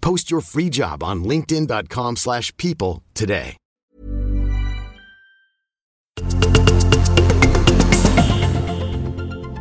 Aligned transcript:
Post 0.00 0.32
your 0.32 0.40
free 0.40 0.68
job 0.68 1.02
on 1.02 1.24
linkedin.com/people 1.24 2.16
slash 2.16 2.56
people 2.56 3.02
today.— 3.14 3.56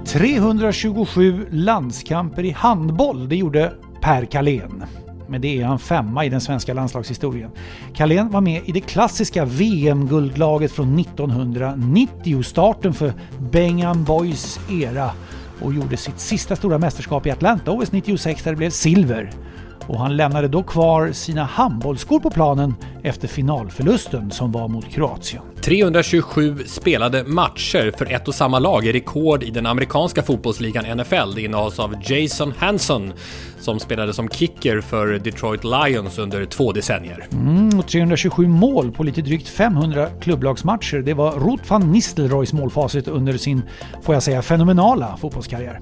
327 0.07 1.47
landskamper 1.51 2.43
i 2.43 2.51
handboll, 2.51 3.29
det 3.29 3.35
gjorde 3.35 3.73
Per 4.01 4.25
Kalén. 4.25 4.83
Men 5.27 5.41
det 5.41 5.61
är 5.61 5.65
han 5.65 5.79
femma 5.79 6.25
i 6.25 6.29
den 6.29 6.41
svenska 6.41 6.73
landslagshistorien. 6.73 7.51
Kalén 7.93 8.29
var 8.29 8.41
med 8.41 8.61
i 8.65 8.71
det 8.71 8.81
klassiska 8.81 9.45
VM-guldlaget 9.45 10.71
från 10.71 10.99
1990, 10.99 12.43
starten 12.43 12.93
för 12.93 13.13
Bengan 13.51 14.03
Boys 14.03 14.59
era 14.69 15.11
och 15.61 15.73
gjorde 15.73 15.97
sitt 15.97 16.19
sista 16.19 16.55
stora 16.55 16.77
mästerskap 16.77 17.25
i 17.25 17.31
Atlanta 17.31 17.71
OS 17.71 17.91
96 17.91 18.43
där 18.43 18.51
det 18.51 18.57
blev 18.57 18.69
silver. 18.69 19.31
Och 19.87 19.99
han 19.99 20.17
lämnade 20.17 20.47
då 20.47 20.63
kvar 20.63 21.11
sina 21.11 21.43
handbollsskor 21.43 22.19
på 22.19 22.29
planen 22.29 22.75
efter 23.03 23.27
finalförlusten 23.27 24.31
som 24.31 24.51
var 24.51 24.67
mot 24.67 24.89
Kroatien. 24.89 25.43
327 25.61 26.57
spelade 26.65 27.23
matcher 27.23 27.93
för 27.97 28.11
ett 28.11 28.27
och 28.27 28.35
samma 28.35 28.59
lag 28.59 28.87
är 28.87 28.93
rekord 28.93 29.43
i 29.43 29.49
den 29.49 29.65
amerikanska 29.65 30.23
fotbollsligan 30.23 30.97
NFL. 30.97 31.35
Det 31.35 31.41
innehas 31.41 31.79
av 31.79 31.95
Jason 32.03 32.53
Hanson 32.57 33.13
som 33.59 33.79
spelade 33.79 34.13
som 34.13 34.29
kicker 34.29 34.81
för 34.81 35.19
Detroit 35.19 35.63
Lions 35.63 36.17
under 36.17 36.45
två 36.45 36.71
decennier. 36.71 37.27
Mm, 37.31 37.79
och 37.79 37.87
327 37.87 38.47
mål 38.47 38.91
på 38.91 39.03
lite 39.03 39.21
drygt 39.21 39.47
500 39.47 40.07
klubblagsmatcher. 40.21 40.97
Det 40.97 41.13
var 41.13 41.31
Ruth 41.31 41.63
van 41.71 41.91
Nistelrooys 41.91 42.53
målfacit 42.53 43.07
under 43.07 43.37
sin, 43.37 43.61
får 44.01 44.15
jag 44.15 44.23
säga, 44.23 44.41
fenomenala 44.41 45.17
fotbollskarriär. 45.17 45.79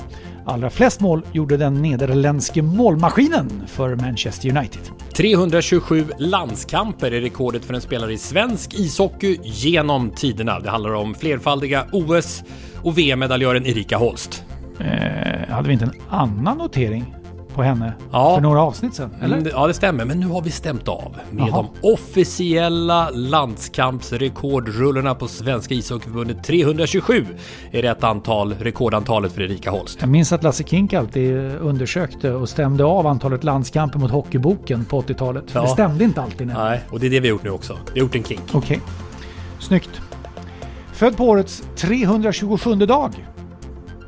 Allra 0.48 0.70
flest 0.70 1.02
mål 1.02 1.22
gjorde 1.32 1.58
den 1.58 1.82
nederländske 1.82 2.62
målmaskinen 2.62 3.64
för 3.68 3.96
Manchester 3.96 4.58
United. 4.58 4.82
327 5.16 6.06
landskamper 6.18 7.12
är 7.12 7.22
rekordet 7.22 7.66
för 7.66 7.74
en 7.74 7.82
spelare 7.82 8.14
i 8.14 8.18
svensk 8.18 8.74
ishockey 8.80 9.40
genom 9.44 10.10
tiderna. 10.10 10.60
Det 10.60 10.70
handlar 10.70 10.94
om 10.94 11.16
flerfaldiga 11.16 11.86
OS 11.92 12.44
och 12.84 12.98
VM-medaljören 12.98 13.66
Erika 13.66 13.98
Holst. 13.98 14.44
Eh, 14.80 15.50
hade 15.50 15.68
vi 15.68 15.74
inte 15.74 15.86
en 15.86 16.02
annan 16.10 16.58
notering 16.58 17.16
på 17.56 17.64
henne 17.64 17.94
Ja. 18.12 18.36
för 18.36 18.42
några 18.42 18.62
avsnitt 18.62 18.94
sedan? 18.94 19.10
Eller? 19.22 19.38
Mm, 19.38 19.50
Ja, 19.54 19.68
det 19.68 19.74
stämmer, 19.74 20.06
men 20.06 20.20
nu 20.20 20.28
har 20.28 20.42
vi 20.42 20.52
stämt 20.52 20.88
av 20.88 21.18
med 21.32 21.48
Jaha. 21.48 21.66
de 21.82 21.94
officiella 21.94 23.10
landskampsrekordrullorna 23.10 25.16
på 25.16 25.28
Svenska 25.28 25.74
ishockeyförbundet. 25.74 26.44
327 26.44 27.26
är 27.72 27.82
rätt 27.82 28.04
antal, 28.04 28.54
rekordantalet 28.54 29.32
för 29.32 29.42
Erika 29.42 29.72
Holst. 29.72 29.98
Jag 30.00 30.10
minns 30.10 30.34
att 30.34 30.44
Lasse 30.44 30.64
Kink 30.64 30.94
alltid 30.94 31.36
undersökte 31.62 32.32
och 32.32 32.50
stämde 32.50 32.84
av 32.86 33.08
antalet 33.08 33.44
landskamper 33.44 34.00
mot 34.00 34.12
Hockeyboken 34.12 34.86
på 34.86 35.02
80-talet. 35.02 35.44
Ja. 35.54 35.62
Det 35.62 35.68
stämde 35.68 36.04
inte 36.04 36.22
alltid. 36.22 36.48
nämligen. 36.48 36.66
Nej, 36.70 36.82
och 36.90 37.00
det 37.00 37.06
är 37.06 37.10
det 37.10 37.20
vi 37.20 37.28
har 37.28 37.32
gjort 37.36 37.44
nu 37.44 37.50
också. 37.50 37.74
Vi 37.94 38.00
har 38.00 38.06
gjort 38.06 38.16
en 38.16 38.24
kink. 38.24 38.42
Okej. 38.52 38.80
Snyggt. 39.60 40.02
Född 40.94 41.18
på 41.18 41.24
årets 41.30 41.64
327 41.76 42.76
dag. 42.76 43.12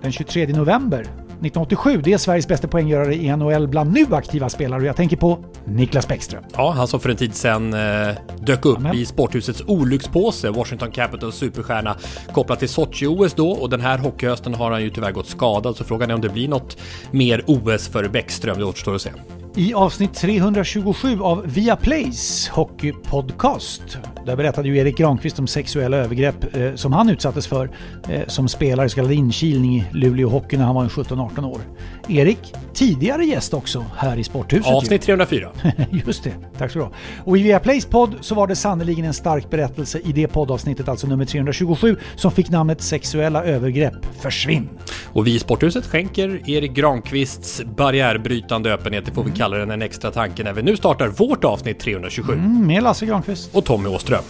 Den 0.02 0.12
23 0.12 0.48
november 0.48 1.06
1987. 1.38 2.02
Det 2.04 2.14
är 2.14 2.18
Sveriges 2.18 2.48
bästa 2.48 2.68
poänggörare 2.68 3.16
i 3.16 3.36
NHL 3.36 3.68
bland 3.68 3.94
nu 3.94 4.06
aktiva 4.12 4.50
spelare 4.50 4.82
och 4.82 4.88
jag 4.88 4.96
tänker 4.96 5.18
på 5.18 5.40
Niklas 5.66 6.08
Bäckström. 6.08 6.44
Ja, 6.54 6.72
han 6.72 6.88
som 6.88 7.00
för 7.00 7.10
en 7.10 7.16
tid 7.16 7.36
sedan 7.36 7.74
eh, 7.74 8.16
dök 8.40 8.66
upp 8.66 8.78
Amen. 8.78 8.96
i 8.96 9.06
sporthusets 9.06 9.64
olyckspåse, 9.68 10.50
Washington 10.50 10.92
Capitals 10.92 11.36
superstjärna, 11.36 11.96
kopplat 12.34 12.60
till 12.60 12.70
Sochi-OS 12.70 13.34
då 13.36 13.52
och 13.52 13.70
den 13.70 13.82
här 13.82 13.98
hockeyhösten 13.98 14.54
har 14.54 14.72
han 14.72 14.84
ju 14.84 14.90
tyvärr 14.90 15.12
gått 15.12 15.28
skadad 15.28 15.76
så 15.76 15.84
frågan 15.84 16.10
är 16.10 16.14
om 16.14 16.22
det 16.22 16.30
blir 16.30 16.48
något 16.48 16.78
mer 17.12 17.44
OS 17.48 17.88
för 17.88 18.08
Bäckström, 18.08 18.58
det 18.58 18.66
återstår 18.66 18.96
att 18.96 19.02
se. 19.02 19.12
I 19.58 19.74
avsnitt 19.74 20.14
327 20.14 21.22
av 21.22 21.44
Viaplays 21.46 22.50
hockeypodcast. 22.50 23.98
Där 24.26 24.36
berättade 24.36 24.68
ju 24.68 24.78
Erik 24.78 24.98
Granqvist 24.98 25.40
om 25.40 25.48
sexuella 25.48 25.98
övergrepp 25.98 26.56
eh, 26.56 26.76
som 26.76 26.94
han 26.94 27.10
utsattes 27.10 27.48
för 27.48 27.70
eh, 28.10 28.28
som 28.28 28.48
spelare 28.48 28.90
så 28.90 28.96
kallad 28.96 29.12
inkilning 29.12 29.76
i 29.76 29.86
Luleå 29.92 30.30
Hockey 30.30 30.58
när 30.58 30.66
han 30.66 30.76
var 30.76 30.84
en 30.84 30.90
17-18 30.90 31.46
år. 31.46 31.62
Erik, 32.10 32.54
tidigare 32.74 33.26
gäst 33.26 33.54
också 33.54 33.86
här 33.98 34.18
i 34.18 34.24
Sporthuset. 34.24 34.74
Avsnitt 34.74 35.02
304. 35.02 35.50
Just 36.06 36.24
det, 36.24 36.34
tack 36.58 36.72
så 36.72 36.80
du 36.80 36.86
ha. 36.86 36.92
Och 37.26 37.38
i 37.38 37.44
Viaplays 37.44 37.86
podd 37.86 38.16
så 38.22 38.36
var 38.36 38.48
det 38.48 38.56
sannerligen 38.56 39.06
en 39.06 39.14
stark 39.14 39.50
berättelse 39.50 40.00
i 40.00 40.12
det 40.12 40.28
poddavsnittet, 40.28 40.90
alltså 40.90 41.08
nummer 41.08 41.26
327, 41.26 41.98
som 42.16 42.32
fick 42.32 42.50
namnet 42.50 42.82
Sexuella 42.82 43.44
övergrepp 43.44 44.06
försvinn. 44.22 44.70
Och 45.14 45.28
vi 45.28 45.36
i 45.36 45.40
Sporthuset 45.40 45.86
skänker 45.86 46.50
Erik 46.50 46.72
Granqvists 46.72 47.62
barriärbrytande 47.78 48.74
öppenhet, 48.74 49.06
det 49.06 49.12
får 49.12 49.24
vi 49.24 49.32
kalla 49.32 49.58
den, 49.58 49.72
en 49.72 49.82
extra 49.82 50.12
tanke 50.12 50.44
när 50.44 50.54
vi 50.54 50.62
nu 50.62 50.78
startar 50.78 51.08
vårt 51.08 51.44
avsnitt 51.44 51.80
327. 51.80 52.34
Mm, 52.34 52.68
med 52.68 52.84
Lasse 52.84 53.06
Granqvist. 53.06 53.56
Och 53.56 53.66
Tommy 53.66 53.90
Åström. 53.90 54.24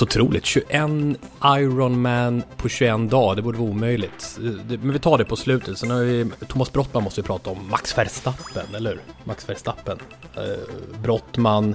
Helt 0.00 0.16
otroligt. 0.16 0.44
21 0.46 1.16
Ironman 1.44 2.42
på 2.56 2.68
21 2.68 3.10
dagar. 3.10 3.36
Det 3.36 3.42
borde 3.42 3.58
vara 3.58 3.70
omöjligt. 3.70 4.38
Det- 4.68 4.78
Men 4.82 4.92
vi 4.92 4.98
tar 4.98 5.18
det 5.18 5.24
på 5.24 5.36
slutet. 5.36 5.78
Sen 5.78 5.90
har 5.90 5.98
vi 6.00 6.30
Thomas 6.48 6.72
Brottman 6.72 7.02
måste 7.04 7.20
vi 7.20 7.26
prata 7.26 7.50
om. 7.50 7.68
Max 7.70 7.98
Verstappen, 7.98 8.66
eller 8.76 8.90
hur? 8.90 9.00
Max 9.24 9.48
Verstappen. 9.48 9.98
Eh, 10.36 10.42
Brottman. 11.02 11.74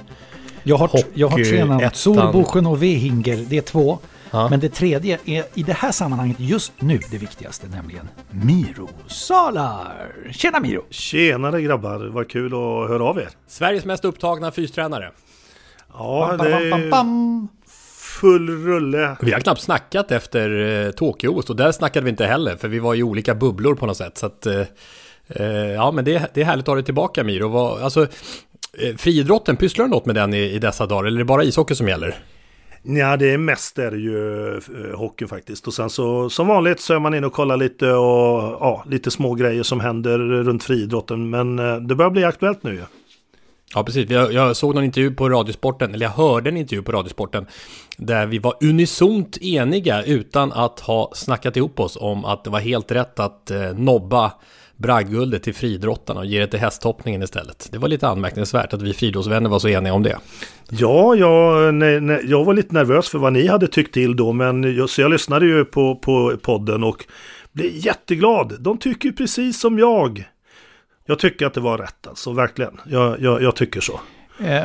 Jag 0.63 0.77
har, 0.77 0.89
jag 1.13 1.27
har 1.27 1.37
tre 1.37 1.65
namn. 1.65 1.89
Solboschen 1.93 2.65
och 2.65 2.83
Vehinger, 2.83 3.45
det 3.49 3.57
är 3.57 3.61
två. 3.61 3.99
Ja. 4.31 4.49
Men 4.49 4.59
det 4.59 4.69
tredje 4.69 5.19
är 5.25 5.43
i 5.53 5.63
det 5.63 5.73
här 5.73 5.91
sammanhanget 5.91 6.39
just 6.39 6.73
nu 6.79 6.99
det 7.11 7.17
viktigaste, 7.17 7.67
nämligen 7.67 8.09
Miro 8.31 8.89
Salar. 9.07 10.11
Tjena 10.31 10.59
Miro! 10.59 10.81
Tjenare 10.89 11.61
grabbar, 11.61 12.09
vad 12.13 12.29
kul 12.29 12.45
att 12.45 12.89
höra 12.89 13.03
av 13.03 13.17
er. 13.19 13.29
Sveriges 13.47 13.85
mest 13.85 14.05
upptagna 14.05 14.51
fystränare. 14.51 15.11
Ja, 15.93 16.35
Bam, 16.37 16.45
det 16.47 16.51
bam, 16.51 16.69
bam, 16.69 16.81
är 16.83 16.89
bam. 16.91 17.47
Full 18.21 18.49
rulle. 18.49 19.17
Vi 19.21 19.31
har 19.31 19.39
knappt 19.39 19.61
snackat 19.61 20.11
efter 20.11 20.49
eh, 20.85 20.91
Tokyo-OS 20.91 21.49
och 21.49 21.55
där 21.55 21.71
snackade 21.71 22.03
vi 22.03 22.09
inte 22.09 22.25
heller 22.25 22.55
för 22.55 22.67
vi 22.67 22.79
var 22.79 22.95
i 22.95 23.03
olika 23.03 23.35
bubblor 23.35 23.75
på 23.75 23.85
något 23.85 23.97
sätt. 23.97 24.17
Så 24.17 24.25
att, 24.25 24.45
eh, 24.45 24.61
eh, 25.29 25.45
ja 25.73 25.91
men 25.91 26.05
det, 26.05 26.31
det 26.33 26.41
är 26.41 26.45
härligt 26.45 26.63
att 26.63 26.67
ha 26.67 26.75
dig 26.75 26.83
tillbaka 26.83 27.23
Miro. 27.23 27.47
Vad, 27.47 27.81
alltså, 27.81 28.01
eh, 28.01 28.95
friidrotten, 28.97 29.57
pysslar 29.57 29.85
du 29.85 29.91
något 29.91 30.05
med 30.05 30.15
den 30.15 30.33
i, 30.33 30.51
i 30.51 30.59
dessa 30.59 30.85
dagar 30.85 31.07
eller 31.07 31.17
är 31.17 31.19
det 31.19 31.25
bara 31.25 31.43
ishockey 31.43 31.75
som 31.75 31.87
gäller? 31.87 32.15
Ja, 32.87 33.17
det 33.17 33.33
är 33.33 33.37
mest 33.37 33.79
är 33.79 33.91
det 33.91 33.97
ju 33.97 34.47
eh, 34.55 34.97
hockey 34.97 35.27
faktiskt. 35.27 35.67
Och 35.67 35.73
sen 35.73 35.89
så 35.89 36.29
som 36.29 36.47
vanligt 36.47 36.79
så 36.79 36.93
är 36.93 36.99
man 36.99 37.13
inne 37.13 37.27
och 37.27 37.33
kollar 37.33 37.57
lite 37.57 37.91
och 37.91 38.41
ja, 38.59 38.83
lite 38.87 39.11
små 39.11 39.33
grejer 39.33 39.63
som 39.63 39.79
händer 39.79 40.17
runt 40.19 40.63
friidrotten. 40.63 41.29
Men 41.29 41.59
eh, 41.59 41.77
det 41.77 41.95
börjar 41.95 42.11
bli 42.11 42.23
aktuellt 42.23 42.63
nu 42.63 42.73
ju. 42.73 42.79
Ja, 42.79 42.85
Ja, 43.75 43.83
precis. 43.83 44.09
Jag, 44.09 44.33
jag 44.33 44.55
såg 44.55 44.75
någon 44.75 44.83
intervju 44.83 45.11
på 45.11 45.29
Radiosporten, 45.29 45.93
eller 45.93 46.05
jag 46.05 46.11
hörde 46.11 46.49
en 46.49 46.57
intervju 46.57 46.83
på 46.83 46.91
Radiosporten, 46.91 47.45
där 47.97 48.25
vi 48.25 48.39
var 48.39 48.53
unisont 48.61 49.37
eniga 49.41 50.03
utan 50.03 50.51
att 50.51 50.79
ha 50.79 51.11
snackat 51.15 51.57
ihop 51.57 51.79
oss 51.79 51.97
om 52.01 52.25
att 52.25 52.43
det 52.43 52.49
var 52.49 52.59
helt 52.59 52.91
rätt 52.91 53.19
att 53.19 53.51
eh, 53.51 53.61
nobba 53.75 54.31
bragdguldet 54.77 55.43
till 55.43 55.55
fridrottarna 55.55 56.19
och 56.19 56.25
ge 56.25 56.39
det 56.39 56.47
till 56.47 56.59
hästhoppningen 56.59 57.23
istället. 57.23 57.69
Det 57.71 57.77
var 57.77 57.87
lite 57.87 58.07
anmärkningsvärt 58.07 58.73
att 58.73 58.81
vi 58.81 58.93
friidrottsvänner 58.93 59.49
var 59.49 59.59
så 59.59 59.67
eniga 59.67 59.93
om 59.93 60.03
det. 60.03 60.17
Ja, 60.69 61.15
jag, 61.15 61.73
nej, 61.73 62.01
nej, 62.01 62.21
jag 62.23 62.45
var 62.45 62.53
lite 62.53 62.73
nervös 62.73 63.09
för 63.09 63.17
vad 63.17 63.33
ni 63.33 63.47
hade 63.47 63.67
tyckt 63.67 63.93
till 63.93 64.15
då, 64.15 64.31
men 64.31 64.75
jag, 64.75 64.89
så 64.89 65.01
jag 65.01 65.11
lyssnade 65.11 65.45
ju 65.45 65.65
på, 65.65 65.95
på 65.95 66.37
podden 66.41 66.83
och 66.83 67.05
blev 67.51 67.71
jätteglad. 67.73 68.55
De 68.59 68.77
tycker 68.77 69.11
precis 69.11 69.59
som 69.59 69.79
jag. 69.79 70.25
Jag 71.07 71.19
tycker 71.19 71.45
att 71.45 71.53
det 71.53 71.61
var 71.61 71.77
rätt 71.77 72.07
alltså, 72.07 72.33
verkligen. 72.33 72.81
Jag, 72.85 73.21
jag, 73.21 73.41
jag 73.41 73.55
tycker 73.55 73.81
så. 73.81 73.99
Eh, 74.39 74.63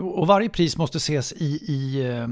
och 0.00 0.26
varje 0.26 0.48
pris 0.48 0.76
måste 0.76 0.98
ses 0.98 1.32
i, 1.32 1.44
i 1.44 2.06
eh, 2.06 2.28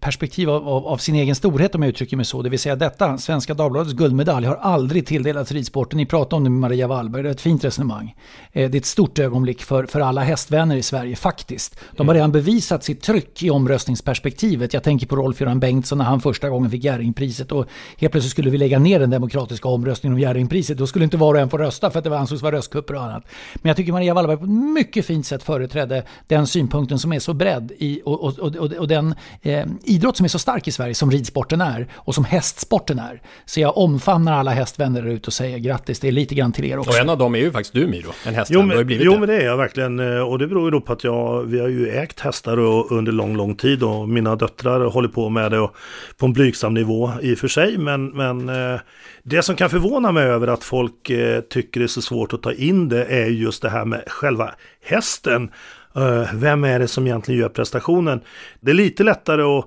perspektiv 0.00 0.50
av, 0.50 0.68
av, 0.68 0.86
av, 0.86 0.96
sin 0.96 1.14
egen 1.14 1.34
storhet 1.34 1.74
om 1.74 1.82
jag 1.82 1.88
uttrycker 1.88 2.16
mig 2.16 2.26
så. 2.26 2.42
Det 2.42 2.50
vill 2.50 2.58
säga 2.58 2.76
detta, 2.76 3.18
Svenska 3.18 3.54
Dagbladets 3.54 3.92
guldmedalj 3.92 4.46
har 4.46 4.56
aldrig 4.56 5.06
tilldelats 5.06 5.52
ridsporten. 5.52 5.96
Ni 5.96 6.06
pratade 6.06 6.36
om 6.36 6.44
det 6.44 6.50
med 6.50 6.60
Maria 6.60 6.86
Wallberg, 6.86 7.22
det 7.22 7.28
är 7.28 7.30
ett 7.30 7.40
fint 7.40 7.64
resonemang. 7.64 8.16
Eh, 8.52 8.70
det 8.70 8.76
är 8.76 8.80
ett 8.80 8.86
stort 8.86 9.18
ögonblick 9.18 9.62
för, 9.62 9.86
för 9.86 10.00
alla 10.00 10.20
hästvänner 10.20 10.76
i 10.76 10.82
Sverige 10.82 11.16
faktiskt. 11.16 11.80
De 11.96 12.08
har 12.08 12.14
redan 12.14 12.32
bevisat 12.32 12.84
sitt 12.84 13.02
tryck 13.02 13.42
i 13.42 13.50
omröstningsperspektivet. 13.50 14.74
Jag 14.74 14.82
tänker 14.82 15.06
på 15.06 15.16
Rolf-Göran 15.16 15.60
Bengtsson 15.60 15.98
när 15.98 16.04
han 16.04 16.20
första 16.20 16.48
gången 16.48 16.70
fick 16.70 16.84
Jerringpriset 16.84 17.52
och 17.52 17.66
helt 17.98 18.12
plötsligt 18.12 18.32
skulle 18.32 18.50
vi 18.50 18.58
lägga 18.58 18.78
ner 18.78 19.00
den 19.00 19.10
demokratiska 19.10 19.68
omröstningen 19.68 20.14
om 20.14 20.20
Jerringpriset. 20.20 20.78
Då 20.78 20.86
skulle 20.86 21.04
inte 21.04 21.16
var 21.16 21.34
och 21.34 21.40
en 21.40 21.50
få 21.50 21.58
rösta 21.58 21.90
för 21.90 21.98
att 21.98 22.04
det 22.04 22.18
ansågs 22.18 22.42
vara 22.42 22.56
röstkupper 22.56 22.94
och 22.94 23.02
annat. 23.02 23.24
Men 23.54 23.68
jag 23.68 23.76
tycker 23.76 23.92
Maria 23.92 24.14
Wallberg 24.14 24.36
på 24.36 24.44
ett 24.44 24.50
mycket 24.50 25.06
fint 25.06 25.26
sätt 25.26 25.42
företrädde 25.42 26.04
den 26.26 26.46
synpunkten 26.46 26.98
som 26.98 27.12
är 27.12 27.18
så 27.18 27.34
bredd 27.34 27.72
i, 27.78 28.02
och, 28.04 28.24
och, 28.24 28.38
och, 28.38 28.72
och 28.72 28.88
den 28.88 29.14
eh, 29.42 29.66
idrott 29.84 30.16
som 30.16 30.24
är 30.24 30.28
så 30.28 30.38
stark 30.38 30.68
i 30.68 30.72
Sverige 30.72 30.94
som 30.94 31.10
ridsporten 31.10 31.60
är 31.60 31.88
och 31.94 32.14
som 32.14 32.24
hästsporten 32.24 32.98
är. 32.98 33.22
Så 33.44 33.60
jag 33.60 33.78
omfamnar 33.78 34.32
alla 34.32 34.50
hästvänner 34.50 35.02
där 35.02 35.10
ute 35.10 35.26
och 35.26 35.32
säger 35.32 35.58
grattis, 35.58 36.00
det 36.00 36.08
är 36.08 36.12
lite 36.12 36.34
grann 36.34 36.52
till 36.52 36.64
er 36.64 36.78
också. 36.78 36.90
Och 36.90 36.96
en 36.96 37.10
av 37.10 37.18
dem 37.18 37.34
är 37.34 37.38
ju 37.38 37.52
faktiskt 37.52 37.74
du 37.74 37.86
Miro, 37.86 38.10
en 38.26 38.34
hästvän. 38.34 38.60
Jo, 38.60 38.84
men, 38.84 38.98
jo, 39.00 39.18
men 39.18 39.28
det 39.28 39.36
är 39.36 39.44
jag 39.44 39.56
verkligen. 39.56 40.00
Eh, 40.00 40.20
och 40.20 40.38
det 40.38 40.46
beror 40.46 40.64
ju 40.64 40.70
då 40.70 40.80
på 40.80 40.92
att 40.92 41.04
jag, 41.04 41.44
vi 41.44 41.60
har 41.60 41.68
ju 41.68 41.90
ägt 41.90 42.20
hästar 42.20 42.58
under 42.92 43.12
lång, 43.12 43.36
lång 43.36 43.56
tid 43.56 43.82
och 43.82 44.08
mina 44.08 44.36
döttrar 44.36 44.90
håller 44.90 45.08
på 45.08 45.28
med 45.28 45.50
det 45.50 45.68
på 46.16 46.26
en 46.26 46.32
blygsam 46.32 46.74
nivå 46.74 47.12
i 47.22 47.34
och 47.34 47.38
för 47.38 47.48
sig. 47.48 47.78
Men, 47.78 48.06
men 48.06 48.48
eh, 48.48 48.80
det 49.22 49.42
som 49.42 49.56
kan 49.56 49.70
förvåna 49.70 50.12
mig 50.12 50.24
över 50.24 50.46
att 50.46 50.64
folk 50.64 51.10
eh, 51.10 51.40
tycker 51.40 51.80
det 51.80 51.86
är 51.86 51.88
så 51.88 52.02
svårt 52.02 52.32
att 52.32 52.42
ta 52.42 52.52
in 52.52 52.88
det 52.88 53.04
är 53.04 53.26
just 53.26 53.62
det 53.62 53.70
här 53.70 53.84
med 53.84 54.04
själva 54.06 54.54
hästen. 54.84 55.50
Eh, 55.96 56.34
vem 56.34 56.64
är 56.64 56.78
det 56.78 56.88
som 56.88 57.06
egentligen 57.06 57.40
gör 57.40 57.48
prestationen? 57.48 58.20
Det 58.60 58.70
är 58.70 58.74
lite 58.74 59.04
lättare 59.04 59.42
att 59.42 59.64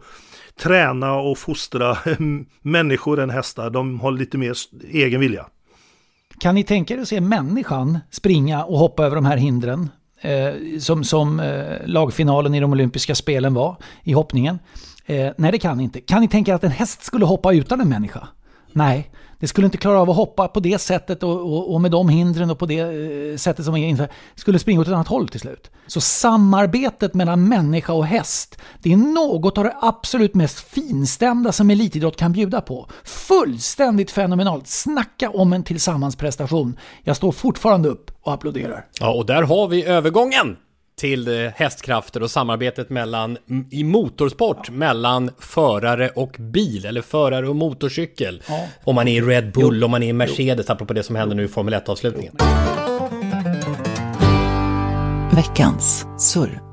träna 0.59 1.13
och 1.13 1.37
fostra 1.37 1.97
människor 2.61 3.19
än 3.19 3.29
hästar. 3.29 3.69
De 3.69 3.99
har 3.99 4.11
lite 4.11 4.37
mer 4.37 4.53
egen 4.91 5.19
vilja. 5.19 5.45
Kan 6.39 6.55
ni 6.55 6.63
tänka 6.63 6.93
er 6.93 6.97
att 6.97 7.07
se 7.07 7.21
människan 7.21 7.99
springa 8.11 8.63
och 8.63 8.79
hoppa 8.79 9.05
över 9.05 9.15
de 9.15 9.25
här 9.25 9.37
hindren? 9.37 9.89
Eh, 10.21 10.79
som 10.79 11.03
som 11.03 11.39
eh, 11.39 11.75
lagfinalen 11.85 12.55
i 12.55 12.59
de 12.59 12.71
olympiska 12.71 13.15
spelen 13.15 13.53
var 13.53 13.75
i 14.03 14.13
hoppningen. 14.13 14.59
Eh, 15.05 15.31
nej, 15.37 15.51
det 15.51 15.59
kan 15.59 15.77
ni 15.77 15.83
inte. 15.83 16.01
Kan 16.01 16.21
ni 16.21 16.27
tänka 16.27 16.51
er 16.51 16.55
att 16.55 16.63
en 16.63 16.71
häst 16.71 17.03
skulle 17.03 17.25
hoppa 17.25 17.53
utan 17.53 17.81
en 17.81 17.89
människa? 17.89 18.27
Nej, 18.71 19.11
det 19.39 19.47
skulle 19.47 19.65
inte 19.65 19.77
klara 19.77 20.01
av 20.01 20.09
att 20.09 20.15
hoppa 20.15 20.47
på 20.47 20.59
det 20.59 20.79
sättet 20.81 21.23
och, 21.23 21.53
och, 21.53 21.73
och 21.73 21.81
med 21.81 21.91
de 21.91 22.09
hindren 22.09 22.49
och 22.49 22.59
på 22.59 22.65
det 22.65 22.79
eh, 22.79 23.37
sättet 23.37 23.65
som 23.65 23.75
är 23.75 23.87
inför. 23.87 24.09
Skulle 24.35 24.59
springa 24.59 24.81
åt 24.81 24.87
ett 24.87 24.93
annat 24.93 25.07
håll 25.07 25.27
till 25.27 25.39
slut. 25.39 25.71
Så 25.87 26.01
samarbetet 26.01 27.13
mellan 27.13 27.47
människa 27.47 27.93
och 27.93 28.05
häst, 28.05 28.57
det 28.81 28.93
är 28.93 28.97
något 28.97 29.57
av 29.57 29.63
det 29.63 29.75
absolut 29.81 30.35
mest 30.35 30.59
finstämda 30.59 31.51
som 31.51 31.69
elitidrott 31.69 32.17
kan 32.17 32.31
bjuda 32.31 32.61
på. 32.61 32.87
Fullständigt 33.03 34.11
fenomenalt. 34.11 34.67
Snacka 34.67 35.29
om 35.29 35.53
en 35.53 35.63
tillsammansprestation. 35.63 36.79
Jag 37.03 37.15
står 37.15 37.31
fortfarande 37.31 37.89
upp 37.89 38.11
och 38.21 38.33
applåderar. 38.33 38.85
Ja, 38.99 39.13
och 39.13 39.25
där 39.25 39.41
har 39.43 39.67
vi 39.67 39.85
övergången 39.85 40.57
till 40.99 41.27
eh, 41.27 41.51
hästkrafter 41.55 42.23
och 42.23 42.31
samarbetet 42.31 42.89
mellan, 42.89 43.37
i 43.71 43.83
motorsport 43.83 44.65
ja. 44.67 44.73
mellan 44.73 45.31
förare 45.39 46.09
och 46.09 46.35
bil 46.39 46.85
eller 46.85 47.01
förare 47.01 47.49
och 47.49 47.55
motorcykel. 47.55 48.41
Ja. 48.47 48.67
Om 48.83 48.95
man 48.95 49.07
är 49.07 49.17
i 49.17 49.21
Red 49.21 49.51
Bull, 49.51 49.77
jo. 49.79 49.85
om 49.85 49.91
man 49.91 50.03
är 50.03 50.07
i 50.07 50.13
Mercedes, 50.13 50.65
jo. 50.69 50.73
apropå 50.73 50.93
det 50.93 51.03
som 51.03 51.15
händer 51.15 51.35
nu 51.35 51.43
i 51.43 51.47
Formel 51.47 51.73
1-avslutningen. 51.73 52.31
Veckans 55.35 56.05
surr. 56.19 56.66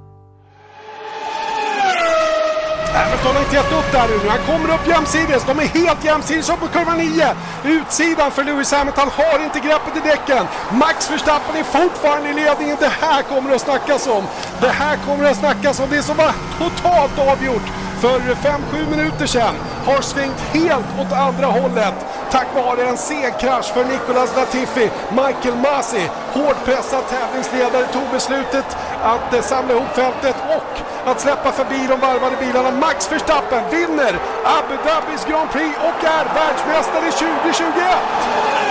Hamilton 2.95 3.35
har 3.35 3.43
inte 3.43 3.57
gett 3.57 3.73
upp 3.73 3.93
där 3.93 4.09
nu. 4.09 4.29
Han 4.29 4.39
kommer 4.47 4.75
upp 4.75 4.87
jämsides. 4.89 5.45
De 5.47 5.59
är 5.59 5.69
helt 5.81 6.05
jämsides 6.05 6.51
upp 6.51 6.61
på 6.61 6.69
kurva 6.69 6.95
9. 6.95 7.35
Utsidan 7.65 8.31
för 8.31 8.45
Lewis 8.45 8.73
Hamilton 8.73 9.09
har 9.17 9.45
inte 9.45 9.61
greppet 9.61 9.97
i 9.97 10.09
däcken. 10.09 10.47
Max 10.73 11.11
Verstappen 11.11 11.57
är 11.57 11.65
fortfarande 11.65 12.29
i 12.29 12.35
ledningen. 12.35 12.77
Det 12.81 12.93
här 13.01 13.23
kommer 13.23 13.55
att 13.55 13.61
snackas 13.61 14.07
om. 14.07 14.25
Det 14.61 14.69
här 14.69 14.97
kommer 15.07 15.31
att 15.31 15.37
snackas 15.37 15.81
om. 15.81 15.87
Det 15.91 16.03
som 16.03 16.17
var 16.17 16.33
totalt 16.59 17.19
avgjort 17.19 17.69
för 18.01 18.21
5-7 18.21 18.91
minuter 18.91 19.27
sedan 19.27 19.55
har 19.87 20.01
svängt 20.01 20.41
helt 20.41 20.87
åt 21.01 21.13
andra 21.13 21.47
hållet 21.47 21.95
tack 22.35 22.55
vare 22.55 22.83
en 22.89 22.97
seg 22.97 23.39
krasch 23.39 23.73
för 23.75 23.85
Nicolas 23.85 24.37
Latifi. 24.37 24.91
Michael 25.11 25.57
Masi, 25.57 26.05
hårt 26.33 26.65
pressad 26.65 27.05
tävlingsledare, 27.09 27.87
tog 27.87 28.03
beslutet 28.13 28.77
att 29.05 29.35
eh, 29.35 29.41
samla 29.43 29.73
ihop 29.75 29.95
fältet 29.95 30.37
och 30.57 30.73
att 31.11 31.21
släppa 31.21 31.53
förbi 31.53 31.87
de 31.89 32.01
varvade 32.01 32.37
bilarna. 32.37 32.71
Max 32.71 33.13
Verstappen 33.13 33.63
vinner 33.71 34.13
Abu 34.59 34.75
Dhabis 34.87 35.25
Grand 35.29 35.51
Prix 35.51 35.77
och 35.79 36.05
är 36.05 36.25
världsmästare 36.35 37.11
2021! 37.11 38.64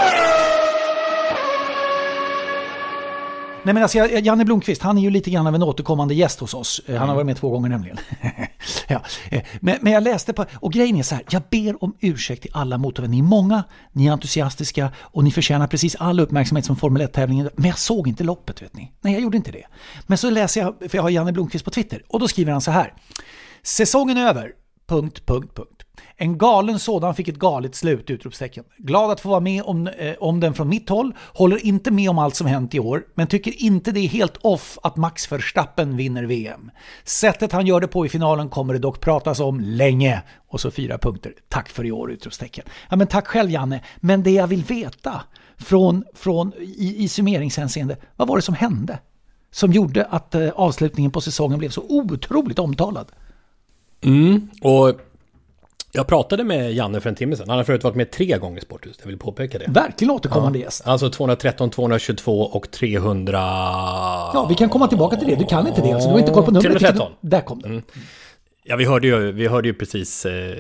Nej 3.65 3.73
men 3.73 3.83
alltså, 3.83 3.97
Janne 3.97 4.45
Blomqvist, 4.45 4.81
han 4.81 4.97
är 4.97 5.01
ju 5.01 5.09
lite 5.09 5.31
grann 5.31 5.47
av 5.47 5.55
en 5.55 5.63
återkommande 5.63 6.13
gäst 6.13 6.39
hos 6.39 6.53
oss. 6.53 6.81
Han 6.87 6.97
har 6.97 7.03
mm. 7.03 7.15
varit 7.15 7.25
med 7.25 7.37
två 7.37 7.49
gånger 7.49 7.69
nämligen. 7.69 7.97
ja. 8.87 9.01
Eh, 9.29 9.41
men, 9.59 9.77
men 9.81 9.93
jag 9.93 10.03
läste 10.03 10.33
på, 10.33 10.45
och 10.55 10.73
grejen 10.73 10.95
är 10.95 11.03
så 11.03 11.15
här, 11.15 11.23
jag 11.29 11.41
ber 11.49 11.83
om 11.83 11.95
ursäkt 11.99 12.41
till 12.41 12.51
alla 12.53 12.77
motorvänner. 12.77 13.11
Ni 13.11 13.19
är 13.19 13.23
många, 13.23 13.63
ni 13.91 14.07
är 14.07 14.11
entusiastiska 14.11 14.89
och 14.97 15.23
ni 15.23 15.31
förtjänar 15.31 15.67
precis 15.67 15.95
all 15.95 16.19
uppmärksamhet 16.19 16.65
som 16.65 16.75
Formel 16.75 17.01
1-tävlingen. 17.01 17.49
Men 17.55 17.65
jag 17.65 17.79
såg 17.79 18.07
inte 18.07 18.23
loppet 18.23 18.61
vet 18.61 18.75
ni. 18.75 18.91
Nej, 19.01 19.13
jag 19.13 19.21
gjorde 19.21 19.37
inte 19.37 19.51
det. 19.51 19.63
Men 20.07 20.17
så 20.17 20.29
läser 20.29 20.61
jag, 20.61 20.75
för 20.79 20.97
jag 20.97 21.03
har 21.03 21.09
Janne 21.09 21.31
Blomqvist 21.31 21.65
på 21.65 21.71
Twitter, 21.71 22.03
och 22.07 22.19
då 22.19 22.27
skriver 22.27 22.51
han 22.51 22.61
så 22.61 22.71
här. 22.71 22.93
Säsongen 23.63 24.17
är 24.17 24.27
över. 24.27 24.51
Punkt, 24.93 25.25
punkt, 25.25 25.55
punkt. 25.55 25.83
En 26.17 26.37
galen 26.37 26.79
sådan 26.79 27.15
fick 27.15 27.27
ett 27.27 27.39
galet 27.39 27.75
slut! 27.75 28.09
Utropstecken. 28.09 28.63
Glad 28.77 29.11
att 29.11 29.19
få 29.19 29.29
vara 29.29 29.39
med 29.39 29.63
om, 29.63 29.87
eh, 29.87 30.13
om 30.19 30.39
den 30.39 30.53
från 30.53 30.69
mitt 30.69 30.89
håll. 30.89 31.15
Håller 31.33 31.65
inte 31.65 31.91
med 31.91 32.09
om 32.09 32.19
allt 32.19 32.35
som 32.35 32.47
hänt 32.47 32.75
i 32.75 32.79
år, 32.79 33.05
men 33.15 33.27
tycker 33.27 33.61
inte 33.63 33.91
det 33.91 33.99
är 33.99 34.07
helt 34.07 34.37
off 34.41 34.77
att 34.83 34.95
Max 34.95 35.31
Verstappen 35.31 35.97
vinner 35.97 36.23
VM. 36.23 36.71
Sättet 37.03 37.51
han 37.51 37.67
gör 37.67 37.79
det 37.81 37.87
på 37.87 38.05
i 38.05 38.09
finalen 38.09 38.49
kommer 38.49 38.73
det 38.73 38.79
dock 38.79 38.99
pratas 38.99 39.39
om 39.39 39.59
länge. 39.59 40.21
Och 40.47 40.61
så 40.61 40.71
fyra 40.71 40.97
punkter. 40.97 41.33
Tack 41.49 41.69
för 41.69 41.85
i 41.85 41.91
år! 41.91 42.11
Utropstecken. 42.11 42.65
Ja 42.89 42.95
men 42.95 43.07
tack 43.07 43.27
själv 43.27 43.51
Janne. 43.51 43.81
Men 43.97 44.23
det 44.23 44.31
jag 44.31 44.47
vill 44.47 44.63
veta 44.63 45.21
från, 45.57 46.03
från 46.13 46.53
i, 46.59 46.95
i 47.03 47.07
summeringshänseende, 47.07 47.97
vad 48.15 48.27
var 48.27 48.35
det 48.35 48.41
som 48.41 48.55
hände? 48.55 48.99
Som 49.51 49.71
gjorde 49.71 50.05
att 50.05 50.35
eh, 50.35 50.49
avslutningen 50.49 51.11
på 51.11 51.21
säsongen 51.21 51.59
blev 51.59 51.69
så 51.69 51.85
otroligt 51.89 52.59
omtalad. 52.59 53.11
Mm, 54.03 54.49
och 54.61 54.99
jag 55.95 56.07
pratade 56.07 56.43
med 56.43 56.73
Janne 56.73 57.01
för 57.01 57.09
en 57.09 57.15
timme 57.15 57.35
sedan. 57.35 57.49
Han 57.49 57.57
har 57.57 57.63
förut 57.63 57.83
varit 57.83 57.95
med 57.95 58.11
tre 58.11 58.37
gånger 58.37 58.57
i 58.57 58.61
Sporthuset. 58.61 58.99
Jag 59.01 59.07
vill 59.07 59.17
påpeka 59.17 59.59
det. 59.59 59.65
Verkligen 59.67 60.11
återkommande 60.11 60.59
ja. 60.59 60.65
gäst. 60.65 60.87
Alltså 60.87 61.09
213, 61.09 61.69
222 61.69 62.41
och 62.41 62.71
300... 62.71 63.39
Ja, 64.33 64.45
vi 64.49 64.55
kan 64.55 64.69
komma 64.69 64.87
tillbaka 64.87 65.15
till 65.15 65.27
det. 65.27 65.35
Du 65.35 65.45
kan 65.45 65.67
inte 65.67 65.81
det. 65.81 65.91
Alltså, 65.91 66.09
du 66.09 66.13
har 66.13 66.19
inte 66.19 66.31
koll 66.31 66.43
på 66.43 66.51
numret. 66.51 66.71
313. 66.71 67.11
Där 67.21 67.41
kom 67.41 67.61
det. 67.61 67.67
Mm. 67.67 67.83
Ja, 68.65 68.75
vi 68.75 68.85
hörde 68.85 69.07
ju, 69.07 69.31
vi 69.31 69.47
hörde 69.47 69.67
ju 69.67 69.73
precis 69.73 70.25
eh, 70.25 70.57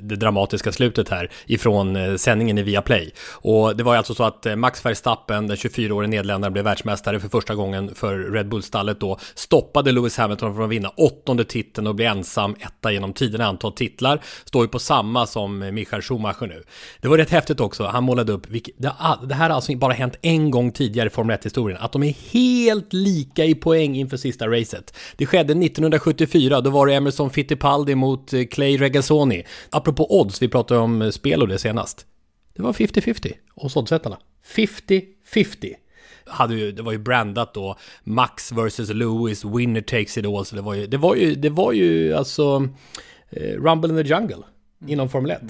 det 0.00 0.16
dramatiska 0.16 0.72
slutet 0.72 1.08
här 1.08 1.30
ifrån 1.46 1.96
eh, 1.96 2.16
sändningen 2.16 2.58
i 2.58 2.62
Viaplay. 2.62 3.12
Och 3.32 3.76
det 3.76 3.82
var 3.82 3.92
ju 3.92 3.98
alltså 3.98 4.14
så 4.14 4.24
att 4.24 4.46
eh, 4.46 4.56
Max 4.56 4.84
Verstappen, 4.84 5.46
den 5.46 5.56
24-årige 5.56 6.08
nederländaren, 6.08 6.52
blev 6.52 6.64
världsmästare 6.64 7.20
för 7.20 7.28
första 7.28 7.54
gången 7.54 7.94
för 7.94 8.18
Red 8.18 8.48
Bull-stallet 8.48 9.00
då. 9.00 9.18
Stoppade 9.34 9.92
Lewis 9.92 10.16
Hamilton 10.16 10.54
från 10.54 10.64
att 10.64 10.70
vinna 10.70 10.88
åttonde 10.88 11.44
titeln 11.44 11.86
och 11.86 11.94
bli 11.94 12.04
ensam 12.04 12.56
etta 12.60 12.92
genom 12.92 13.12
tiderna 13.12 13.46
antal 13.46 13.72
titlar. 13.72 14.20
Står 14.44 14.64
ju 14.64 14.68
på 14.68 14.78
samma 14.78 15.26
som 15.26 15.62
eh, 15.62 15.72
Michael 15.72 16.02
Schumacher 16.02 16.46
nu. 16.46 16.62
Det 17.00 17.08
var 17.08 17.18
rätt 17.18 17.30
häftigt 17.30 17.60
också. 17.60 17.84
Han 17.84 18.04
målade 18.04 18.32
upp, 18.32 18.50
vilket, 18.50 18.74
det, 18.78 18.92
ah, 18.98 19.16
det 19.16 19.34
här 19.34 19.48
har 19.48 19.56
alltså 19.56 19.76
bara 19.76 19.92
hänt 19.92 20.14
en 20.22 20.50
gång 20.50 20.72
tidigare 20.72 21.06
i 21.06 21.10
Formel 21.10 21.36
1-historien, 21.36 21.78
att 21.80 21.92
de 21.92 22.02
är 22.02 22.14
helt 22.32 22.92
lika 22.92 23.44
i 23.44 23.54
poäng 23.54 23.96
inför 23.96 24.16
sista 24.16 24.48
racet. 24.48 24.94
Det 25.16 25.26
skedde 25.26 25.52
1974, 25.52 26.60
då 26.60 26.70
var 26.70 26.86
det 26.86 26.94
Emerson 26.94 27.29
Fittipaldi 27.30 27.94
mot 27.94 28.32
eh, 28.32 28.44
Clay 28.44 28.76
Regazzoni. 28.76 29.44
Apropå 29.70 30.20
odds, 30.20 30.42
vi 30.42 30.48
pratade 30.48 30.80
om 30.80 31.02
eh, 31.02 31.10
spel 31.10 31.42
och 31.42 31.48
det 31.48 31.58
senast. 31.58 32.06
Det 32.56 32.62
var 32.62 32.72
50-50 32.72 33.32
hos 33.54 33.76
oddsättarna. 33.76 34.18
50-50. 34.54 35.74
hade 36.26 36.54
ju, 36.54 36.72
det 36.72 36.82
var 36.82 36.92
ju 36.92 36.98
brandat 36.98 37.54
då 37.54 37.76
Max 38.04 38.52
vs 38.52 38.78
Lewis, 38.78 39.44
winner 39.44 39.80
takes 39.80 40.18
it 40.18 40.26
all. 40.26 40.46
Så 40.46 40.56
det 40.56 40.62
var 40.62 40.74
ju, 40.74 40.86
det 40.86 40.96
var 40.96 41.14
ju, 41.14 41.34
det 41.34 41.50
var 41.50 41.72
ju 41.72 42.14
alltså 42.14 42.68
eh, 43.30 43.62
Rumble 43.62 43.90
in 43.90 44.04
the 44.04 44.14
Jungle 44.14 44.44
inom 44.86 45.08
Formel 45.08 45.30
1. 45.30 45.40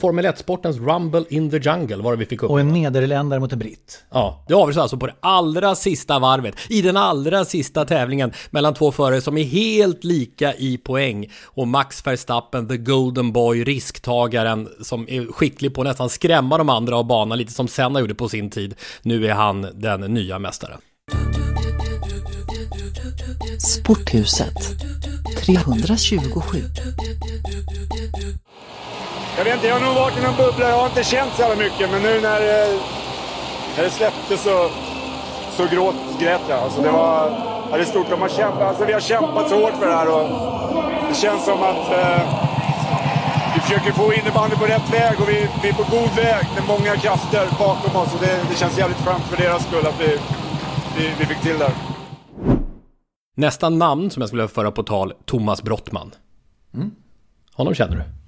Formel 0.00 0.26
1-sportens 0.26 0.78
Rumble 0.78 1.24
in 1.28 1.50
the 1.50 1.56
Jungle 1.56 1.96
var 1.96 2.12
det 2.12 2.18
vi 2.18 2.26
fick 2.26 2.42
upp. 2.42 2.50
Och 2.50 2.60
en 2.60 2.68
nederländare 2.68 3.40
mot 3.40 3.52
en 3.52 3.58
britt. 3.58 4.04
Ja, 4.10 4.44
det 4.48 4.54
avgörs 4.54 4.76
alltså 4.76 4.96
på 4.96 5.06
det 5.06 5.14
allra 5.20 5.74
sista 5.74 6.18
varvet, 6.18 6.54
i 6.68 6.82
den 6.82 6.96
allra 6.96 7.44
sista 7.44 7.84
tävlingen 7.84 8.32
mellan 8.50 8.74
två 8.74 8.92
förare 8.92 9.20
som 9.20 9.38
är 9.38 9.44
helt 9.44 10.04
lika 10.04 10.54
i 10.54 10.78
poäng. 10.78 11.30
Och 11.44 11.68
Max 11.68 12.06
Verstappen, 12.06 12.68
the 12.68 12.76
golden 12.76 13.32
boy, 13.32 13.64
risktagaren 13.64 14.68
som 14.82 15.08
är 15.08 15.32
skicklig 15.32 15.74
på 15.74 15.80
att 15.80 15.86
nästan 15.86 16.08
skrämma 16.08 16.58
de 16.58 16.68
andra 16.68 16.96
av 16.96 17.06
banan, 17.06 17.38
lite 17.38 17.52
som 17.52 17.68
Senna 17.68 18.00
gjorde 18.00 18.14
på 18.14 18.28
sin 18.28 18.50
tid. 18.50 18.74
Nu 19.02 19.26
är 19.26 19.34
han 19.34 19.66
den 19.74 20.00
nya 20.00 20.38
mästaren. 20.38 20.78
Sporthuset 23.58 24.54
327 25.44 26.58
Jag 29.36 29.44
vet 29.44 29.54
inte, 29.54 29.66
jag 29.66 29.74
har 29.74 29.86
nog 29.86 29.94
varit 29.94 30.18
i 30.18 30.22
någon 30.22 30.36
bubbla. 30.36 30.68
Jag 30.68 30.76
har 30.76 30.86
inte 30.86 31.04
känt 31.04 31.32
så 31.34 31.42
jävla 31.42 31.56
mycket. 31.56 31.90
Men 31.90 32.02
nu 32.02 32.20
när, 32.20 32.40
eh, 32.40 32.80
när 33.76 33.84
det 33.84 33.90
släppte 33.90 34.36
så, 34.36 34.70
så 35.56 35.66
gråt, 35.66 35.94
grät 36.20 36.40
jag. 36.48 36.58
Alltså 36.58 36.82
det 36.82 36.90
var 36.90 37.30
ja, 37.70 37.76
det 37.76 37.82
är 37.82 37.84
stort. 37.84 38.10
De 38.10 38.20
har 38.20 38.28
kämpat, 38.28 38.62
alltså 38.62 38.84
vi 38.84 38.92
har 38.92 39.00
kämpat 39.00 39.48
så 39.48 39.60
hårt 39.60 39.74
för 39.78 39.86
det 39.86 39.94
här. 39.94 40.08
Och 40.08 40.28
det 41.08 41.14
känns 41.14 41.44
som 41.44 41.62
att 41.62 41.92
eh, 41.92 42.20
vi 43.54 43.60
försöker 43.60 43.92
få 43.92 44.12
innebandy 44.12 44.56
på 44.56 44.64
rätt 44.64 44.94
väg 44.94 45.20
och 45.20 45.28
vi, 45.28 45.48
vi 45.62 45.68
är 45.68 45.72
på 45.72 45.82
god 45.96 46.10
väg 46.16 46.44
med 46.54 46.64
många 46.68 46.96
krafter 46.96 47.46
bakom 47.58 47.96
oss. 47.96 48.14
Och 48.14 48.20
det, 48.20 48.40
det 48.50 48.56
känns 48.56 48.78
jävligt 48.78 48.98
skönt 48.98 49.22
för 49.22 49.36
deras 49.36 49.66
skull 49.66 49.86
att 49.86 50.00
vi, 50.00 50.18
vi, 50.96 51.14
vi 51.18 51.26
fick 51.26 51.40
till 51.40 51.58
det. 51.58 51.72
Nästa 53.34 53.68
namn 53.68 54.10
som 54.10 54.20
jag 54.20 54.28
skulle 54.28 54.48
föra 54.48 54.70
på 54.70 54.82
tal, 54.82 55.12
Thomas 55.24 55.62
Brottman. 55.62 56.10
Mm. 56.74 56.90
Honom 57.54 57.74
känner 57.74 57.96
du? 57.96 58.21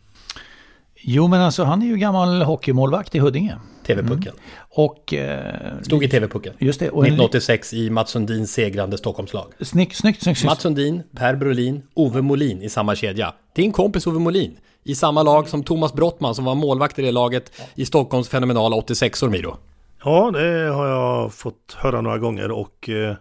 Jo 1.07 1.29
men 1.29 1.41
alltså 1.41 1.65
han 1.65 1.83
är 1.83 1.87
ju 1.87 1.97
gammal 1.97 2.43
hockeymålvakt 2.43 3.15
i 3.15 3.19
Huddinge. 3.19 3.57
TV-pucken. 3.87 4.33
Och... 4.71 5.15
Eh, 5.15 5.81
Stod 5.83 6.05
i 6.05 6.09
TV-pucken. 6.09 6.55
Just 6.59 6.81
det. 6.81 6.91
Och 6.91 7.03
en, 7.03 7.07
1986 7.07 7.75
i 7.75 7.91
Mats 7.91 8.11
Sundins 8.11 8.53
segrande 8.53 8.99
Stockholmslag. 8.99 9.47
snyggt, 9.61 9.97
snyggt, 9.97 9.97
snyggt. 10.23 10.39
snyggt. 10.39 10.45
Mats 10.51 10.61
Sundin, 10.63 11.03
Per 11.17 11.37
Brolin, 11.37 11.83
Ove 11.95 12.23
Molin 12.23 12.63
i 12.63 12.69
samma 12.69 12.95
kedja. 12.95 13.33
Din 13.55 13.73
kompis 13.73 14.07
Ove 14.07 14.19
Molin. 14.19 14.57
I 14.85 14.95
samma 14.95 15.23
lag 15.23 15.49
som 15.49 15.63
Thomas 15.63 15.93
Brottman 15.93 16.35
som 16.35 16.45
var 16.45 16.55
målvakt 16.55 16.99
i 16.99 17.03
det 17.03 17.13
laget 17.13 17.53
i 17.75 17.87
Stockholms 17.87 18.29
fenomenala 18.29 18.77
86or 18.77 19.29
Miro. 19.29 19.57
Ja, 20.05 20.31
det 20.31 20.73
har 20.75 20.87
jag 20.87 21.35
fått 21.35 21.77
höra 21.77 22.01
några 22.01 22.19
gånger 22.19 22.51
och 22.51 22.89
eh, 22.89 23.17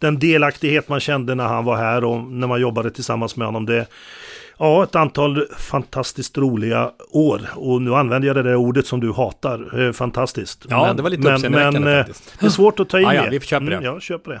den 0.00 0.18
delaktighet 0.18 0.88
man 0.88 1.00
kände 1.00 1.34
när 1.34 1.44
han 1.46 1.64
var 1.64 1.76
här 1.76 2.04
och 2.04 2.22
när 2.22 2.46
man 2.46 2.60
jobbade 2.60 2.90
tillsammans 2.90 3.36
med 3.36 3.46
honom. 3.48 3.66
Det, 3.66 3.86
ja, 4.58 4.82
ett 4.84 4.94
antal 4.96 5.46
fantastiskt 5.58 6.38
roliga 6.38 6.90
år 7.10 7.40
och 7.56 7.82
nu 7.82 7.94
använder 7.94 8.26
jag 8.26 8.36
det 8.36 8.42
där 8.42 8.56
ordet 8.56 8.86
som 8.86 9.00
du 9.00 9.12
hatar. 9.12 9.86
Eh, 9.86 9.92
fantastiskt. 9.92 10.66
Ja, 10.68 10.92
det 10.92 11.02
var 11.02 11.10
lite 11.10 11.32
uppseendeväckande 11.32 11.80
men, 11.80 11.98
eh, 11.98 12.04
faktiskt. 12.04 12.34
Det 12.40 12.46
är 12.46 12.50
svårt 12.50 12.80
att 12.80 12.88
ta 12.88 12.98
in 12.98 13.04
Ja, 13.04 13.14
ja, 13.14 13.22
det. 13.22 13.30
vi 13.30 13.40
köper 13.40 13.66
det. 13.66 13.72
Mm, 13.76 13.84
ja, 13.84 14.00
köper 14.00 14.30
det. 14.30 14.40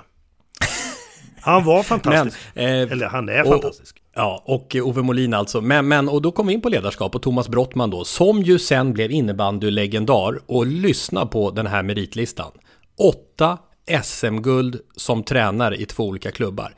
Han 1.40 1.64
var 1.64 1.82
fantastisk. 1.92 2.38
Men, 2.54 2.64
eh, 2.86 2.92
Eller 2.92 3.06
han 3.06 3.28
är 3.28 3.42
och- 3.42 3.48
fantastisk. 3.48 3.96
Ja, 4.14 4.42
och 4.46 4.76
Ove 4.82 5.02
Molin 5.02 5.34
alltså. 5.34 5.60
Men, 5.60 5.88
men, 5.88 6.08
och 6.08 6.22
då 6.22 6.32
kom 6.32 6.46
vi 6.46 6.52
in 6.52 6.60
på 6.60 6.68
ledarskap 6.68 7.14
och 7.14 7.22
Thomas 7.22 7.48
Brottman 7.48 7.90
då, 7.90 8.04
som 8.04 8.42
ju 8.42 8.58
sen 8.58 8.92
blev 8.92 9.10
innebandylegendar. 9.10 10.38
Och 10.46 10.66
lyssna 10.66 11.26
på 11.26 11.50
den 11.50 11.66
här 11.66 11.82
meritlistan. 11.82 12.50
Åtta 12.98 13.58
SM-guld 14.02 14.80
som 14.96 15.22
tränare 15.22 15.76
i 15.76 15.86
två 15.86 16.06
olika 16.06 16.30
klubbar. 16.30 16.74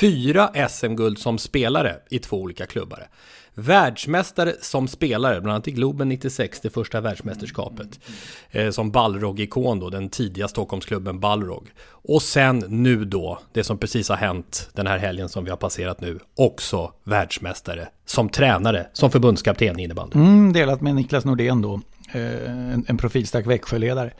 Fyra 0.00 0.68
SM-guld 0.68 1.18
som 1.18 1.38
spelare 1.38 1.96
i 2.10 2.18
två 2.18 2.36
olika 2.36 2.66
klubbar. 2.66 3.08
Världsmästare 3.54 4.52
som 4.60 4.88
spelare, 4.88 5.40
bland 5.40 5.54
annat 5.54 5.68
i 5.68 5.70
Globen 5.70 6.08
96, 6.08 6.60
det 6.60 6.70
första 6.70 7.00
världsmästerskapet. 7.00 8.00
Eh, 8.50 8.70
som 8.70 8.90
Balrog-ikon 8.90 9.80
då, 9.80 9.90
den 9.90 10.08
tidiga 10.08 10.48
Stockholmsklubben 10.48 11.20
Balrog. 11.20 11.70
Och 11.88 12.22
sen 12.22 12.64
nu 12.68 13.04
då, 13.04 13.38
det 13.52 13.64
som 13.64 13.78
precis 13.78 14.08
har 14.08 14.16
hänt 14.16 14.70
den 14.72 14.86
här 14.86 14.98
helgen 14.98 15.28
som 15.28 15.44
vi 15.44 15.50
har 15.50 15.56
passerat 15.56 16.00
nu, 16.00 16.18
också 16.36 16.92
världsmästare 17.04 17.88
som 18.06 18.28
tränare, 18.28 18.86
som 18.92 19.10
förbundskapten 19.10 19.80
i 19.80 19.82
innebandy. 19.82 20.18
Mm, 20.18 20.52
delat 20.52 20.80
med 20.80 20.94
Niklas 20.94 21.24
Nordén 21.24 21.62
då, 21.62 21.80
eh, 22.12 22.72
en, 22.72 22.84
en 22.88 22.96
profilstark 22.96 23.46
Växjöledare. 23.46 24.12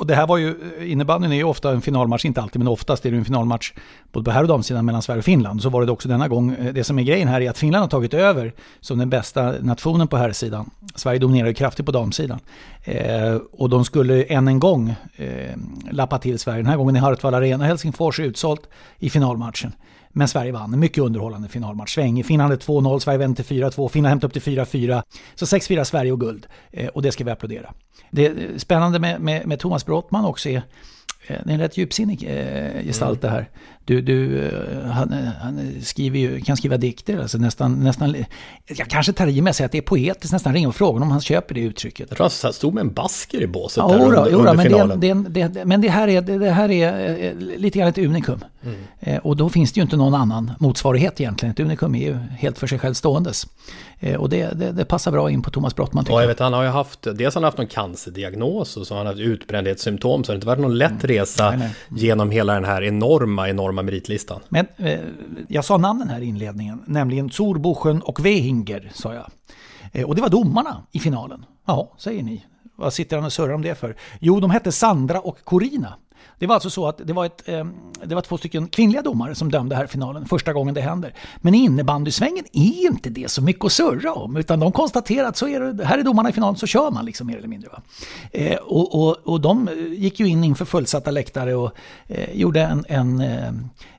Och 0.00 0.06
det 0.06 0.14
här 0.14 0.26
var 0.26 0.36
ju, 0.36 0.48
eh, 0.78 0.92
innebandyn 0.92 1.32
är 1.32 1.36
ju 1.36 1.44
ofta 1.44 1.70
en 1.70 1.80
finalmatch, 1.80 2.24
inte 2.24 2.42
alltid 2.42 2.58
men 2.58 2.68
oftast 2.68 3.06
är 3.06 3.10
det 3.10 3.16
en 3.16 3.24
finalmatch 3.24 3.72
både 4.12 4.24
på 4.24 4.30
här 4.30 4.42
och 4.42 4.48
damsidan 4.48 4.84
mellan 4.84 5.02
Sverige 5.02 5.18
och 5.18 5.24
Finland. 5.24 5.62
Så 5.62 5.68
var 5.68 5.86
det 5.86 5.92
också 5.92 6.08
denna 6.08 6.28
gång. 6.28 6.54
Eh, 6.54 6.72
det 6.72 6.84
som 6.84 6.98
är 6.98 7.02
grejen 7.02 7.28
här 7.28 7.40
är 7.40 7.50
att 7.50 7.58
Finland 7.58 7.82
har 7.82 7.88
tagit 7.88 8.14
över 8.14 8.52
som 8.80 8.98
den 8.98 9.10
bästa 9.10 9.54
nationen 9.60 10.08
på 10.08 10.16
här 10.16 10.32
sidan. 10.32 10.70
Sverige 10.94 11.18
dominerar 11.18 11.48
ju 11.48 11.54
kraftigt 11.54 11.86
på 11.86 11.92
damsidan. 11.92 12.40
Eh, 12.84 13.36
och 13.52 13.70
de 13.70 13.84
skulle 13.84 14.22
än 14.22 14.48
en 14.48 14.58
gång 14.60 14.94
eh, 15.16 15.56
lappa 15.90 16.18
till 16.18 16.38
Sverige. 16.38 16.58
Den 16.58 16.66
här 16.66 16.76
gången 16.76 16.96
i 16.96 16.98
Hartwall 16.98 17.34
Arena, 17.34 17.64
Helsingfors 17.64 18.20
är 18.20 18.24
utsålt 18.24 18.68
i 18.98 19.10
finalmatchen. 19.10 19.72
Men 20.12 20.28
Sverige 20.28 20.52
vann. 20.52 20.74
En 20.74 20.80
mycket 20.80 20.98
underhållande 20.98 21.48
finalmatch. 21.48 21.94
Sväng. 21.94 22.24
Finland 22.24 22.50
hade 22.50 22.62
2-0, 22.62 22.98
Sverige 22.98 23.18
vände 23.18 23.42
till 23.42 23.62
4-2, 23.62 23.88
Finland 23.88 24.10
hämtade 24.10 24.26
upp 24.26 24.44
till 24.44 24.58
4-4. 24.58 25.02
Så 25.34 25.44
6-4 25.44 25.84
Sverige 25.84 26.12
och 26.12 26.20
guld. 26.20 26.46
Eh, 26.70 26.88
och 26.88 27.02
det 27.02 27.12
ska 27.12 27.24
vi 27.24 27.30
applådera. 27.30 27.74
Det 28.10 28.26
eh, 28.26 28.34
spännande 28.56 28.98
med, 28.98 29.20
med, 29.20 29.46
med 29.46 29.58
Thomas 29.58 29.86
Brottman 29.86 30.24
också 30.24 30.48
är 30.48 30.56
eh, 31.26 31.36
det 31.44 31.50
är 31.50 31.54
en 31.54 31.60
rätt 31.60 31.76
djupsinnig 31.76 32.20
gestalt 32.84 33.22
det 33.22 33.28
här. 33.28 33.48
Du, 33.90 34.00
du, 34.00 34.44
eh, 34.46 34.90
han, 34.90 35.12
han 35.42 35.74
skriver 35.82 36.18
ju, 36.18 36.40
kan 36.40 36.56
skriva 36.56 36.76
dikter, 36.76 37.18
alltså 37.18 37.38
nästan, 37.38 37.84
nästan, 37.84 38.16
jag 38.66 38.88
kanske 38.88 39.12
tar 39.12 39.26
i 39.26 39.42
med 39.42 39.50
att 39.50 39.56
säga 39.56 39.64
att 39.66 39.72
det 39.72 39.78
är 39.78 39.82
poetiskt, 39.82 40.32
nästan 40.32 40.52
ringa 40.52 40.68
och 40.68 40.76
fråga 40.76 41.02
om 41.02 41.10
han 41.10 41.20
köper 41.20 41.54
det 41.54 41.60
uttrycket. 41.60 42.06
Jag 42.08 42.16
tror 42.16 42.42
han 42.42 42.52
stod 42.52 42.74
med 42.74 42.80
en 42.80 42.92
basker 42.92 43.40
i 43.42 43.46
båset 43.46 43.76
Ja, 43.76 43.88
där 43.88 44.04
under, 44.04 44.30
jodå, 44.30 44.38
under 44.38 44.54
men, 44.54 44.56
det, 44.56 44.62
finalen. 44.62 45.00
det, 45.00 45.14
det, 45.14 45.48
det, 45.48 45.64
men 45.64 45.80
det 45.80 45.88
här 45.88 46.08
är, 46.08 46.20
det, 46.20 46.50
här 46.50 46.70
är 46.70 47.18
eh, 47.24 47.34
lite 47.36 47.78
grann 47.78 47.88
ett 47.88 47.98
unikum. 47.98 48.44
Mm. 48.62 48.76
Eh, 49.00 49.18
och 49.18 49.36
då 49.36 49.48
finns 49.48 49.72
det 49.72 49.78
ju 49.78 49.82
inte 49.82 49.96
någon 49.96 50.14
annan 50.14 50.52
motsvarighet 50.58 51.20
egentligen. 51.20 51.52
Ett 51.52 51.60
unikum 51.60 51.94
är 51.94 52.06
ju 52.06 52.14
helt 52.14 52.58
för 52.58 52.66
sig 52.66 52.78
själv 52.78 52.94
ståendes. 52.94 53.46
Eh, 54.00 54.16
och 54.16 54.28
det, 54.28 54.88
passar 54.88 55.12
bra 55.12 55.30
in 55.30 55.42
på 55.42 55.50
Thomas 55.50 55.76
Brottman 55.76 56.04
tycker 56.04 56.14
Ja, 56.14 56.20
jag 56.20 56.28
vet, 56.28 56.38
han 56.38 56.52
har 56.52 56.62
ju 56.62 56.68
haft, 56.68 57.02
dels 57.02 57.34
har 57.34 57.40
han 57.42 57.44
haft 57.44 57.58
någon 57.58 57.66
cancerdiagnos 57.66 58.76
och 58.76 58.86
så 58.86 58.94
har 58.94 58.98
han 58.98 59.06
haft 59.06 59.18
utbrändhetssymptom, 59.18 60.24
så 60.24 60.32
det 60.32 60.34
har 60.34 60.36
inte 60.36 60.46
varit 60.46 60.60
någon 60.60 60.78
lätt 60.78 61.04
resa 61.04 61.40
Mm. 61.50 61.58
Nej, 61.60 61.70
nej. 61.88 62.02
genom 62.02 62.30
hela 62.30 62.54
den 62.54 62.64
här 62.64 62.82
enorma, 62.82 63.48
enorma 63.48 63.79
meritlistan. 63.82 64.40
Men 64.48 64.66
eh, 64.76 65.00
jag 65.48 65.64
sa 65.64 65.76
namnen 65.76 66.08
här 66.08 66.20
i 66.20 66.24
inledningen, 66.24 66.82
nämligen 66.86 67.30
Zorboschen 67.30 68.02
och 68.02 68.20
Wehinger 68.24 68.90
sa 68.94 69.14
jag. 69.14 69.30
Eh, 69.92 70.04
och 70.08 70.14
det 70.14 70.22
var 70.22 70.28
domarna 70.28 70.82
i 70.92 70.98
finalen. 70.98 71.44
Ja, 71.66 71.94
säger 71.98 72.22
ni. 72.22 72.46
Vad 72.76 72.92
sitter 72.92 73.16
han 73.16 73.26
och 73.26 73.32
surrar 73.32 73.54
om 73.54 73.62
det 73.62 73.74
för? 73.74 73.96
Jo, 74.20 74.40
de 74.40 74.50
hette 74.50 74.72
Sandra 74.72 75.20
och 75.20 75.44
Corina. 75.44 75.94
Det 76.38 76.46
var 76.46 76.54
alltså 76.54 76.70
så 76.70 76.86
att 76.88 77.00
det 77.04 77.12
var, 77.12 77.26
ett, 77.26 77.48
eh, 77.48 77.64
det 78.04 78.14
var 78.14 78.22
två 78.22 78.38
stycken 78.38 78.68
kvinnliga 78.68 79.02
domare 79.02 79.34
som 79.34 79.50
dömde 79.50 79.76
här 79.76 79.86
finalen, 79.86 80.26
första 80.26 80.52
gången 80.52 80.74
det 80.74 80.80
händer. 80.80 81.14
Men 81.36 81.54
i 81.54 81.58
innebandysvängen 81.58 82.44
är 82.52 82.86
inte 82.86 83.10
det 83.10 83.30
så 83.30 83.42
mycket 83.42 83.64
att 83.64 83.72
surra 83.72 84.14
om, 84.14 84.36
utan 84.36 84.60
de 84.60 84.72
konstaterar 84.72 85.28
att 85.28 85.36
så 85.36 85.48
är 85.48 85.60
det, 85.60 85.84
här 85.84 85.98
är 85.98 86.02
domarna 86.02 86.28
i 86.28 86.32
finalen, 86.32 86.56
så 86.56 86.66
kör 86.66 86.90
man 86.90 87.04
liksom 87.04 87.26
mer 87.26 87.36
eller 87.36 87.48
mindre. 87.48 87.70
Va? 87.70 87.82
Eh, 88.32 88.56
och, 88.56 88.94
och, 89.02 89.16
och 89.24 89.40
de 89.40 89.68
eh, 89.68 89.74
gick 89.74 90.20
ju 90.20 90.26
in 90.28 90.44
inför 90.44 90.64
fullsatta 90.64 91.10
läktare 91.10 91.54
och 91.54 91.72
gjorde 92.32 92.60
en, 92.60 92.84
en 92.88 93.22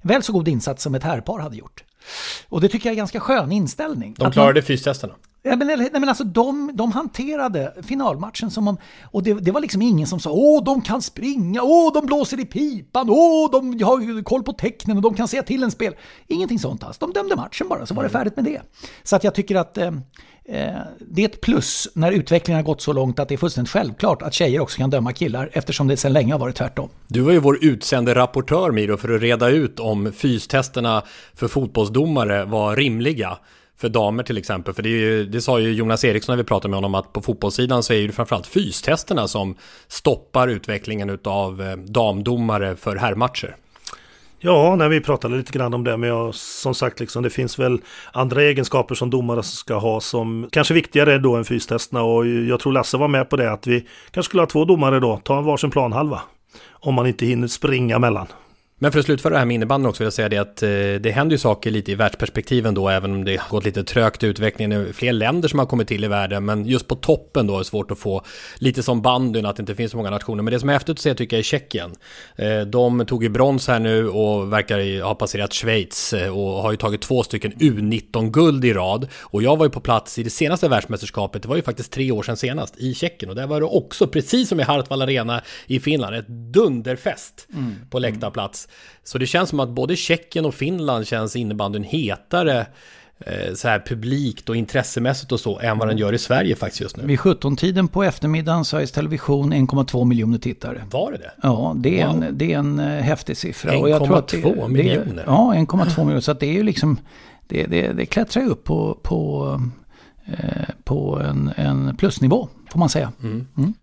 väl 0.01 0.24
så 0.24 0.34
god 0.34 0.48
insats 0.48 0.84
som 0.84 0.96
ett 0.96 1.04
herrpar 1.04 1.40
hade 1.40 1.56
gjort. 1.56 1.84
Och 2.50 2.62
det 2.62 2.68
tycker 2.68 2.86
jag 2.90 2.92
är 2.92 2.96
en 2.96 2.98
ganska 2.98 3.20
skön 3.20 3.51
inställning. 3.51 4.16
De 4.18 4.32
klarade 4.32 4.60
man- 4.60 4.66
fystesterna. 4.66 5.13
Ja, 5.44 5.56
men, 5.56 5.68
nej, 5.68 5.90
men 5.92 6.10
alltså 6.10 6.24
de, 6.24 6.72
de 6.74 6.92
hanterade 6.92 7.74
finalmatchen 7.84 8.52
som 8.52 8.68
om... 8.68 8.78
Och 9.04 9.24
det, 9.24 9.34
det 9.34 9.52
var 9.52 9.62
liksom 9.62 9.82
ingen 9.82 10.08
som 10.08 10.20
sa 10.20 10.32
åh, 10.32 10.64
de 10.64 10.82
kan 10.82 11.02
springa, 11.02 11.62
åh, 11.64 11.94
de 11.94 12.06
blåser 12.06 12.40
i 12.40 12.46
pipan, 12.46 13.10
åh, 13.10 13.52
de 13.52 13.84
har 13.84 14.24
koll 14.24 14.44
på 14.44 14.54
tecknen 14.54 14.98
och 14.98 15.04
de 15.04 15.14
kan 15.14 15.28
säga 15.28 15.44
till 15.44 15.64
en 15.64 15.72
spel. 15.72 15.96
Ingenting 16.28 16.60
sånt 16.60 16.84
alls. 16.84 16.98
De 16.98 17.14
dömde 17.14 17.36
matchen 17.36 17.68
bara, 17.70 17.86
så 17.86 17.94
var 17.94 18.04
det 18.04 18.10
färdigt 18.10 18.36
med 18.36 18.46
det. 18.46 18.62
Så 19.04 19.16
att 19.16 19.24
jag 19.24 19.36
tycker 19.36 19.56
att 19.56 19.78
eh, 19.78 19.88
eh, 20.46 20.76
det 21.00 21.22
är 21.22 21.26
ett 21.26 21.42
plus 21.42 21.88
när 21.94 22.12
utvecklingen 22.12 22.58
har 22.58 22.66
gått 22.66 22.82
så 22.82 22.94
långt 22.94 23.20
att 23.20 23.30
det 23.30 23.36
är 23.36 23.38
fullständigt 23.38 23.72
självklart 23.72 24.22
att 24.22 24.34
tjejer 24.34 24.60
också 24.60 24.78
kan 24.78 24.90
döma 24.90 25.14
killar 25.14 25.50
eftersom 25.54 25.88
det 25.88 25.98
sedan 25.98 26.14
länge 26.14 26.34
har 26.34 26.40
varit 26.40 26.56
tvärtom. 26.56 26.90
Du 27.08 27.22
var 27.22 27.32
ju 27.32 27.40
vår 27.40 27.66
utsände 27.66 28.16
rapportör 28.16 28.72
Miro 28.72 28.98
för 28.98 29.16
att 29.16 29.22
reda 29.22 29.50
ut 29.50 29.80
om 29.80 30.12
fystesterna 30.12 31.04
för 31.34 31.48
fotbollsdomare 31.48 32.46
var 32.46 32.76
rimliga. 32.76 33.38
För 33.82 33.90
damer 33.90 34.24
till 34.24 34.38
exempel, 34.38 34.74
för 34.74 34.84
det, 34.84 34.90
är 34.90 35.00
ju, 35.00 35.26
det 35.26 35.42
sa 35.42 35.60
ju 35.60 35.74
Jonas 35.74 36.04
Eriksson 36.04 36.34
när 36.34 36.44
vi 36.44 36.48
pratade 36.48 36.70
med 36.70 36.78
honom 36.78 36.96
att 36.96 37.14
på 37.14 37.22
fotbollssidan 37.22 37.84
så 37.84 37.94
är 37.94 38.08
det 38.08 38.14
framförallt 38.14 38.48
fystesterna 38.48 39.28
som 39.28 39.56
stoppar 39.88 40.48
utvecklingen 40.48 41.10
utav 41.10 41.62
eh, 41.62 41.78
damdomare 41.78 42.76
för 42.76 42.96
herrmatcher. 42.96 43.56
Ja, 44.40 44.76
när 44.76 44.90
vi 44.90 45.02
pratade 45.02 45.38
lite 45.38 45.52
grann 45.52 45.74
om 45.74 45.84
det, 45.84 45.98
men 45.98 46.10
jag, 46.10 46.36
som 46.36 46.76
sagt, 46.76 47.00
liksom, 47.00 47.24
det 47.24 47.30
finns 47.30 47.60
väl 47.60 47.82
andra 48.14 48.44
egenskaper 48.44 48.96
som 48.96 49.10
domare 49.10 49.44
ska 49.44 49.76
ha 49.76 50.02
som 50.02 50.50
kanske 50.52 50.74
viktigare 50.74 51.18
då 51.18 51.36
än 51.36 51.46
fystesterna 51.46 52.04
och 52.04 52.28
jag 52.28 52.60
tror 52.60 52.74
Lasse 52.74 52.98
var 52.98 53.08
med 53.08 53.30
på 53.30 53.36
det 53.36 53.52
att 53.52 53.68
vi 53.68 53.88
kanske 54.12 54.30
skulle 54.30 54.42
ha 54.42 54.48
två 54.48 54.66
domare 54.66 55.00
då, 55.00 55.18
ta 55.24 55.38
en 55.38 55.44
varsin 55.44 55.72
planhalva. 55.72 56.22
Om 56.70 56.94
man 56.94 57.08
inte 57.08 57.26
hinner 57.26 57.48
springa 57.48 58.00
mellan. 58.00 58.28
Men 58.84 58.92
för 58.92 59.00
att 59.00 59.06
slutföra 59.06 59.34
det 59.34 59.40
här 59.40 59.46
med 59.46 59.56
innebandyn 59.56 59.90
också 59.90 60.04
vill 60.04 60.06
jag 60.06 60.14
säga 60.14 60.30
det 60.30 60.38
att 60.38 60.64
eh, 60.64 60.70
det 61.02 61.12
händer 61.16 61.34
ju 61.34 61.38
saker 61.38 61.72
lite 61.72 61.92
i 61.92 61.96
världsperspektiven 61.96 62.74
då, 62.74 62.90
även 62.90 63.12
om 63.12 63.26
det 63.26 63.38
har 63.38 63.50
gått 63.50 63.66
lite 63.66 63.84
trögt 63.84 64.24
i 64.24 64.28
utvecklingen. 64.28 64.72
Är 64.72 64.94
fler 64.94 65.14
länder 65.14 65.50
som 65.50 65.60
har 65.60 65.66
kommit 65.66 65.88
till 65.88 66.04
i 66.04 66.08
världen, 66.08 66.46
men 66.46 66.66
just 66.66 66.88
på 66.88 66.96
toppen 66.96 67.48
då 67.48 67.54
är 67.54 67.60
det 67.60 67.66
svårt 67.66 67.92
att 67.92 68.00
få 68.00 68.22
lite 68.56 68.84
som 68.84 69.02
bandyn, 69.02 69.46
att 69.46 69.56
det 69.56 69.62
inte 69.62 69.76
finns 69.76 69.92
så 69.92 69.98
många 69.98 70.10
nationer. 70.10 70.44
Men 70.44 70.54
det 70.54 70.60
som 70.60 70.70
är 70.70 70.74
häftigt 70.74 70.90
att 70.90 71.00
se 71.00 71.14
tycker 71.14 71.36
jag 71.36 71.40
är 71.40 71.44
Tjeckien. 71.44 71.92
Eh, 72.36 72.62
de 72.62 73.06
tog 73.06 73.24
ju 73.24 73.30
brons 73.30 73.68
här 73.68 73.80
nu 73.80 74.10
och 74.10 74.54
verkar 74.54 75.04
ha 75.04 75.16
passerat 75.16 75.54
Schweiz 75.54 76.14
eh, 76.14 76.38
och 76.38 76.62
har 76.62 76.72
ju 76.72 76.78
tagit 76.78 77.02
två 77.02 77.24
stycken 77.24 77.54
U19-guld 77.54 78.66
i 78.66 78.74
rad. 78.74 79.08
Och 79.22 79.44
jag 79.44 79.58
var 79.58 79.66
ju 79.66 79.70
på 79.70 79.80
plats 79.80 80.20
i 80.20 80.24
det 80.24 80.30
senaste 80.30 80.70
världsmästerskapet, 80.70 81.42
det 81.42 81.48
var 81.48 81.56
ju 81.56 81.62
faktiskt 81.62 81.92
tre 81.92 82.12
år 82.12 82.24
sedan 82.24 82.38
senast, 82.38 82.78
i 82.78 82.94
Tjeckien. 82.94 83.30
Och 83.30 83.36
där 83.36 83.48
var 83.48 83.60
det 83.60 83.66
också, 83.66 84.08
precis 84.08 84.50
som 84.50 84.60
i 84.60 84.64
Hartwall 84.64 85.02
Arena 85.02 85.42
i 85.68 85.80
Finland, 85.80 86.16
ett 86.16 86.28
dunderfest 86.28 87.48
mm. 87.54 87.76
på 87.90 88.00
läktarplats. 88.00 88.68
Så 89.04 89.18
det 89.18 89.25
känns 89.25 89.50
som 89.50 89.60
att 89.60 89.70
både 89.70 89.96
Tjeckien 89.96 90.46
och 90.46 90.54
Finland 90.54 91.08
känns 91.08 91.36
innebandyn 91.36 91.84
hetare 91.84 92.66
eh, 93.20 93.54
så 93.54 93.68
här 93.68 93.80
publikt 93.80 94.50
och 94.50 94.56
intressemässigt 94.56 95.32
och 95.32 95.40
så 95.40 95.60
än 95.60 95.78
vad 95.78 95.88
den 95.88 95.98
gör 95.98 96.13
i 96.13 96.18
Sverige 96.18 96.56
faktiskt 96.56 96.82
just 96.82 96.98
nu. 96.98 97.06
Vid 97.06 97.20
17-tiden 97.20 97.88
på 97.88 98.04
eftermiddagen 98.04 98.66
Sveriges 98.66 98.92
Television 98.92 99.54
1,2 99.54 100.06
miljoner 100.06 100.38
tittare. 100.38 100.82
Var 100.92 101.12
det 101.12 101.18
det? 101.18 101.32
Ja, 101.44 101.75
det 101.78 102.00
är, 102.00 102.08
wow. 102.08 102.24
en, 102.24 102.38
det 102.38 102.54
är 102.54 102.58
en 102.58 102.80
eh, 102.80 102.86
häftig 102.86 103.38
siffra. 103.38 103.72
1,2 103.72 104.68
miljoner? 104.68 105.24
ja, 105.28 105.54
1,2 105.56 106.00
miljoner. 106.00 106.20
Så 106.20 106.34
det 106.34 106.46
är 106.46 106.54
ju 106.54 106.63
liksom, 106.63 106.98
det, 107.48 107.66
det, 107.66 107.94
det 107.94 108.06
klättrar 108.06 108.44
ju 108.44 108.50
upp 108.50 108.63
på, 108.63 109.00
på, 109.04 109.62
eh, 110.25 110.70
på 110.84 111.20
en, 111.20 111.51
en 111.56 111.98
plusnivå, 111.98 112.48
får 112.72 112.80
man 112.80 112.90
säga. 112.90 113.12
Mm. 113.24 113.48
Mm. 113.58 113.74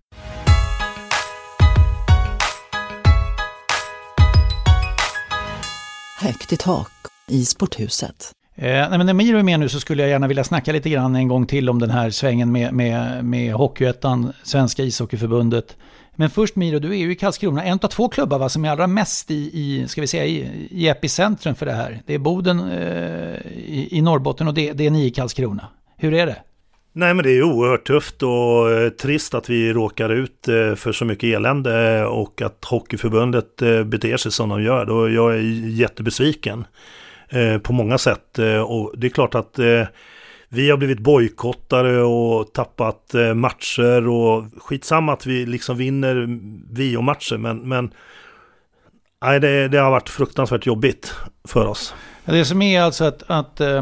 Högt 6.21 6.53
i 6.53 6.57
tak 6.57 6.91
i 7.27 7.45
sporthuset. 7.45 8.31
Eh, 8.55 8.63
nej, 8.65 8.89
men 8.89 9.05
när 9.05 9.13
Miro 9.13 9.37
är 9.37 9.43
med 9.43 9.59
nu 9.59 9.69
så 9.69 9.79
skulle 9.79 10.03
jag 10.03 10.09
gärna 10.09 10.27
vilja 10.27 10.43
snacka 10.43 10.71
lite 10.71 10.89
grann 10.89 11.15
en 11.15 11.27
gång 11.27 11.45
till 11.45 11.69
om 11.69 11.79
den 11.79 11.89
här 11.89 12.09
svängen 12.09 12.51
med, 12.51 12.73
med, 12.73 13.25
med 13.25 13.53
Hockeyettan, 13.53 14.33
Svenska 14.43 14.83
ishockeyförbundet. 14.83 15.77
Men 16.15 16.29
först 16.29 16.55
Miro, 16.55 16.79
du 16.79 16.91
är 16.91 16.97
ju 16.97 17.11
i 17.11 17.15
Karlskrona, 17.15 17.63
en 17.63 17.79
av 17.81 17.87
två 17.87 18.09
klubbar 18.09 18.39
va, 18.39 18.49
som 18.49 18.65
är 18.65 18.69
allra 18.69 18.87
mest 18.87 19.31
i, 19.31 19.51
i, 19.53 19.87
ska 19.87 20.01
vi 20.01 20.07
säga, 20.07 20.25
i, 20.25 20.67
i 20.71 20.87
epicentrum 20.87 21.55
för 21.55 21.65
det 21.65 21.73
här. 21.73 22.01
Det 22.05 22.13
är 22.13 22.19
Boden 22.19 22.59
eh, 22.71 23.51
i, 23.55 23.87
i, 23.91 24.01
Norrbotten 24.01 24.47
och 24.47 24.53
det, 24.53 24.73
det 24.73 24.85
är 24.85 24.91
ni 24.91 25.05
i 25.05 25.11
Karlskrona. 25.11 25.67
Hur 25.97 26.13
är 26.13 26.25
det? 26.25 26.37
Nej 26.99 27.13
men 27.13 27.23
det 27.23 27.31
är 27.31 27.43
oerhört 27.43 27.87
tufft 27.87 28.23
och 28.23 28.71
eh, 28.71 28.89
trist 28.89 29.33
att 29.33 29.49
vi 29.49 29.73
råkar 29.73 30.09
ut 30.09 30.47
eh, 30.47 30.75
för 30.75 30.91
så 30.91 31.05
mycket 31.05 31.35
elände 31.35 31.97
eh, 31.97 32.03
och 32.03 32.41
att 32.41 32.65
Hockeyförbundet 32.65 33.55
beter 33.85 34.17
sig 34.17 34.31
som 34.31 34.49
de 34.49 34.63
gör. 34.63 34.85
Då 34.85 35.09
jag 35.09 35.35
är 35.35 35.41
jättebesviken 35.67 36.65
på 37.63 37.73
många 37.73 37.97
sätt. 37.97 38.39
Och 38.67 38.93
det 38.97 39.07
är 39.07 39.09
klart 39.09 39.35
att 39.35 39.59
vi 40.49 40.69
har 40.69 40.77
blivit 40.77 40.99
bojkottade 40.99 42.01
och 42.01 42.53
tappat 42.53 43.13
matcher 43.35 44.07
och 44.07 44.43
skitsamma 44.57 45.13
att 45.13 45.25
vi 45.25 45.45
liksom 45.45 45.77
vinner 45.77 46.39
VO-matcher 46.73 47.37
men, 47.37 47.57
men 47.57 47.93
nej, 49.21 49.39
det, 49.39 49.67
det 49.67 49.77
har 49.77 49.91
varit 49.91 50.09
fruktansvärt 50.09 50.65
jobbigt 50.65 51.13
för 51.47 51.65
oss. 51.65 51.93
Det 52.31 52.45
som 52.45 52.61
är 52.61 52.81
alltså 52.81 53.05
att, 53.05 53.23
att 53.27 53.61
eh, 53.61 53.81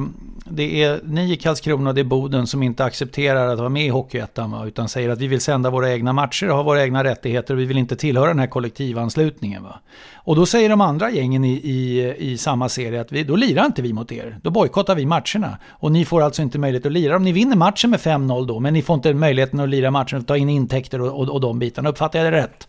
det 0.49 0.83
är 0.83 0.99
ni 1.03 1.33
i 1.33 1.35
Karlskrona 1.35 1.89
och 1.89 1.95
det 1.95 2.01
är 2.01 2.05
Boden 2.05 2.47
som 2.47 2.63
inte 2.63 2.83
accepterar 2.83 3.47
att 3.47 3.59
vara 3.59 3.69
med 3.69 3.85
i 3.85 3.89
Hockeyettan. 3.89 4.67
Utan 4.67 4.89
säger 4.89 5.09
att 5.09 5.19
vi 5.19 5.27
vill 5.27 5.41
sända 5.41 5.69
våra 5.69 5.91
egna 5.91 6.13
matcher 6.13 6.49
och 6.49 6.55
ha 6.55 6.63
våra 6.63 6.83
egna 6.83 7.03
rättigheter 7.03 7.53
och 7.53 7.59
vi 7.59 7.65
vill 7.65 7.77
inte 7.77 7.95
tillhöra 7.95 8.27
den 8.27 8.39
här 8.39 8.47
kollektivanslutningen. 8.47 9.63
Va? 9.63 9.79
Och 10.15 10.35
då 10.35 10.45
säger 10.45 10.69
de 10.69 10.81
andra 10.81 11.11
gängen 11.11 11.43
i, 11.43 11.53
i, 11.53 12.13
i 12.17 12.37
samma 12.37 12.69
serie 12.69 13.01
att 13.01 13.11
vi, 13.11 13.23
då 13.23 13.35
lirar 13.35 13.65
inte 13.65 13.81
vi 13.81 13.93
mot 13.93 14.11
er. 14.11 14.37
Då 14.43 14.49
bojkottar 14.49 14.95
vi 14.95 15.05
matcherna. 15.05 15.57
Och 15.69 15.91
ni 15.91 16.05
får 16.05 16.21
alltså 16.21 16.41
inte 16.41 16.59
möjlighet 16.59 16.85
att 16.85 16.91
lira. 16.91 17.15
Om 17.15 17.23
ni 17.23 17.31
vinner 17.31 17.55
matchen 17.55 17.89
med 17.89 17.99
5-0 17.99 18.47
då, 18.47 18.59
men 18.59 18.73
ni 18.73 18.81
får 18.81 18.93
inte 18.93 19.13
möjligheten 19.13 19.59
att 19.59 19.69
lira 19.69 19.91
matchen 19.91 20.19
och 20.19 20.27
ta 20.27 20.37
in 20.37 20.49
intäkter 20.49 21.01
och, 21.01 21.19
och, 21.19 21.29
och 21.29 21.41
de 21.41 21.59
bitarna. 21.59 21.89
Uppfattar 21.89 22.19
jag 22.19 22.33
det 22.33 22.37
rätt? 22.37 22.67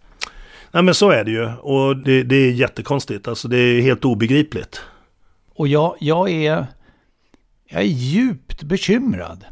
Nej 0.72 0.83
men 0.83 0.94
så 0.94 1.11
är 1.11 1.24
det 1.24 1.31
ju. 1.31 1.46
Och 1.46 1.96
det, 1.96 2.22
det 2.22 2.37
är 2.37 2.50
jättekonstigt. 2.50 3.29
Alltså 3.29 3.48
det 3.48 3.57
är 3.57 3.83
helt 3.83 4.05
obegripligt. 4.05 4.81
Och 5.59 5.68
jag, 5.68 5.97
jag 6.01 6.31
är 6.31 6.66
jag 7.64 7.81
är 7.81 7.87
djupt 7.87 8.62
bekymrad 8.62 9.44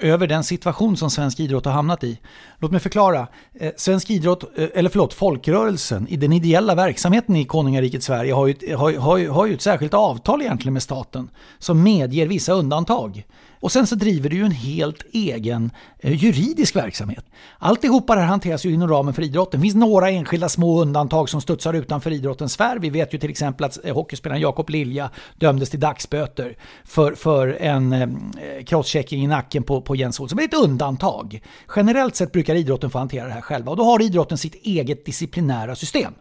över 0.00 0.26
den 0.26 0.44
situation 0.44 0.96
som 0.96 1.10
svensk 1.10 1.40
idrott 1.40 1.64
har 1.64 1.72
hamnat 1.72 2.04
i. 2.04 2.20
Låt 2.62 2.70
mig 2.70 2.80
förklara. 2.80 3.26
Eh, 3.54 3.72
svensk 3.76 4.10
idrott, 4.10 4.58
eh, 4.58 4.68
eller 4.74 4.90
förlåt, 4.90 5.14
folkrörelsen 5.14 6.08
i 6.08 6.16
den 6.16 6.32
ideella 6.32 6.74
verksamheten 6.74 7.36
i 7.36 7.44
konungariket 7.44 8.02
Sverige 8.02 8.32
har 8.32 8.46
ju, 8.46 8.76
har, 8.76 8.92
har, 8.92 9.28
har 9.28 9.46
ju 9.46 9.54
ett 9.54 9.62
särskilt 9.62 9.94
avtal 9.94 10.42
egentligen 10.42 10.72
med 10.72 10.82
staten 10.82 11.30
som 11.58 11.82
medger 11.82 12.26
vissa 12.26 12.52
undantag. 12.52 13.24
Och 13.62 13.72
sen 13.72 13.86
så 13.86 13.94
driver 13.94 14.30
du 14.30 14.36
ju 14.36 14.44
en 14.44 14.50
helt 14.50 15.04
egen 15.12 15.70
eh, 15.98 16.24
juridisk 16.24 16.76
verksamhet. 16.76 17.24
Alltihopa 17.58 18.14
det 18.14 18.20
här 18.20 18.28
hanteras 18.28 18.64
ju 18.64 18.72
inom 18.72 18.88
ramen 18.88 19.14
för 19.14 19.22
idrotten. 19.22 19.60
Det 19.60 19.62
finns 19.62 19.74
några 19.74 20.10
enskilda 20.10 20.48
små 20.48 20.82
undantag 20.82 21.28
som 21.28 21.40
studsar 21.40 21.74
utanför 21.74 22.10
idrottens 22.10 22.52
sfär. 22.52 22.78
Vi 22.78 22.90
vet 22.90 23.14
ju 23.14 23.18
till 23.18 23.30
exempel 23.30 23.64
att 23.64 23.78
hockeyspelaren 23.90 24.40
Jakob 24.40 24.70
Lilja 24.70 25.10
dömdes 25.36 25.70
till 25.70 25.80
dagsböter 25.80 26.56
för, 26.84 27.14
för 27.14 27.48
en 27.48 28.32
crosschecking 28.66 29.24
i 29.24 29.26
nacken 29.26 29.62
på, 29.62 29.80
på 29.80 29.96
Jens 29.96 30.20
Olsson. 30.20 30.36
Men 30.36 30.48
det 30.48 30.56
är 30.56 30.58
ett 30.58 30.64
undantag. 30.64 31.42
Generellt 31.76 32.16
sett 32.16 32.32
brukar 32.32 32.51
idrotten 32.54 32.90
få 32.90 32.98
hantera 32.98 33.26
det 33.26 33.32
här 33.32 33.40
själva 33.40 33.70
och 33.70 33.76
då 33.76 33.84
har 33.84 34.02
idrotten 34.02 34.38
sitt 34.38 34.54
eget 34.54 35.04
disciplinära 35.04 35.74
system. 35.74 36.12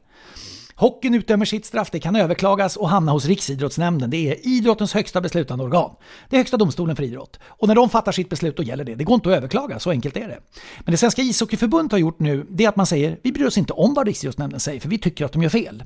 Hockeyn 0.76 1.14
utdömer 1.16 1.46
sitt 1.46 1.66
straff, 1.66 1.90
det 1.92 2.00
kan 2.00 2.16
överklagas 2.16 2.78
och 2.78 2.90
hamna 2.90 3.12
hos 3.12 3.26
Riksidrottsnämnden. 3.26 4.10
Det 4.10 4.18
är 4.18 4.48
idrottens 4.48 4.94
högsta 4.94 5.22
beslutande 5.22 5.64
organ. 5.64 5.96
Det 6.30 6.36
är 6.36 6.38
högsta 6.38 6.58
domstolen 6.58 6.96
för 6.96 7.04
idrott. 7.04 7.40
Och 7.44 7.68
när 7.68 7.76
de 7.76 7.90
fattar 7.90 8.12
sitt 8.12 8.30
beslut 8.30 8.58
då 8.58 8.64
gäller 8.64 8.84
det. 8.84 8.96
Det 8.96 9.04
går 9.04 9.16
inte 9.16 9.30
att 9.30 9.36
överklaga, 9.36 9.80
så 9.80 9.90
enkelt 9.90 10.18
är 10.18 10.28
det. 10.28 10.40
Men 10.80 10.92
det 10.92 10.98
Svenska 10.98 11.22
ishockeyförbundet 11.22 11.92
har 11.92 12.00
gjort 12.00 12.20
nu, 12.20 12.46
det 12.50 12.66
är 12.66 12.70
att 12.70 12.76
man 12.76 12.86
säger 12.86 13.20
vi 13.24 13.32
bryr 13.32 13.46
oss 13.46 13.58
inte 13.58 13.74
om 13.74 13.94
vad 13.94 14.08
Riksidrottsnämnden 14.08 14.60
säger, 14.60 14.80
för 14.80 14.90
vi 14.90 14.98
tycker 14.98 15.26
att 15.26 15.32
de 15.32 15.44
gör 15.44 15.50
fel. 15.50 15.84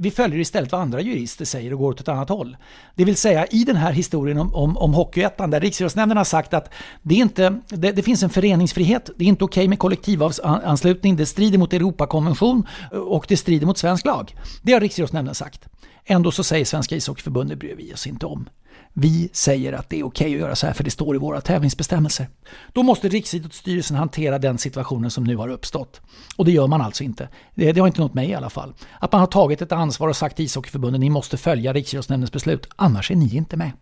Vi 0.00 0.10
följer 0.10 0.38
istället 0.38 0.72
vad 0.72 0.80
andra 0.80 1.00
jurister 1.00 1.44
säger 1.44 1.72
och 1.72 1.78
går 1.78 1.90
åt 1.90 2.00
ett 2.00 2.08
annat 2.08 2.28
håll. 2.28 2.56
Det 2.94 3.04
vill 3.04 3.16
säga 3.16 3.46
i 3.46 3.64
den 3.64 3.76
här 3.76 3.92
historien 3.92 4.38
om, 4.38 4.54
om, 4.54 4.76
om 4.76 4.94
Hockeyettan 4.94 5.50
där 5.50 5.60
Riksidrottsnämnden 5.60 6.16
har 6.16 6.24
sagt 6.24 6.54
att 6.54 6.70
det, 7.02 7.14
är 7.14 7.18
inte, 7.18 7.60
det, 7.68 7.92
det 7.92 8.02
finns 8.02 8.22
en 8.22 8.30
föreningsfrihet, 8.30 9.10
det 9.16 9.24
är 9.24 9.28
inte 9.28 9.44
okej 9.44 9.60
okay 9.60 9.68
med 9.68 9.78
kollektivanslutning, 9.78 11.16
det 11.16 11.26
strider 11.26 11.58
mot 11.58 11.72
Europakonvention 11.72 12.66
och 12.92 13.24
det 13.28 13.36
strider 13.36 13.66
mot 13.66 13.78
svensk 13.78 14.06
lag. 14.06 14.34
Det 14.62 14.72
har 14.72 14.80
Riksidrottsnämnden 14.80 15.34
sagt. 15.34 15.68
Ändå 16.04 16.30
så 16.30 16.44
säger 16.44 16.64
Svenska 16.64 16.96
ishockeyförbundet 16.96 17.58
bryr 17.58 17.74
vi 17.76 17.94
oss 17.94 18.06
inte 18.06 18.26
om. 18.26 18.48
Vi 18.92 19.30
säger 19.32 19.72
att 19.72 19.88
det 19.88 20.00
är 20.00 20.06
okej 20.06 20.34
att 20.34 20.40
göra 20.40 20.56
så 20.56 20.66
här 20.66 20.74
för 20.74 20.84
det 20.84 20.90
står 20.90 21.16
i 21.16 21.18
våra 21.18 21.40
tävlingsbestämmelser. 21.40 22.28
Då 22.72 22.82
måste 22.82 23.08
Riksidrottsstyrelsen 23.08 23.96
hantera 23.96 24.38
den 24.38 24.58
situationen 24.58 25.10
som 25.10 25.24
nu 25.24 25.36
har 25.36 25.48
uppstått. 25.48 26.00
Och 26.36 26.44
det 26.44 26.52
gör 26.52 26.66
man 26.66 26.80
alltså 26.80 27.04
inte. 27.04 27.28
Det, 27.54 27.72
det 27.72 27.80
har 27.80 27.86
inte 27.86 28.00
nått 28.00 28.14
mig 28.14 28.28
i 28.28 28.34
alla 28.34 28.50
fall. 28.50 28.74
Att 29.00 29.12
man 29.12 29.20
har 29.20 29.26
tagit 29.26 29.62
ett 29.62 29.72
ansvar 29.72 30.08
och 30.08 30.16
sagt 30.16 30.36
till 30.36 30.44
ishockeyförbundet 30.44 31.00
ni 31.00 31.10
måste 31.10 31.36
följa 31.36 31.72
Riksidrottsnämndens 31.72 32.32
beslut, 32.32 32.68
annars 32.76 33.10
är 33.10 33.16
ni 33.16 33.36
inte 33.36 33.56
med. 33.56 33.72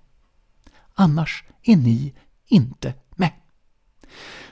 Annars 0.94 1.44
är 1.62 1.76
ni 1.76 2.14
inte 2.46 2.94
med. 3.10 3.30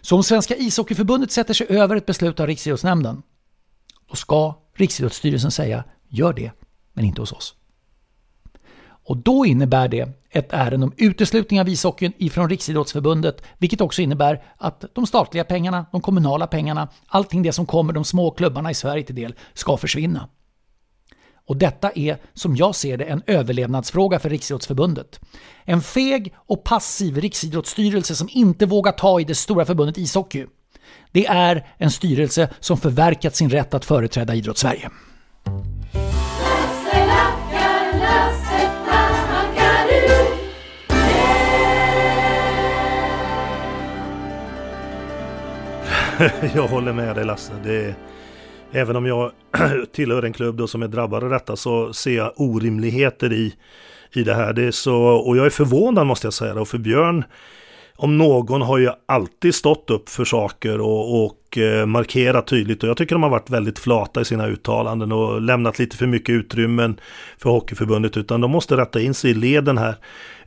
Så 0.00 0.16
om 0.16 0.22
Svenska 0.22 0.56
ishockeyförbundet 0.56 1.32
sätter 1.32 1.54
sig 1.54 1.66
över 1.68 1.96
ett 1.96 2.06
beslut 2.06 2.40
av 2.40 2.46
Riksidrottsnämnden, 2.46 3.22
då 4.10 4.16
ska 4.16 4.58
Riksidrottsstyrelsen 4.76 5.50
säga 5.50 5.84
gör 6.08 6.32
det, 6.32 6.50
men 6.92 7.04
inte 7.04 7.22
hos 7.22 7.32
oss. 7.32 7.54
Och 9.06 9.16
då 9.16 9.46
innebär 9.46 9.88
det 9.88 10.08
ett 10.30 10.52
ärende 10.52 10.86
om 10.86 10.92
uteslutning 10.96 11.60
av 11.60 11.68
ishockeyn 11.68 12.12
ifrån 12.18 12.48
Riksidrottsförbundet, 12.48 13.42
vilket 13.58 13.80
också 13.80 14.02
innebär 14.02 14.42
att 14.56 14.84
de 14.94 15.06
statliga 15.06 15.44
pengarna, 15.44 15.86
de 15.92 16.00
kommunala 16.00 16.46
pengarna, 16.46 16.88
allting 17.06 17.42
det 17.42 17.52
som 17.52 17.66
kommer 17.66 17.92
de 17.92 18.04
små 18.04 18.30
klubbarna 18.30 18.70
i 18.70 18.74
Sverige 18.74 19.04
till 19.04 19.14
del 19.14 19.34
ska 19.54 19.76
försvinna. 19.76 20.28
Och 21.46 21.56
detta 21.56 21.90
är, 21.94 22.18
som 22.34 22.56
jag 22.56 22.74
ser 22.74 22.96
det, 22.96 23.04
en 23.04 23.22
överlevnadsfråga 23.26 24.18
för 24.18 24.30
Riksidrottsförbundet. 24.30 25.20
En 25.64 25.80
feg 25.80 26.34
och 26.36 26.64
passiv 26.64 27.16
riksidrottsstyrelse 27.16 28.14
som 28.14 28.28
inte 28.32 28.66
vågar 28.66 28.92
ta 28.92 29.20
i 29.20 29.24
det 29.24 29.34
stora 29.34 29.64
förbundet 29.64 29.98
ishockey. 29.98 30.46
Det 31.12 31.26
är 31.26 31.66
en 31.78 31.90
styrelse 31.90 32.48
som 32.60 32.76
förverkat 32.76 33.36
sin 33.36 33.50
rätt 33.50 33.74
att 33.74 33.84
företräda 33.84 34.34
idrottssverige. 34.34 34.90
jag 46.54 46.66
håller 46.68 46.92
med 46.92 47.16
dig 47.16 47.24
Lasse. 47.24 47.52
Det, 47.64 47.94
även 48.72 48.96
om 48.96 49.06
jag 49.06 49.32
tillhör 49.92 50.22
en 50.22 50.32
klubb 50.32 50.56
då 50.56 50.66
som 50.66 50.82
är 50.82 50.88
drabbad 50.88 51.24
av 51.24 51.30
detta 51.30 51.56
så 51.56 51.92
ser 51.92 52.16
jag 52.16 52.32
orimligheter 52.36 53.32
i, 53.32 53.54
i 54.12 54.22
det 54.22 54.34
här. 54.34 54.52
Det 54.52 54.64
är 54.64 54.70
så, 54.70 54.96
och 54.96 55.36
jag 55.36 55.46
är 55.46 55.50
förvånad 55.50 56.06
måste 56.06 56.26
jag 56.26 56.34
säga. 56.34 56.60
Och 56.60 56.68
för 56.68 56.78
Björn 56.78 57.24
om 57.96 58.18
någon 58.18 58.62
har 58.62 58.78
ju 58.78 58.90
alltid 59.06 59.54
stått 59.54 59.90
upp 59.90 60.08
för 60.08 60.24
saker 60.24 60.80
och, 60.80 61.24
och 61.24 61.58
eh, 61.58 61.86
markerat 61.86 62.46
tydligt. 62.46 62.82
Och 62.82 62.88
jag 62.88 62.96
tycker 62.96 63.14
de 63.14 63.22
har 63.22 63.30
varit 63.30 63.50
väldigt 63.50 63.78
flata 63.78 64.20
i 64.20 64.24
sina 64.24 64.46
uttalanden 64.46 65.12
och 65.12 65.40
lämnat 65.40 65.78
lite 65.78 65.96
för 65.96 66.06
mycket 66.06 66.32
utrymmen 66.32 67.00
för 67.38 67.50
Hockeyförbundet. 67.50 68.16
Utan 68.16 68.40
de 68.40 68.50
måste 68.50 68.76
rätta 68.76 69.00
in 69.00 69.14
sig 69.14 69.30
i 69.30 69.34
leden 69.34 69.78
här. 69.78 69.96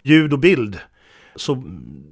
Ljud 0.02 0.34
och 0.34 0.40
bild 0.40 0.80
så 1.38 1.64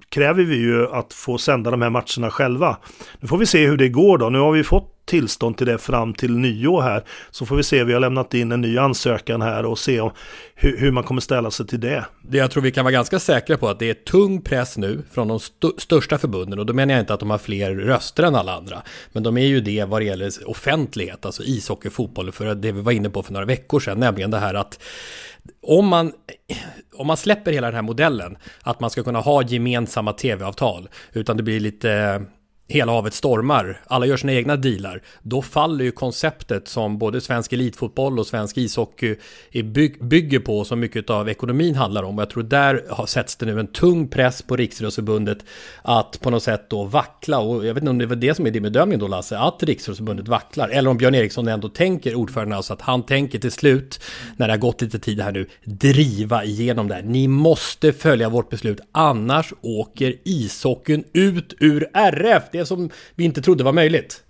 kräver 0.09 0.43
vi 0.43 0.55
ju 0.55 0.87
att 0.87 1.13
få 1.13 1.37
sända 1.37 1.71
de 1.71 1.81
här 1.81 1.89
matcherna 1.89 2.31
själva. 2.31 2.77
Nu 3.19 3.27
får 3.27 3.37
vi 3.37 3.45
se 3.45 3.67
hur 3.67 3.77
det 3.77 3.89
går 3.89 4.17
då. 4.17 4.29
Nu 4.29 4.39
har 4.39 4.51
vi 4.51 4.63
fått 4.63 4.95
tillstånd 5.05 5.57
till 5.57 5.67
det 5.67 5.77
fram 5.77 6.13
till 6.13 6.37
nyår 6.37 6.81
här. 6.81 7.03
Så 7.31 7.45
får 7.45 7.55
vi 7.55 7.63
se, 7.63 7.83
vi 7.83 7.93
har 7.93 7.99
lämnat 7.99 8.33
in 8.33 8.51
en 8.51 8.61
ny 8.61 8.77
ansökan 8.77 9.41
här 9.41 9.65
och 9.65 9.79
se 9.79 10.01
om, 10.01 10.11
hur, 10.55 10.77
hur 10.77 10.91
man 10.91 11.03
kommer 11.03 11.21
ställa 11.21 11.51
sig 11.51 11.67
till 11.67 11.79
det. 11.79 12.05
det. 12.21 12.37
Jag 12.37 12.51
tror 12.51 12.63
vi 12.63 12.71
kan 12.71 12.85
vara 12.85 12.91
ganska 12.91 13.19
säkra 13.19 13.57
på 13.57 13.69
att 13.69 13.79
det 13.79 13.89
är 13.89 13.93
tung 13.93 14.41
press 14.41 14.77
nu 14.77 15.03
från 15.11 15.27
de 15.27 15.37
st 15.37 15.67
största 15.77 16.17
förbunden 16.17 16.59
och 16.59 16.65
då 16.65 16.73
menar 16.73 16.93
jag 16.93 17.01
inte 17.01 17.13
att 17.13 17.19
de 17.19 17.29
har 17.29 17.37
fler 17.37 17.75
röster 17.75 18.23
än 18.23 18.35
alla 18.35 18.55
andra. 18.55 18.81
Men 19.11 19.23
de 19.23 19.37
är 19.37 19.45
ju 19.45 19.61
det 19.61 19.85
vad 19.85 20.01
det 20.01 20.05
gäller 20.05 20.31
offentlighet, 20.45 21.25
alltså 21.25 21.43
ishockey, 21.43 21.89
fotboll, 21.89 22.31
för 22.31 22.55
det 22.55 22.71
vi 22.71 22.81
var 22.81 22.91
inne 22.91 23.09
på 23.09 23.23
för 23.23 23.33
några 23.33 23.45
veckor 23.45 23.79
sedan, 23.79 23.99
nämligen 23.99 24.31
det 24.31 24.39
här 24.39 24.53
att 24.53 24.79
om 25.61 25.87
man, 25.87 26.11
om 26.93 27.07
man 27.07 27.17
släpper 27.17 27.51
hela 27.51 27.67
den 27.67 27.75
här 27.75 27.81
modellen, 27.81 28.37
att 28.63 28.79
man 28.79 28.89
ska 28.89 29.03
kunna 29.03 29.19
ha 29.19 29.43
gemensamma 29.43 30.13
tv-avtal, 30.13 30.89
utan 31.13 31.37
det 31.37 31.43
blir 31.43 31.59
lite 31.59 32.21
hela 32.67 32.91
havet 32.91 33.13
stormar, 33.13 33.81
alla 33.87 34.05
gör 34.05 34.17
sina 34.17 34.33
egna 34.33 34.55
dealar, 34.55 35.01
då 35.21 35.41
faller 35.41 35.85
ju 35.85 35.91
konceptet 35.91 36.67
som 36.67 36.97
både 36.97 37.21
svensk 37.21 37.53
elitfotboll 37.53 38.19
och 38.19 38.27
svensk 38.27 38.57
ishockey 38.57 39.15
byg 39.63 40.05
bygger 40.05 40.39
på, 40.39 40.65
som 40.65 40.79
mycket 40.79 41.09
av 41.09 41.29
ekonomin 41.29 41.75
handlar 41.75 42.03
om. 42.03 42.15
Och 42.15 42.21
jag 42.21 42.29
tror 42.29 42.43
där 42.43 42.85
har 42.89 43.05
sätts 43.05 43.35
det 43.35 43.45
nu 43.45 43.59
en 43.59 43.67
tung 43.67 44.07
press 44.07 44.41
på 44.41 44.55
Riksidrottsförbundet 44.55 45.37
att 45.81 46.19
på 46.21 46.29
något 46.29 46.43
sätt 46.43 46.69
då 46.69 46.83
vackla. 46.83 47.39
Och 47.39 47.65
jag 47.65 47.73
vet 47.73 47.81
inte 47.81 47.89
om 47.89 47.97
det 47.97 48.05
var 48.05 48.15
det 48.15 48.35
som 48.35 48.47
är 48.47 48.51
din 48.51 48.63
bedömning 48.63 48.99
då 48.99 49.07
Lasse, 49.07 49.37
att 49.37 49.63
Riksidrottsförbundet 49.63 50.27
vacklar. 50.27 50.69
Eller 50.69 50.89
om 50.89 50.97
Björn 50.97 51.15
Eriksson 51.15 51.47
ändå 51.47 51.69
tänker, 51.69 52.15
ordförande 52.15 52.55
alltså, 52.55 52.73
att 52.73 52.81
han 52.81 53.03
tänker 53.03 53.39
till 53.39 53.51
slut, 53.51 53.99
när 54.37 54.47
det 54.47 54.53
har 54.53 54.57
gått 54.57 54.81
lite 54.81 54.99
tid 54.99 55.21
här 55.21 55.31
nu, 55.31 55.47
driva 55.63 56.43
igenom 56.43 56.87
det 56.87 56.95
här. 56.95 57.03
Ni 57.03 57.27
måste 57.27 57.93
följa 57.93 58.29
vårt 58.29 58.49
beslut, 58.49 58.79
annars 58.91 59.53
åker 59.61 60.15
ishockeyn 60.23 61.03
ut 61.13 61.53
ur 61.59 61.87
RF 61.93 62.43
det 62.57 62.65
som 62.65 62.89
vi 63.15 63.23
inte 63.23 63.41
trodde 63.41 63.63
var 63.63 63.73
möjligt. 63.73 64.23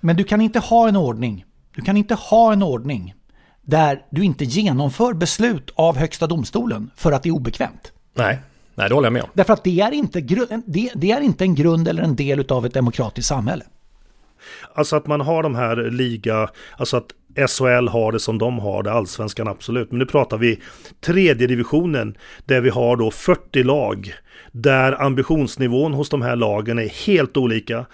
Men 0.00 0.16
du 0.16 0.24
kan 0.24 0.40
inte 0.40 0.58
ha 0.58 0.88
en 0.88 0.96
ordning. 0.96 1.44
Du 1.74 1.82
kan 1.82 1.96
inte 1.96 2.14
ha 2.14 2.52
en 2.52 2.62
ordning 2.62 3.14
där 3.62 4.02
du 4.10 4.24
inte 4.24 4.44
genomför 4.44 5.14
beslut 5.14 5.70
av 5.74 5.96
Högsta 5.96 6.26
domstolen 6.26 6.90
för 6.96 7.12
att 7.12 7.22
det 7.22 7.28
är 7.28 7.34
obekvämt. 7.34 7.92
Nej, 8.14 8.38
nej 8.74 8.88
det 8.88 8.94
håller 8.94 9.06
jag 9.06 9.12
med 9.12 9.22
om. 9.22 9.28
Därför 9.34 9.52
att 9.52 9.64
det 9.64 9.80
är 9.80 9.92
inte, 9.92 10.20
det, 10.66 10.92
det 10.94 11.10
är 11.10 11.20
inte 11.20 11.44
en 11.44 11.54
grund 11.54 11.88
eller 11.88 12.02
en 12.02 12.16
del 12.16 12.52
av 12.52 12.66
ett 12.66 12.74
demokratiskt 12.74 13.28
samhälle. 13.28 13.64
Alltså 14.74 14.96
att 14.96 15.06
man 15.06 15.20
har 15.20 15.42
de 15.42 15.54
här 15.54 15.76
liga, 15.90 16.48
alltså 16.76 16.96
att 16.96 17.06
SHL 17.36 17.88
har 17.88 18.12
det 18.12 18.20
som 18.20 18.38
de 18.38 18.58
har 18.58 18.82
det, 18.82 18.92
allsvenskan 18.92 19.48
absolut. 19.48 19.90
Men 19.90 19.98
nu 19.98 20.06
pratar 20.06 20.38
vi 20.38 20.60
tredje 21.00 21.46
divisionen 21.46 22.16
där 22.44 22.60
vi 22.60 22.70
har 22.70 22.96
då 22.96 23.10
40 23.10 23.62
lag 23.62 24.14
där 24.52 25.02
ambitionsnivån 25.02 25.92
hos 25.92 26.08
de 26.08 26.22
här 26.22 26.36
lagen 26.36 26.78
är 26.78 27.06
helt 27.06 27.36
olika. 27.36 27.86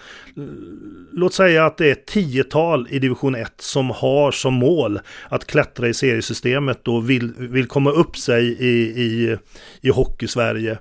Låt 1.11 1.33
säga 1.33 1.65
att 1.65 1.77
det 1.77 1.87
är 1.87 1.91
ett 1.91 2.05
tiotal 2.05 2.87
i 2.89 2.99
division 2.99 3.35
1 3.35 3.53
som 3.57 3.89
har 3.89 4.31
som 4.31 4.53
mål 4.53 4.99
att 5.29 5.47
klättra 5.47 5.87
i 5.87 5.93
seriesystemet 5.93 6.87
och 6.87 7.09
vill, 7.09 7.33
vill 7.37 7.67
komma 7.67 7.91
upp 7.91 8.17
sig 8.17 8.45
i, 8.59 9.01
i, 9.01 9.37
i 9.81 9.89
hockey-Sverige. 9.89 10.77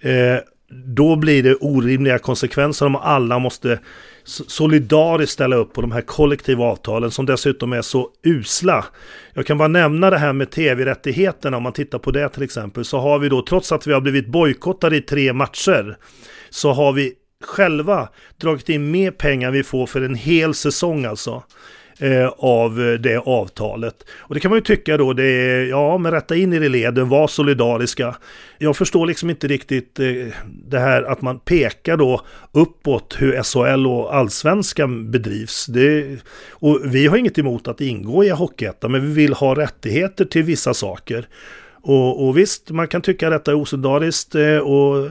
Eh, 0.00 0.36
då 0.70 1.16
blir 1.16 1.42
det 1.42 1.54
orimliga 1.54 2.18
konsekvenser 2.18 2.86
om 2.86 2.96
alla 2.96 3.38
måste 3.38 3.78
solidariskt 4.28 5.32
ställa 5.32 5.56
upp 5.56 5.72
på 5.72 5.80
de 5.80 5.92
här 5.92 6.00
kollektiva 6.00 6.64
avtalen 6.64 7.10
som 7.10 7.26
dessutom 7.26 7.72
är 7.72 7.82
så 7.82 8.10
usla. 8.22 8.84
Jag 9.34 9.46
kan 9.46 9.58
bara 9.58 9.68
nämna 9.68 10.10
det 10.10 10.18
här 10.18 10.32
med 10.32 10.50
tv-rättigheterna 10.50 11.56
om 11.56 11.62
man 11.62 11.72
tittar 11.72 11.98
på 11.98 12.10
det 12.10 12.28
till 12.28 12.42
exempel 12.42 12.84
så 12.84 12.98
har 12.98 13.18
vi 13.18 13.28
då 13.28 13.42
trots 13.42 13.72
att 13.72 13.86
vi 13.86 13.92
har 13.92 14.00
blivit 14.00 14.26
bojkottade 14.26 14.96
i 14.96 15.00
tre 15.00 15.32
matcher 15.32 15.96
så 16.50 16.72
har 16.72 16.92
vi 16.92 17.12
själva 17.44 18.08
dragit 18.36 18.68
in 18.68 18.90
mer 18.90 19.10
pengar 19.10 19.50
vi 19.50 19.62
får 19.62 19.86
för 19.86 20.00
en 20.00 20.14
hel 20.14 20.54
säsong 20.54 21.04
alltså 21.04 21.42
eh, 21.98 22.28
av 22.38 22.98
det 23.00 23.18
avtalet. 23.18 23.94
Och 24.18 24.34
det 24.34 24.40
kan 24.40 24.50
man 24.50 24.56
ju 24.56 24.62
tycka 24.62 24.96
då, 24.96 25.12
det 25.12 25.24
är, 25.24 25.66
ja 25.66 25.98
men 25.98 26.12
rätta 26.12 26.36
in 26.36 26.52
er 26.52 26.60
i 26.60 26.68
leden, 26.68 27.08
var 27.08 27.28
solidariska. 27.28 28.16
Jag 28.58 28.76
förstår 28.76 29.06
liksom 29.06 29.30
inte 29.30 29.48
riktigt 29.48 29.98
eh, 29.98 30.06
det 30.44 30.78
här 30.78 31.02
att 31.02 31.22
man 31.22 31.38
pekar 31.38 31.96
då 31.96 32.20
uppåt 32.52 33.16
hur 33.18 33.42
SHL 33.42 33.86
och 33.86 34.16
allsvenskan 34.16 35.10
bedrivs. 35.10 35.66
Det, 35.66 36.18
och 36.50 36.80
vi 36.84 37.06
har 37.06 37.16
inget 37.16 37.38
emot 37.38 37.68
att 37.68 37.80
ingå 37.80 38.24
i 38.24 38.28
Hockeyettan, 38.28 38.92
men 38.92 39.06
vi 39.06 39.12
vill 39.12 39.32
ha 39.32 39.54
rättigheter 39.54 40.24
till 40.24 40.42
vissa 40.42 40.74
saker. 40.74 41.28
Och, 41.82 42.26
och, 42.26 42.38
visst, 42.38 42.70
man 42.70 42.88
kan 42.88 43.02
tycka 43.02 43.30
detta 43.30 43.50
är 43.50 43.54
osolidariskt 43.54 44.34
eh, 44.34 44.58
och 44.58 45.10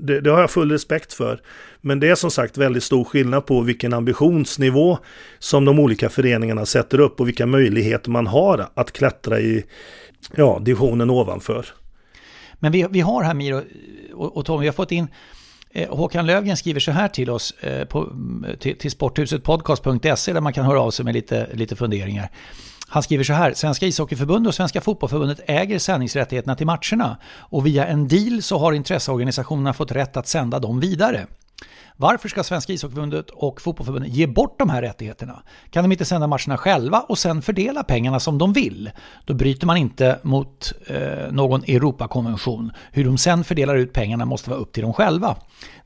det, 0.00 0.20
det, 0.20 0.30
har 0.30 0.40
jag 0.40 0.50
full 0.50 0.72
respekt 0.72 1.12
för. 1.12 1.40
Men 1.86 2.00
det 2.00 2.08
är 2.08 2.14
som 2.14 2.30
sagt 2.30 2.58
väldigt 2.58 2.82
stor 2.82 3.04
skillnad 3.04 3.46
på 3.46 3.60
vilken 3.60 3.92
ambitionsnivå 3.92 4.98
som 5.38 5.64
de 5.64 5.78
olika 5.78 6.08
föreningarna 6.08 6.66
sätter 6.66 7.00
upp 7.00 7.20
och 7.20 7.28
vilka 7.28 7.46
möjligheter 7.46 8.10
man 8.10 8.26
har 8.26 8.68
att 8.74 8.92
klättra 8.92 9.40
i 9.40 9.64
ja, 10.36 10.58
divisionen 10.62 11.10
ovanför. 11.10 11.66
Men 12.54 12.72
vi, 12.72 12.86
vi 12.90 13.00
har 13.00 13.22
här 13.22 13.34
Miro 13.34 13.62
och, 14.14 14.36
och 14.36 14.44
Tom, 14.44 14.60
vi 14.60 14.66
har 14.66 14.72
fått 14.72 14.92
in 14.92 15.08
eh, 15.70 15.96
Håkan 15.96 16.26
Lövgren 16.26 16.56
skriver 16.56 16.80
så 16.80 16.90
här 16.90 17.08
till 17.08 17.30
oss 17.30 17.50
eh, 17.50 17.84
på, 17.84 18.12
eh, 18.48 18.58
till, 18.58 18.78
till 18.78 18.90
sporthusetpodcast.se 18.90 20.32
där 20.32 20.40
man 20.40 20.52
kan 20.52 20.64
höra 20.64 20.80
av 20.80 20.90
sig 20.90 21.04
med 21.04 21.14
lite, 21.14 21.48
lite 21.52 21.76
funderingar. 21.76 22.30
Han 22.88 23.02
skriver 23.02 23.24
så 23.24 23.32
här, 23.32 23.54
Svenska 23.54 23.86
ishockeyförbundet 23.86 24.48
och 24.48 24.54
Svenska 24.54 24.80
fotbollförbundet 24.80 25.40
äger 25.46 25.78
sändningsrättigheterna 25.78 26.54
till 26.54 26.66
matcherna 26.66 27.16
och 27.38 27.66
via 27.66 27.86
en 27.86 28.08
deal 28.08 28.42
så 28.42 28.58
har 28.58 28.72
intresseorganisationerna 28.72 29.72
fått 29.72 29.92
rätt 29.92 30.16
att 30.16 30.28
sända 30.28 30.58
dem 30.58 30.80
vidare. 30.80 31.26
Varför 31.98 32.28
ska 32.28 32.44
Svenska 32.44 32.72
ishockeyförbundet 32.72 33.30
och 33.30 33.60
fotbollförbundet 33.60 34.12
ge 34.12 34.26
bort 34.26 34.58
de 34.58 34.70
här 34.70 34.82
rättigheterna? 34.82 35.42
Kan 35.70 35.84
de 35.84 35.92
inte 35.92 36.04
sända 36.04 36.26
matcherna 36.26 36.56
själva 36.56 37.00
och 37.00 37.18
sen 37.18 37.42
fördela 37.42 37.84
pengarna 37.84 38.20
som 38.20 38.38
de 38.38 38.52
vill? 38.52 38.90
Då 39.24 39.34
bryter 39.34 39.66
man 39.66 39.76
inte 39.76 40.18
mot 40.22 40.72
eh, 40.86 41.32
någon 41.32 41.62
Europakonvention. 41.62 42.72
Hur 42.92 43.04
de 43.04 43.18
sen 43.18 43.44
fördelar 43.44 43.76
ut 43.76 43.92
pengarna 43.92 44.24
måste 44.24 44.50
vara 44.50 44.60
upp 44.60 44.72
till 44.72 44.82
dem 44.82 44.92
själva. 44.92 45.36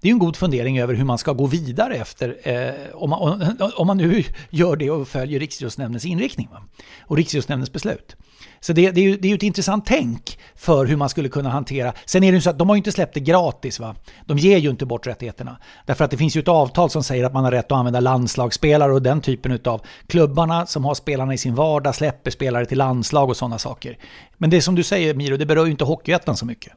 Det 0.00 0.08
är 0.08 0.12
en 0.12 0.18
god 0.18 0.36
fundering 0.36 0.78
över 0.78 0.94
hur 0.94 1.04
man 1.04 1.18
ska 1.18 1.32
gå 1.32 1.46
vidare 1.46 1.94
efter, 1.94 2.36
eh, 2.42 2.74
om, 2.94 3.10
man, 3.10 3.56
om 3.76 3.86
man 3.86 3.96
nu 3.96 4.24
gör 4.50 4.76
det 4.76 4.90
och 4.90 5.08
följer 5.08 5.40
Riksidrottsnämndens 5.40 6.04
inriktning 6.04 6.48
va? 6.52 6.62
och 7.00 7.16
Riksidrottsnämndens 7.16 7.72
beslut. 7.72 8.16
Så 8.60 8.72
det, 8.72 8.90
det, 8.90 9.00
är 9.00 9.04
ju, 9.04 9.16
det 9.16 9.28
är 9.28 9.30
ju 9.30 9.34
ett 9.34 9.42
intressant 9.42 9.86
tänk 9.86 10.38
för 10.54 10.86
hur 10.86 10.96
man 10.96 11.08
skulle 11.08 11.28
kunna 11.28 11.50
hantera. 11.50 11.92
Sen 12.04 12.22
är 12.22 12.32
det 12.32 12.36
ju 12.36 12.40
så 12.40 12.50
att 12.50 12.58
de 12.58 12.68
har 12.68 12.76
ju 12.76 12.78
inte 12.78 12.92
släppt 12.92 13.14
det 13.14 13.20
gratis 13.20 13.80
va. 13.80 13.96
De 14.26 14.38
ger 14.38 14.58
ju 14.58 14.70
inte 14.70 14.86
bort 14.86 15.06
rättigheterna. 15.06 15.56
Därför 15.86 15.99
att 16.04 16.10
det 16.10 16.16
finns 16.16 16.36
ju 16.36 16.40
ett 16.40 16.48
avtal 16.48 16.90
som 16.90 17.02
säger 17.02 17.24
att 17.24 17.32
man 17.32 17.44
har 17.44 17.50
rätt 17.50 17.72
att 17.72 17.78
använda 17.78 18.00
landslagsspelare 18.00 18.92
och 18.92 19.02
den 19.02 19.20
typen 19.20 19.58
av 19.64 19.80
klubbarna 20.06 20.66
som 20.66 20.84
har 20.84 20.94
spelarna 20.94 21.34
i 21.34 21.38
sin 21.38 21.54
vardag 21.54 21.94
släpper 21.94 22.30
spelare 22.30 22.66
till 22.66 22.78
landslag 22.78 23.28
och 23.28 23.36
sådana 23.36 23.58
saker. 23.58 23.98
Men 24.38 24.50
det 24.50 24.60
som 24.60 24.74
du 24.74 24.82
säger 24.82 25.14
Miro, 25.14 25.36
det 25.36 25.46
berör 25.46 25.64
ju 25.64 25.70
inte 25.70 25.84
Hockeyettan 25.84 26.36
så 26.36 26.46
mycket. 26.46 26.72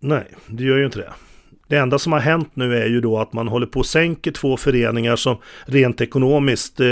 Nej, 0.00 0.26
det 0.46 0.64
gör 0.64 0.76
ju 0.76 0.84
inte 0.84 0.98
det. 0.98 1.12
Det 1.68 1.76
enda 1.76 1.98
som 1.98 2.12
har 2.12 2.20
hänt 2.20 2.50
nu 2.54 2.76
är 2.76 2.86
ju 2.86 3.00
då 3.00 3.18
att 3.18 3.32
man 3.32 3.48
håller 3.48 3.66
på 3.66 3.80
att 3.80 3.86
sänka 3.86 4.32
två 4.32 4.56
föreningar 4.56 5.16
som 5.16 5.36
rent 5.66 6.00
ekonomiskt. 6.00 6.80
Eh, 6.80 6.86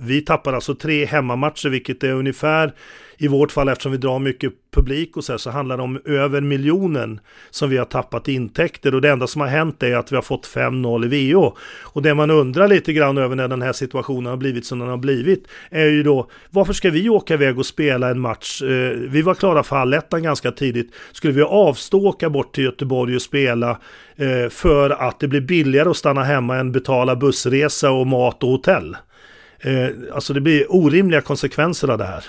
vi 0.00 0.20
tappar 0.26 0.52
alltså 0.52 0.74
tre 0.74 1.04
hemmamatcher 1.04 1.68
vilket 1.68 2.04
är 2.04 2.12
ungefär 2.12 2.74
i 3.22 3.28
vårt 3.28 3.52
fall 3.52 3.68
eftersom 3.68 3.92
vi 3.92 3.98
drar 3.98 4.18
mycket 4.18 4.52
publik 4.74 5.16
och 5.16 5.24
så 5.24 5.32
här, 5.32 5.38
så 5.38 5.50
handlar 5.50 5.76
det 5.76 5.82
om 5.82 6.00
över 6.04 6.40
miljonen 6.40 7.20
som 7.50 7.70
vi 7.70 7.76
har 7.76 7.84
tappat 7.84 8.28
intäkter 8.28 8.94
och 8.94 9.00
det 9.00 9.10
enda 9.10 9.26
som 9.26 9.40
har 9.40 9.48
hänt 9.48 9.82
är 9.82 9.96
att 9.96 10.12
vi 10.12 10.16
har 10.16 10.22
fått 10.22 10.46
5-0 10.46 11.14
i 11.14 11.32
VO. 11.32 11.56
Och 11.82 12.02
det 12.02 12.14
man 12.14 12.30
undrar 12.30 12.68
lite 12.68 12.92
grann 12.92 13.18
över 13.18 13.36
när 13.36 13.48
den 13.48 13.62
här 13.62 13.72
situationen 13.72 14.26
har 14.26 14.36
blivit 14.36 14.66
som 14.66 14.78
den 14.78 14.88
har 14.88 14.96
blivit 14.96 15.48
är 15.70 15.86
ju 15.86 16.02
då 16.02 16.30
varför 16.50 16.72
ska 16.72 16.90
vi 16.90 17.08
åka 17.08 17.34
iväg 17.34 17.58
och 17.58 17.66
spela 17.66 18.10
en 18.10 18.20
match? 18.20 18.62
Eh, 18.62 18.92
vi 18.96 19.22
var 19.22 19.34
klara 19.34 19.62
för 19.62 19.76
allettan 19.76 20.22
ganska 20.22 20.52
tidigt. 20.52 20.94
Skulle 21.12 21.32
vi 21.32 21.42
avstå 21.42 22.08
åka 22.08 22.30
bort 22.30 22.54
till 22.54 22.64
Göteborg 22.64 23.14
och 23.14 23.22
spela 23.22 23.70
eh, 24.16 24.48
för 24.50 24.90
att 24.90 25.20
det 25.20 25.28
blir 25.28 25.40
billigare 25.40 25.88
att 25.88 25.96
stanna 25.96 26.22
hemma 26.22 26.56
än 26.56 26.72
betala 26.72 27.16
bussresa 27.16 27.90
och 27.90 28.06
mat 28.06 28.42
och 28.42 28.50
hotell? 28.50 28.96
Eh, 29.60 29.88
alltså 30.12 30.32
det 30.32 30.40
blir 30.40 30.66
orimliga 30.68 31.20
konsekvenser 31.20 31.88
av 31.88 31.98
det 31.98 32.04
här. 32.04 32.24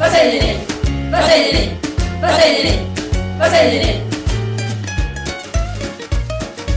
Vad 0.00 0.12
säger 0.12 0.42
ni? 0.42 0.58
Vad 1.12 1.24
säger 1.24 1.52
ni? 1.52 1.70
Vad 2.22 2.30
säger 2.30 2.64
ni? 2.64 2.78
Vad 3.38 3.50
säger 3.50 3.84
ni? 3.84 4.00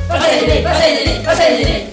Vad 0.09 0.21
säger 0.21 0.47
ni? 0.47 0.63
Vad 0.63 0.77
säger 0.77 1.05
ni? 1.05 1.25
Vad 1.25 1.37
säger 1.37 1.65
ni? 1.65 1.92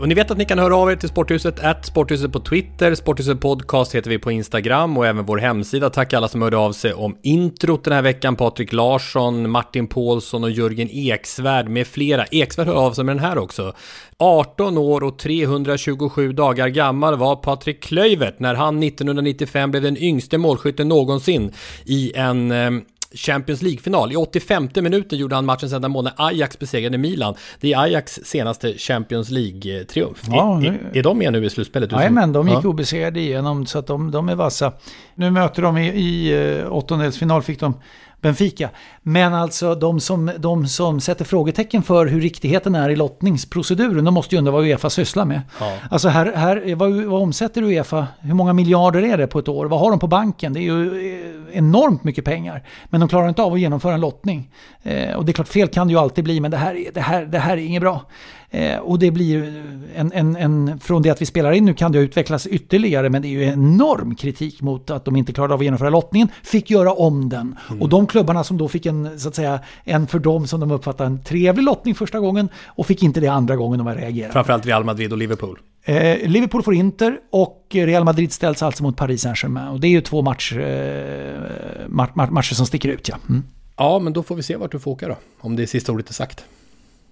Och 0.00 0.08
ni 0.08 0.14
vet 0.14 0.30
att 0.30 0.38
ni 0.38 0.44
kan 0.44 0.58
höra 0.58 0.76
av 0.76 0.90
er 0.90 0.96
till 0.96 1.08
Sporthuset, 1.08 1.60
at 1.60 1.86
Sporthuset 1.86 2.32
på 2.32 2.40
Twitter, 2.40 2.94
Sporthuset 2.94 3.40
Podcast 3.40 3.94
heter 3.94 4.10
vi 4.10 4.18
på 4.18 4.30
Instagram 4.30 4.96
och 4.98 5.06
även 5.06 5.24
vår 5.24 5.38
hemsida. 5.38 5.90
Tack 5.90 6.12
alla 6.12 6.28
som 6.28 6.42
hörde 6.42 6.56
av 6.56 6.72
sig 6.72 6.94
om 6.94 7.16
introt 7.22 7.84
den 7.84 7.92
här 7.92 8.02
veckan. 8.02 8.36
Patrik 8.36 8.72
Larsson, 8.72 9.50
Martin 9.50 9.86
Paulsson 9.86 10.44
och 10.44 10.50
Jörgen 10.50 10.88
Eksvärd 10.92 11.68
med 11.68 11.86
flera. 11.86 12.24
Eksvärd 12.24 12.66
hör 12.66 12.86
av 12.86 12.92
sig 12.92 13.04
med 13.04 13.16
den 13.16 13.24
här 13.24 13.38
också. 13.38 13.72
18 14.18 14.78
år 14.78 15.04
och 15.04 15.18
327 15.18 16.32
dagar 16.32 16.68
gammal 16.68 17.16
var 17.16 17.36
Patrik 17.36 17.82
Klöivert 17.82 18.38
när 18.38 18.54
han 18.54 18.82
1995 18.82 19.70
blev 19.70 19.82
den 19.82 19.96
yngste 19.96 20.38
målskytten 20.38 20.88
någonsin 20.88 21.52
i 21.84 22.12
en 22.14 22.50
eh, 22.50 22.70
Champions 23.14 23.62
League-final. 23.62 24.12
I 24.12 24.16
85 24.16 24.68
minuten 24.74 25.18
gjorde 25.18 25.34
han 25.34 25.44
matchens 25.46 25.72
enda 25.72 25.88
mål 25.88 26.04
när 26.04 26.12
Ajax 26.16 26.58
besegrade 26.58 26.98
Milan. 26.98 27.34
Det 27.60 27.72
är 27.72 27.78
Ajax 27.78 28.20
senaste 28.24 28.78
Champions 28.78 29.30
League-triumf. 29.30 30.28
Ja, 30.30 30.62
är, 30.62 30.90
är, 30.92 31.02
de 31.02 31.18
med 31.18 31.32
nu 31.32 31.44
i 31.44 31.50
slutspelet? 31.50 31.90
men 32.10 32.32
de 32.32 32.48
gick 32.48 32.58
ja. 32.62 32.68
obesegrade 32.68 33.20
igenom 33.20 33.66
så 33.66 33.78
att 33.78 33.86
de, 33.86 34.10
de 34.10 34.28
är 34.28 34.34
vassa. 34.34 34.72
Nu 35.14 35.30
möter 35.30 35.62
de 35.62 35.78
i, 35.78 35.88
i 35.88 36.32
eh, 36.58 36.72
åttondelsfinal, 36.72 37.42
fick 37.42 37.60
de 37.60 37.74
Benfica. 38.20 38.70
Men 39.02 39.34
alltså 39.34 39.74
de 39.74 40.00
som, 40.00 40.30
de 40.38 40.66
som 40.66 41.00
sätter 41.00 41.24
frågetecken 41.24 41.82
för 41.82 42.06
hur 42.06 42.20
riktigheten 42.20 42.74
är 42.74 42.88
i 42.90 42.96
lottningsproceduren, 42.96 44.04
de 44.04 44.14
måste 44.14 44.34
ju 44.34 44.38
undra 44.38 44.52
vad 44.52 44.64
Uefa 44.64 44.90
sysslar 44.90 45.24
med. 45.24 45.40
Ja. 45.60 45.76
Alltså 45.90 46.08
här, 46.08 46.32
här 46.36 46.74
vad, 46.74 46.92
vad 46.92 47.22
omsätter 47.22 47.62
Uefa? 47.62 48.06
Hur 48.20 48.34
många 48.34 48.52
miljarder 48.52 49.02
är 49.02 49.18
det 49.18 49.26
på 49.26 49.38
ett 49.38 49.48
år? 49.48 49.66
Vad 49.66 49.80
har 49.80 49.90
de 49.90 49.98
på 49.98 50.06
banken? 50.06 50.52
Det 50.52 50.60
är 50.60 50.62
ju 50.62 50.86
eh, 50.86 51.39
enormt 51.52 52.04
mycket 52.04 52.24
pengar. 52.24 52.62
Men 52.88 53.00
de 53.00 53.08
klarar 53.08 53.28
inte 53.28 53.42
av 53.42 53.52
att 53.52 53.60
genomföra 53.60 53.94
en 53.94 54.00
lottning. 54.00 54.50
Eh, 54.82 55.16
och 55.16 55.24
det 55.24 55.30
är 55.30 55.34
klart, 55.34 55.48
fel 55.48 55.68
kan 55.68 55.86
det 55.86 55.92
ju 55.92 55.98
alltid 55.98 56.24
bli, 56.24 56.40
men 56.40 56.50
det 56.50 56.56
här, 56.56 56.84
det 56.94 57.00
här, 57.00 57.24
det 57.24 57.38
här 57.38 57.56
är 57.56 57.60
inget 57.60 57.82
bra. 57.82 58.06
Eh, 58.50 58.78
och 58.78 58.98
det 58.98 59.10
blir 59.10 59.64
en, 59.94 60.12
en, 60.12 60.36
en, 60.36 60.80
från 60.80 61.02
det 61.02 61.10
att 61.10 61.22
vi 61.22 61.26
spelar 61.26 61.52
in 61.52 61.64
nu 61.64 61.74
kan 61.74 61.92
det 61.92 61.98
utvecklas 61.98 62.46
ytterligare, 62.46 63.10
men 63.10 63.22
det 63.22 63.28
är 63.28 63.30
ju 63.30 63.44
enorm 63.44 64.14
kritik 64.14 64.62
mot 64.62 64.90
att 64.90 65.04
de 65.04 65.16
inte 65.16 65.32
klarade 65.32 65.54
av 65.54 65.60
att 65.60 65.64
genomföra 65.64 65.90
lottningen, 65.90 66.28
fick 66.42 66.70
göra 66.70 66.92
om 66.92 67.28
den. 67.28 67.56
Mm. 67.68 67.82
Och 67.82 67.88
de 67.88 68.06
klubbarna 68.06 68.44
som 68.44 68.58
då 68.58 68.68
fick 68.68 68.86
en, 68.86 69.20
så 69.20 69.28
att 69.28 69.34
säga, 69.34 69.60
en 69.84 70.06
för 70.06 70.18
dem 70.18 70.46
som 70.46 70.60
de 70.60 70.70
uppfattar 70.70 71.04
en 71.04 71.22
trevlig 71.22 71.62
lottning 71.62 71.94
första 71.94 72.20
gången 72.20 72.48
och 72.66 72.86
fick 72.86 73.02
inte 73.02 73.20
det 73.20 73.28
andra 73.28 73.56
gången 73.56 73.78
de 73.78 73.94
reagerade. 73.94 74.32
Framförallt 74.32 74.66
Real 74.66 74.84
Madrid 74.84 75.12
och 75.12 75.18
Liverpool. 75.18 75.58
Eh, 75.84 76.28
Liverpool 76.28 76.62
får 76.62 76.74
Inter 76.74 77.20
och 77.30 77.66
Real 77.70 78.04
Madrid 78.04 78.32
ställs 78.32 78.62
alltså 78.62 78.82
mot 78.82 78.96
Paris 78.96 79.22
Saint-Germain. 79.22 79.68
Och 79.68 79.80
det 79.80 79.86
är 79.86 79.90
ju 79.90 80.00
två 80.00 80.22
match, 80.22 80.52
eh, 80.52 81.88
matcher 81.88 82.54
som 82.54 82.66
sticker 82.66 82.88
ut 82.88 83.08
ja. 83.08 83.16
Mm. 83.28 83.42
Ja, 83.76 83.98
men 83.98 84.12
då 84.12 84.22
får 84.22 84.36
vi 84.36 84.42
se 84.42 84.56
vart 84.56 84.72
du 84.72 84.78
får 84.78 84.90
åka 84.90 85.08
då. 85.08 85.16
Om 85.40 85.56
det 85.56 85.62
är 85.62 85.66
sista 85.66 85.92
ordet 85.92 86.08
är 86.08 86.14
sagt. 86.14 86.44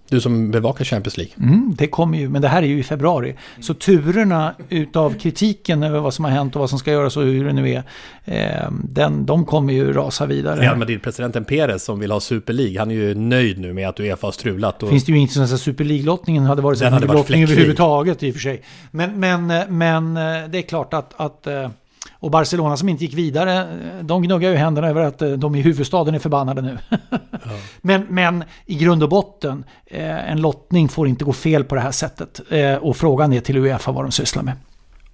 Du 0.09 0.21
som 0.21 0.51
bevakar 0.51 0.85
Champions 0.85 1.17
League. 1.17 1.33
Mm, 1.39 1.75
det 1.77 1.87
kommer 1.87 2.17
ju, 2.17 2.29
men 2.29 2.41
det 2.41 2.47
här 2.47 2.63
är 2.63 2.67
ju 2.67 2.79
i 2.79 2.83
februari. 2.83 3.35
Så 3.61 3.73
turerna 3.73 4.55
utav 4.69 5.13
kritiken 5.19 5.83
över 5.83 5.99
vad 5.99 6.13
som 6.13 6.25
har 6.25 6.31
hänt 6.31 6.55
och 6.55 6.59
vad 6.59 6.69
som 6.69 6.79
ska 6.79 6.91
göras 6.91 7.17
och 7.17 7.23
hur 7.23 7.45
det 7.45 7.53
nu 7.53 7.69
är, 7.69 7.83
eh, 8.25 8.71
den, 8.83 9.25
de 9.25 9.45
kommer 9.45 9.73
ju 9.73 9.93
rasa 9.93 10.25
vidare. 10.25 10.61
Real 10.61 10.77
Madrid-presidenten 10.77 11.45
Perez 11.45 11.83
som 11.83 11.99
vill 11.99 12.11
ha 12.11 12.19
Super 12.19 12.53
League, 12.53 12.79
han 12.79 12.91
är 12.91 12.95
ju 12.95 13.15
nöjd 13.15 13.59
nu 13.59 13.73
med 13.73 13.89
att 13.89 13.99
Uefa 13.99 14.27
har 14.27 14.31
strulat. 14.31 14.83
Och... 14.83 14.89
Finns 14.89 15.05
det 15.05 15.11
ju 15.11 15.17
inte 15.17 15.43
att 15.43 15.59
Super 15.59 15.83
League-lottningen 15.83 16.43
hade 16.43 16.61
varit 16.61 16.81
en 16.81 17.01
lottning 17.01 17.43
överhuvudtaget 17.43 18.23
i 18.23 18.29
och 18.29 18.33
för 18.33 18.41
sig. 18.41 18.61
Men, 18.91 19.19
men, 19.19 19.51
eh, 19.51 19.67
men 19.69 20.17
eh, 20.17 20.49
det 20.49 20.57
är 20.57 20.61
klart 20.61 20.93
att, 20.93 21.13
att 21.17 21.47
eh, 21.47 21.69
och 22.19 22.31
Barcelona 22.31 22.77
som 22.77 22.89
inte 22.89 23.05
gick 23.05 23.13
vidare, 23.13 23.67
de 24.01 24.21
gnuggar 24.21 24.49
ju 24.49 24.55
händerna 24.55 24.87
över 24.87 25.01
att 25.01 25.21
eh, 25.21 25.31
de 25.31 25.55
i 25.55 25.61
huvudstaden 25.61 26.15
är 26.15 26.19
förbannade 26.19 26.61
nu. 26.61 26.77
ja. 27.09 27.09
men, 27.81 28.05
men 28.09 28.43
i 28.65 28.75
grund 28.75 29.03
och 29.03 29.09
botten, 29.09 29.63
eh, 29.85 30.31
en 30.31 30.41
lottning 30.41 30.89
får 30.89 31.07
inte 31.07 31.25
gå 31.25 31.33
fel 31.33 31.63
på 31.63 31.75
det 31.75 31.81
här 31.81 31.91
sättet. 31.91 32.41
Eh, 32.49 32.75
och 32.75 32.97
frågan 32.97 33.33
är 33.33 33.39
till 33.39 33.57
Uefa 33.57 33.91
vad 33.91 34.05
de 34.05 34.11
sysslar 34.11 34.43
med. 34.43 34.55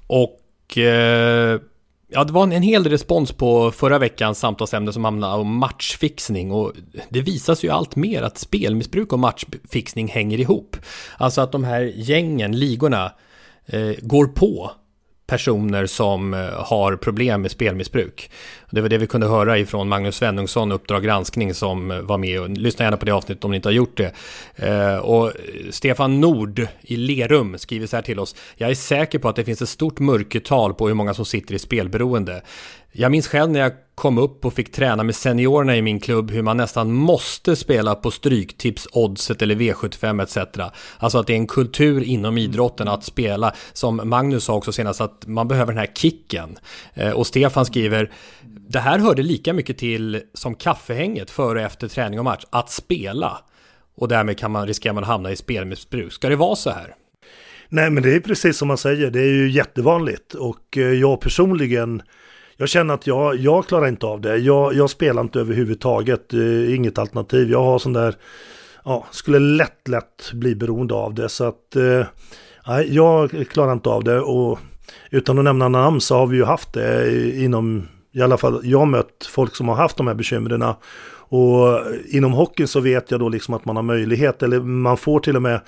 Och... 0.08 0.78
Eh... 0.78 1.60
Ja, 2.08 2.24
det 2.24 2.34
var 2.34 2.44
en, 2.44 2.62
hel 2.62 2.84
del 2.84 2.91
respons 2.91 3.32
på 3.32 3.72
förra 3.72 3.98
veckans 3.98 4.39
samtalsämne 4.39 4.94
som 4.94 5.04
handlade 5.04 5.34
om 5.41 5.58
matchfixning 5.58 6.52
och 6.52 6.72
det 7.10 7.22
visar 7.22 7.56
sig 7.56 7.70
ju 7.70 7.74
allt 7.76 7.96
mer 7.96 8.22
att 8.22 8.38
spelmissbruk 8.38 9.13
och 9.13 9.20
matchfixning 9.20 10.08
hänger 10.08 10.39
ihop. 10.39 10.78
Alltså 11.18 11.41
att 11.41 11.52
de 11.52 11.63
här 11.63 11.82
gängen, 11.82 12.60
ligorna, 12.60 13.12
eh, 13.65 13.91
går 14.02 14.26
på 14.26 14.72
personer 15.28 15.86
som 15.86 16.34
eh, 16.34 16.40
har 16.50 16.96
problem 16.96 17.42
med 17.42 17.52
spelmissbruk. 17.52 18.30
Det 18.70 18.82
var 18.82 18.90
det 18.90 18.98
vi 18.98 19.08
kunde 19.08 19.28
höra 19.28 19.58
ifrån 19.58 19.90
Magnus 19.90 20.16
Svenungsson, 20.16 20.72
Uppdrag 20.72 21.04
granskning, 21.04 21.54
som 21.54 21.92
eh, 21.92 22.00
var 22.00 22.18
med. 22.18 22.42
Och 22.42 22.50
lyssna 22.50 22.86
gärna 22.86 22.98
på 22.98 23.06
det 23.06 23.12
avsnittet 23.12 23.44
om 23.44 23.52
ni 23.52 23.58
inte 23.58 23.68
har 23.68 23.74
gjort 23.74 23.98
det. 23.98 24.14
Eh, 24.56 24.98
och 24.98 25.32
Stefan 25.70 26.22
Nord 26.22 26.68
i 26.82 26.96
Lerum 26.98 27.58
skriver 27.58 27.88
så 27.88 27.96
här 27.96 28.04
till 28.04 28.20
oss. 28.20 28.36
Jag 28.56 28.70
är 28.70 28.76
säker 28.76 29.20
på 29.20 29.30
att 29.30 29.36
det 29.36 29.44
finns 29.44 29.62
ett 29.62 29.70
stort 29.70 30.00
mörkertal 30.00 30.74
på 30.74 30.88
hur 30.88 30.96
många 30.96 31.14
som 31.14 31.26
sitter 31.26 31.56
i 31.56 31.60
spelberoende. 31.60 32.42
Jag 32.97 33.12
minns 33.12 33.27
själv 33.27 33.51
när 33.51 33.60
jag 33.60 33.71
kom 33.95 34.17
upp 34.17 34.45
och 34.45 34.53
fick 34.53 34.71
träna 34.71 35.03
med 35.03 35.15
seniorerna 35.15 35.77
i 35.77 35.81
min 35.81 35.99
klubb 35.99 36.31
hur 36.31 36.41
man 36.41 36.58
nästan 36.58 36.93
måste 36.93 37.55
spela 37.55 37.95
på 37.95 38.12
stryktips, 38.12 38.88
oddset 38.91 39.41
eller 39.41 39.55
V75 39.55 40.23
etc. 40.23 40.60
Alltså 40.97 41.17
att 41.17 41.27
det 41.27 41.34
är 41.34 41.38
en 41.38 41.47
kultur 41.47 42.03
inom 42.03 42.38
idrotten 42.38 42.88
att 42.88 43.03
spela. 43.03 43.53
Som 43.73 44.01
Magnus 44.03 44.43
sa 44.43 44.53
också 44.53 44.71
senast 44.71 45.01
att 45.01 45.27
man 45.27 45.47
behöver 45.47 45.73
den 45.73 45.79
här 45.79 45.91
kicken. 45.95 46.58
Eh, 46.93 47.12
och 47.12 47.27
Stefan 47.27 47.65
skriver 47.65 48.12
det 48.43 48.79
här 48.79 48.99
hörde 48.99 49.23
lika 49.23 49.53
mycket 49.53 49.77
till 49.77 50.21
som 50.34 50.55
kaffehänget 50.55 51.31
före 51.31 51.60
och 51.60 51.65
efter 51.65 51.88
träning 51.88 52.19
och 52.19 52.25
match. 52.25 52.45
Att 52.49 52.71
spela. 52.71 53.38
Och 53.95 54.08
därmed 54.08 54.38
kan 54.38 54.51
man 54.51 54.67
riskera 54.67 54.99
att 54.99 55.05
hamna 55.05 55.31
i 55.31 55.36
spelmissbruk. 55.36 56.13
Ska 56.13 56.29
det 56.29 56.36
vara 56.36 56.55
så 56.55 56.69
här? 56.69 56.95
Nej 57.69 57.89
men 57.89 58.03
det 58.03 58.15
är 58.15 58.19
precis 58.19 58.58
som 58.58 58.67
man 58.67 58.77
säger. 58.77 59.12
Det 59.12 59.19
är 59.19 59.34
ju 59.34 59.51
jättevanligt. 59.51 60.34
Och 60.34 60.77
eh, 60.77 60.84
jag 60.84 61.21
personligen 61.21 62.01
jag 62.58 62.70
känner 62.70 62.94
att 62.94 63.08
jag, 63.08 63.36
jag 63.36 63.68
klarar 63.68 63.88
inte 63.88 64.06
av 64.06 64.22
det. 64.22 64.38
Jag, 64.38 64.74
jag 64.74 64.89
spelar 64.89 65.22
inte 65.22 65.39
överhuvudtaget, 65.39 66.34
eh, 66.34 66.76
inget 66.76 66.98
alternativ. 66.98 67.52
Jag 67.52 67.63
har 67.63 67.80
sån 67.80 67.94
där, 67.94 68.15
ja, 68.86 69.06
skulle 69.12 69.39
lätt, 69.39 69.88
lätt 69.88 70.32
bli 70.34 70.56
beroende 70.56 70.94
av 70.94 71.13
det. 71.13 71.30
Så 71.30 71.44
att, 71.44 71.76
eh, 71.76 72.06
nej, 72.68 72.96
jag 72.96 73.46
klarar 73.50 73.74
inte 73.74 73.89
av 73.89 74.04
det. 74.04 74.20
Och 74.20 74.60
utan 75.12 75.38
att 75.38 75.44
nämna 75.44 75.68
namn 75.68 76.02
så 76.02 76.15
har 76.15 76.28
vi 76.28 76.38
ju 76.38 76.44
haft 76.44 76.74
det 76.74 77.39
inom, 77.44 77.88
i 78.12 78.22
alla 78.22 78.38
fall, 78.38 78.62
jag 78.63 78.80
har 78.80 78.86
mött 78.86 79.30
folk 79.30 79.56
som 79.56 79.68
har 79.68 79.76
haft 79.76 79.98
de 79.98 80.08
här 80.08 80.13
bekymren. 80.13 80.74
Och 81.28 81.80
inom 82.10 82.34
hockeyn 82.34 82.68
så 82.68 82.80
vet 82.80 83.12
jag 83.12 83.20
då 83.20 83.30
liksom 83.30 83.54
att 83.54 83.65
man 83.65 83.76
har 83.76 83.84
möjlighet, 83.84 84.44
eller 84.44 84.60
man 84.60 84.98
får 84.98 85.20
till 85.20 85.36
och 85.36 85.41
med 85.41 85.62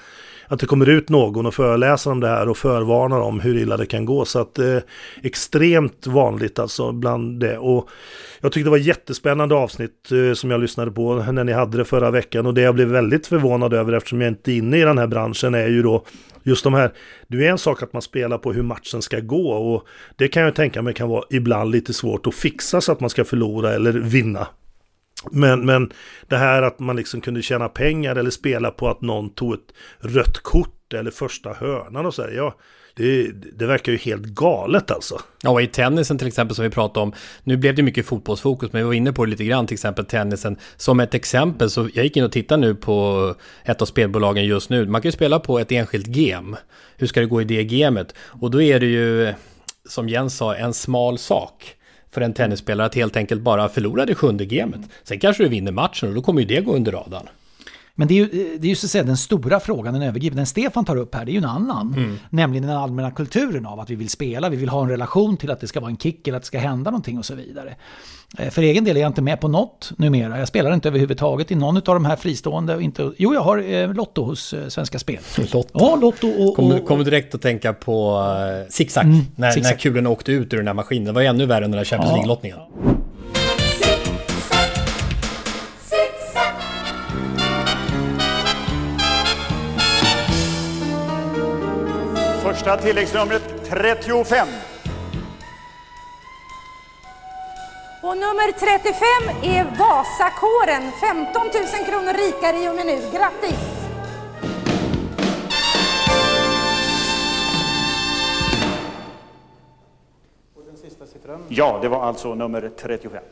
att 0.48 0.60
det 0.60 0.66
kommer 0.66 0.90
ut 0.90 1.10
någon 1.10 1.46
och 1.46 1.54
föreläser 1.54 2.12
om 2.12 2.20
det 2.20 2.28
här 2.28 2.50
och 2.50 2.58
förvarnar 2.58 3.20
om 3.20 3.40
hur 3.40 3.58
illa 3.58 3.78
det 3.78 3.86
kan 3.86 4.06
gå. 4.06 4.26
Så 4.26 4.40
att 4.40 4.56
det 4.56 4.72
eh, 4.72 4.76
är 4.76 4.84
extremt 5.24 6.08
vanligt 6.08 6.60
alltså 6.60 6.92
bland 6.92 7.40
det. 7.40 7.58
Och 7.58 7.90
jag 8.42 8.52
tyckte 8.52 8.68
det 8.68 8.72
var 8.72 8.78
jättespännande 8.78 9.56
avsnitt 9.56 10.12
eh, 10.12 10.34
som 10.34 10.52
jag 10.52 10.62
lyssnade 10.62 10.92
på 10.92 11.16
när 11.16 11.44
ni 11.44 11.52
hade 11.52 11.78
det 11.78 11.86
förra 11.86 12.12
veckan. 12.12 12.46
Och 12.46 12.54
det 12.54 12.62
jag 12.62 12.76
blev 12.76 12.88
väldigt 12.88 13.28
förvånad 13.28 13.74
över 13.74 13.94
eftersom 13.94 14.22
jag 14.22 14.28
inte 14.28 14.52
är 14.52 14.56
inne 14.56 14.78
i 14.78 14.82
den 14.82 14.98
här 14.98 15.08
branschen 15.08 15.54
är 15.54 15.68
ju 15.68 15.82
då 15.82 16.04
just 16.44 16.64
de 16.64 16.74
här, 16.74 16.92
det 17.28 17.48
är 17.48 17.52
en 17.52 17.58
sak 17.58 17.84
att 17.84 17.94
man 17.94 18.02
spelar 18.02 18.38
på 18.38 18.54
hur 18.54 18.64
matchen 18.64 19.02
ska 19.02 19.20
gå 19.20 19.52
och 19.52 19.88
det 20.16 20.28
kan 20.28 20.44
jag 20.44 20.56
tänka 20.56 20.82
mig 20.82 20.94
kan 20.94 21.10
vara 21.10 21.24
ibland 21.30 21.72
lite 21.72 21.94
svårt 21.94 22.28
att 22.28 22.36
fixa 22.36 22.82
så 22.82 22.92
att 22.92 23.00
man 23.00 23.10
ska 23.10 23.26
förlora 23.26 23.74
eller 23.74 23.92
vinna. 23.92 24.48
Men, 25.32 25.66
men 25.66 25.92
det 26.28 26.38
här 26.38 26.62
att 26.62 26.80
man 26.80 26.96
liksom 26.96 27.22
kunde 27.22 27.42
tjäna 27.42 27.70
pengar 27.70 28.16
eller 28.16 28.30
spela 28.30 28.72
på 28.72 28.90
att 28.90 29.02
någon 29.02 29.30
tog 29.30 29.54
ett 29.54 29.74
rött 30.00 30.38
kort 30.38 30.94
eller 30.94 31.12
första 31.12 31.54
hörnan 31.54 32.06
och 32.06 32.14
så 32.14 32.22
här, 32.22 32.32
ja, 32.32 32.56
det, 32.98 33.32
det, 33.58 33.66
verkar 33.66 33.92
ju 33.92 33.98
helt 33.98 34.26
galet 34.26 34.92
alltså. 34.92 35.22
Ja, 35.44 35.50
och 35.50 35.62
i 35.62 35.68
tennisen 35.68 36.18
till 36.18 36.28
exempel 36.28 36.56
som 36.56 36.64
vi 36.64 36.70
pratade 36.70 37.04
om, 37.04 37.14
nu 37.44 37.58
blev 37.58 37.76
det 37.76 37.84
mycket 37.84 38.06
fotbollsfokus, 38.06 38.74
men 38.74 38.82
vi 38.82 38.86
var 38.86 38.94
inne 38.94 39.14
på 39.14 39.26
det 39.26 39.32
lite 39.32 39.44
grann, 39.44 39.68
till 39.68 39.76
exempel 39.76 40.06
tennisen. 40.06 40.58
Som 40.78 41.00
ett 41.00 41.14
exempel, 41.14 41.70
så 41.70 41.90
jag 41.94 42.04
gick 42.04 42.18
in 42.18 42.24
och 42.24 42.32
tittade 42.32 42.62
nu 42.62 42.76
på 42.76 43.36
ett 43.64 43.82
av 43.82 43.86
spelbolagen 43.86 44.46
just 44.46 44.70
nu. 44.70 44.86
Man 44.86 45.02
kan 45.02 45.08
ju 45.08 45.14
spela 45.14 45.40
på 45.40 45.60
ett 45.60 45.72
enskilt 45.72 46.08
game. 46.08 46.58
Hur 46.98 47.08
ska 47.08 47.20
det 47.20 47.26
gå 47.26 47.42
i 47.42 47.46
det 47.46 47.64
gamet? 47.64 48.16
Och 48.42 48.52
då 48.52 48.62
är 48.62 48.80
det 48.80 48.86
ju, 48.86 49.34
som 49.90 50.10
Jens 50.10 50.38
sa, 50.38 50.56
en 50.56 50.74
smal 50.74 51.18
sak 51.18 51.77
för 52.12 52.22
en 52.22 52.34
tennisspelare 52.34 52.88
att 52.88 52.96
helt 52.96 53.18
enkelt 53.18 53.42
bara 53.42 53.70
förlora 53.70 54.06
det 54.06 54.16
sjunde 54.16 54.46
gamet. 54.46 54.82
Sen 55.04 55.20
kanske 55.20 55.44
du 55.44 55.50
vinner 55.50 55.72
matchen 55.72 56.10
och 56.10 56.16
då 56.16 56.22
kommer 56.22 56.42
ju 56.42 56.48
det 56.48 56.62
gå 56.62 56.76
under 56.76 56.92
radarn. 56.92 57.30
Men 58.00 58.08
det 58.08 58.14
är 58.14 58.16
ju, 58.16 58.58
det 58.60 58.68
är 58.68 58.70
ju 58.70 58.76
så 58.76 58.86
att 58.86 58.92
säga 58.92 59.04
den 59.04 59.18
stora 59.18 59.60
frågan, 59.60 59.94
den 59.94 60.04
övergripande, 60.04 60.40
den 60.40 60.46
Stefan 60.46 60.86
tar 60.86 60.96
upp 60.96 61.16
här, 61.16 61.26
det 61.26 61.32
är 61.32 61.34
ju 61.34 61.38
en 61.38 61.46
annan. 61.46 61.94
Mm. 61.98 62.20
Nämligen 62.30 62.68
den 62.68 62.78
allmänna 62.78 63.12
kulturen 63.12 63.66
av 63.66 63.80
att 63.80 63.90
vi 63.90 63.96
vill 63.96 64.10
spela, 64.10 64.50
vi 64.50 64.58
vill 64.58 64.70
ha 64.70 64.84
en 64.84 64.90
relation 64.90 65.38
till 65.38 65.52
att 65.52 65.60
det 65.60 65.68
ska 65.68 65.80
vara 65.80 65.92
en 65.92 65.98
kick 65.98 66.28
eller 66.28 66.38
att 66.38 66.44
det 66.44 66.48
ska 66.48 66.60
hända 66.60 66.92
någonting 66.92 67.18
och 67.18 67.26
så 67.26 67.36
vidare. 67.36 67.76
Eh, 68.38 68.50
för 68.50 68.62
egen 68.62 68.84
del 68.84 68.98
är 68.98 69.02
jag 69.02 69.10
inte 69.10 69.22
med 69.22 69.42
på 69.42 69.48
något 69.48 69.92
numera. 69.98 70.40
Jag 70.40 70.48
spelar 70.48 70.74
inte 70.74 70.88
överhuvudtaget 70.88 71.52
i 71.52 71.56
någon 71.56 71.78
av 71.78 71.84
de 71.84 72.06
här 72.06 72.16
fristående. 72.16 72.82
Inte, 72.82 73.12
jo, 73.18 73.34
jag 73.34 73.42
har 73.42 73.72
eh, 73.72 73.94
Lotto 73.94 74.24
hos 74.24 74.54
eh, 74.54 74.68
Svenska 74.68 75.00
Spel. 75.00 75.20
Lotto? 75.54 75.70
Ja, 75.74 75.96
Lotto 75.96 76.28
och... 76.28 76.56
Kommer 76.56 76.80
kom 76.80 77.04
direkt 77.04 77.36
att 77.36 77.42
tänka 77.42 77.74
på 77.74 78.20
uh, 78.20 78.70
zigzag, 78.70 79.04
mm, 79.04 79.26
när, 79.36 79.52
zigzag. 79.52 79.72
när 79.72 79.78
kulen 79.78 80.08
åkte 80.08 80.32
ut 80.32 80.54
ur 80.54 80.58
den 80.58 80.68
här 80.68 80.74
maskinen. 80.74 81.06
Det 81.06 81.12
var 81.12 81.22
ännu 81.22 81.46
värre 81.46 81.66
än 81.66 81.72
den 81.72 81.78
där 81.78 81.86
Champions 81.86 82.14
League-lottningen. 82.14 82.58
Första 92.68 92.84
tilläggsnumret 92.84 93.70
35. 93.70 94.48
Och 98.04 98.18
nummer 98.18 98.52
35 98.52 99.54
är 99.54 99.64
Vasakåren. 99.64 100.92
15 101.02 101.42
000 101.44 101.86
kronor 101.86 102.14
rikare 102.14 102.64
i 102.64 102.70
och 102.70 102.76
med 102.76 102.86
nu. 102.86 103.18
Grattis! 103.18 103.60
Ja, 111.48 111.80
det 111.82 111.88
var 111.88 112.04
alltså 112.04 112.36
nummer 112.36 112.72
35. 112.78 113.24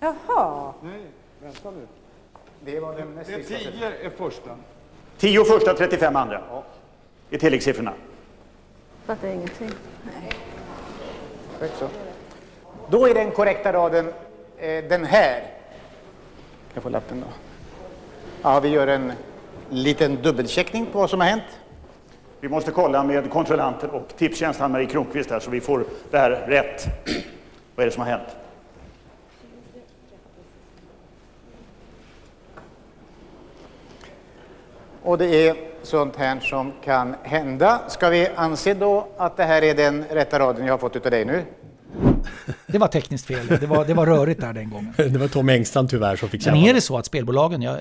Jaha. 0.00 0.72
Nej, 0.82 1.00
vänta 1.42 1.70
nu. 1.70 1.86
Det 2.64 2.80
var 2.80 2.94
den 2.94 3.14
näst 3.14 3.30
Det 3.30 3.34
är 3.34 3.42
sista 3.42 3.70
10 3.70 3.86
är 3.86 4.10
första. 4.10 4.56
10 5.18 5.44
första, 5.44 5.74
35 5.74 6.16
andra. 6.16 6.42
I 7.30 7.38
tilläggssiffrorna. 7.38 7.92
Fattar 9.06 9.28
ingenting. 9.28 9.70
Korrekt 11.58 11.78
så. 11.78 11.88
Då 12.90 13.06
är 13.06 13.14
den 13.14 13.30
korrekta 13.30 13.72
raden 13.72 14.12
eh, 14.58 14.84
den 14.84 15.04
här. 15.04 15.40
Kan 15.40 16.74
jag 16.74 16.82
få 16.82 16.88
lappen 16.88 17.20
då? 17.20 17.26
Ja, 18.42 18.60
vi 18.60 18.68
gör 18.68 18.86
en 18.86 19.12
liten 19.68 20.22
dubbelcheckning 20.22 20.86
på 20.86 20.98
vad 20.98 21.10
som 21.10 21.20
har 21.20 21.26
hänt. 21.26 21.42
Vi 22.40 22.48
måste 22.48 22.70
kolla 22.70 23.04
med 23.04 23.30
kontrollanten 23.30 23.90
och 23.90 24.08
Tipstjänst 24.16 24.60
Ann-Marie 24.60 24.86
Kronqvist 24.86 25.30
här 25.30 25.40
så 25.40 25.50
vi 25.50 25.60
får 25.60 25.84
det 26.10 26.18
här 26.18 26.30
rätt. 26.30 26.86
vad 27.74 27.82
är 27.82 27.86
det 27.86 27.94
som 27.94 28.02
har 28.02 28.10
hänt? 28.10 28.28
Och 35.02 35.18
det 35.18 35.48
är 35.48 35.69
sånt 35.82 36.16
här 36.16 36.40
som 36.40 36.72
kan 36.84 37.14
hända. 37.22 37.80
Ska 37.88 38.08
vi 38.08 38.28
anse 38.36 38.74
då 38.74 39.08
att 39.16 39.36
det 39.36 39.44
här 39.44 39.62
är 39.62 39.74
den 39.74 40.04
rätta 40.10 40.38
raden 40.38 40.66
jag 40.66 40.72
har 40.72 40.78
fått 40.78 40.96
utav 40.96 41.10
dig 41.10 41.24
nu? 41.24 41.44
Det 42.66 42.78
var 42.78 42.88
tekniskt 42.88 43.26
fel. 43.26 43.46
Det 43.46 43.66
var, 43.66 43.84
det 43.84 43.94
var 43.94 44.06
rörigt 44.06 44.40
där 44.40 44.52
den 44.52 44.70
gången. 44.70 44.94
Det 44.96 45.18
var 45.18 45.28
Tom 45.28 45.48
Engstrand 45.48 45.90
tyvärr 45.90 46.16
som 46.16 46.28
fick 46.28 46.42
känna 46.42 46.56
är 46.56 46.74
det 46.74 46.80
så 46.80 46.98
att 46.98 47.06
spelbolagen, 47.06 47.62
jag, 47.62 47.80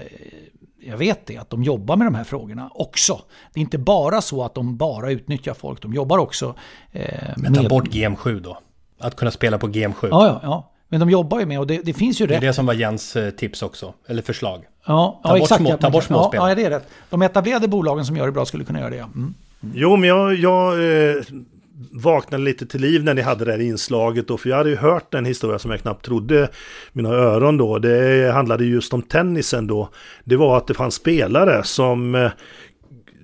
jag 0.81 0.97
vet 0.97 1.25
det, 1.25 1.37
att 1.37 1.49
de 1.49 1.63
jobbar 1.63 1.95
med 1.95 2.07
de 2.07 2.15
här 2.15 2.23
frågorna 2.23 2.69
också. 2.73 3.21
Det 3.53 3.59
är 3.59 3.61
inte 3.61 3.77
bara 3.77 4.21
så 4.21 4.43
att 4.43 4.55
de 4.55 4.77
bara 4.77 5.11
utnyttjar 5.11 5.53
folk, 5.53 5.81
de 5.81 5.93
jobbar 5.93 6.17
också 6.17 6.55
eh, 6.91 7.03
Men 7.37 7.53
ta 7.53 7.69
bort 7.69 7.87
GM7 7.87 8.39
då. 8.39 8.57
Att 8.99 9.15
kunna 9.15 9.31
spela 9.31 9.57
på 9.57 9.67
GM7. 9.67 9.93
Ja, 10.01 10.27
ja, 10.27 10.39
ja. 10.43 10.71
Men 10.89 10.99
de 10.99 11.09
jobbar 11.09 11.39
ju 11.39 11.45
med 11.45 11.59
och 11.59 11.67
det, 11.67 11.81
det 11.85 11.93
finns 11.93 12.21
ju 12.21 12.27
Det 12.27 12.33
är 12.33 12.35
rätt. 12.35 12.49
det 12.49 12.53
som 12.53 12.65
var 12.65 12.73
Jens 12.73 13.15
eh, 13.15 13.29
tips 13.29 13.61
också. 13.63 13.93
Eller 14.07 14.21
förslag. 14.21 14.61
Ja, 14.85 15.19
Ta 15.23 15.29
ja 15.29 15.33
bort 15.33 15.41
exakt. 15.41 15.61
små- 15.61 15.69
ja, 15.69 15.77
ta 15.77 15.89
bort 15.89 16.03
ja, 16.03 16.07
småspel. 16.07 16.39
Ja, 16.49 16.55
det 16.55 16.63
är 16.65 16.69
rätt. 16.69 16.87
De 17.09 17.21
etablerade 17.21 17.67
bolagen 17.67 18.05
som 18.05 18.17
gör 18.17 18.25
det 18.25 18.31
bra 18.31 18.45
skulle 18.45 18.63
kunna 18.63 18.79
göra 18.79 18.89
det, 18.89 18.95
ja. 18.95 19.05
Mm. 19.15 19.33
Jo, 19.73 19.95
men 19.95 20.09
jag, 20.09 20.35
jag 20.35 20.73
eh, 21.09 21.15
vaknade 21.91 22.43
lite 22.43 22.65
till 22.65 22.81
liv 22.81 23.03
när 23.03 23.13
ni 23.13 23.21
hade 23.21 23.45
det 23.45 23.51
här 23.51 23.59
inslaget 23.61 24.27
då, 24.27 24.37
för 24.37 24.49
jag 24.49 24.57
hade 24.57 24.69
ju 24.69 24.75
hört 24.75 25.13
en 25.13 25.25
historia 25.25 25.59
som 25.59 25.71
jag 25.71 25.79
knappt 25.79 26.05
trodde 26.05 26.49
mina 26.93 27.09
öron 27.09 27.57
då. 27.57 27.79
Det 27.79 28.31
handlade 28.33 28.65
just 28.65 28.93
om 28.93 29.01
tennisen 29.01 29.67
då. 29.67 29.89
Det 30.23 30.35
var 30.35 30.57
att 30.57 30.67
det 30.67 30.73
fanns 30.73 30.95
spelare 30.95 31.63
som 31.63 32.15
eh, 32.15 32.31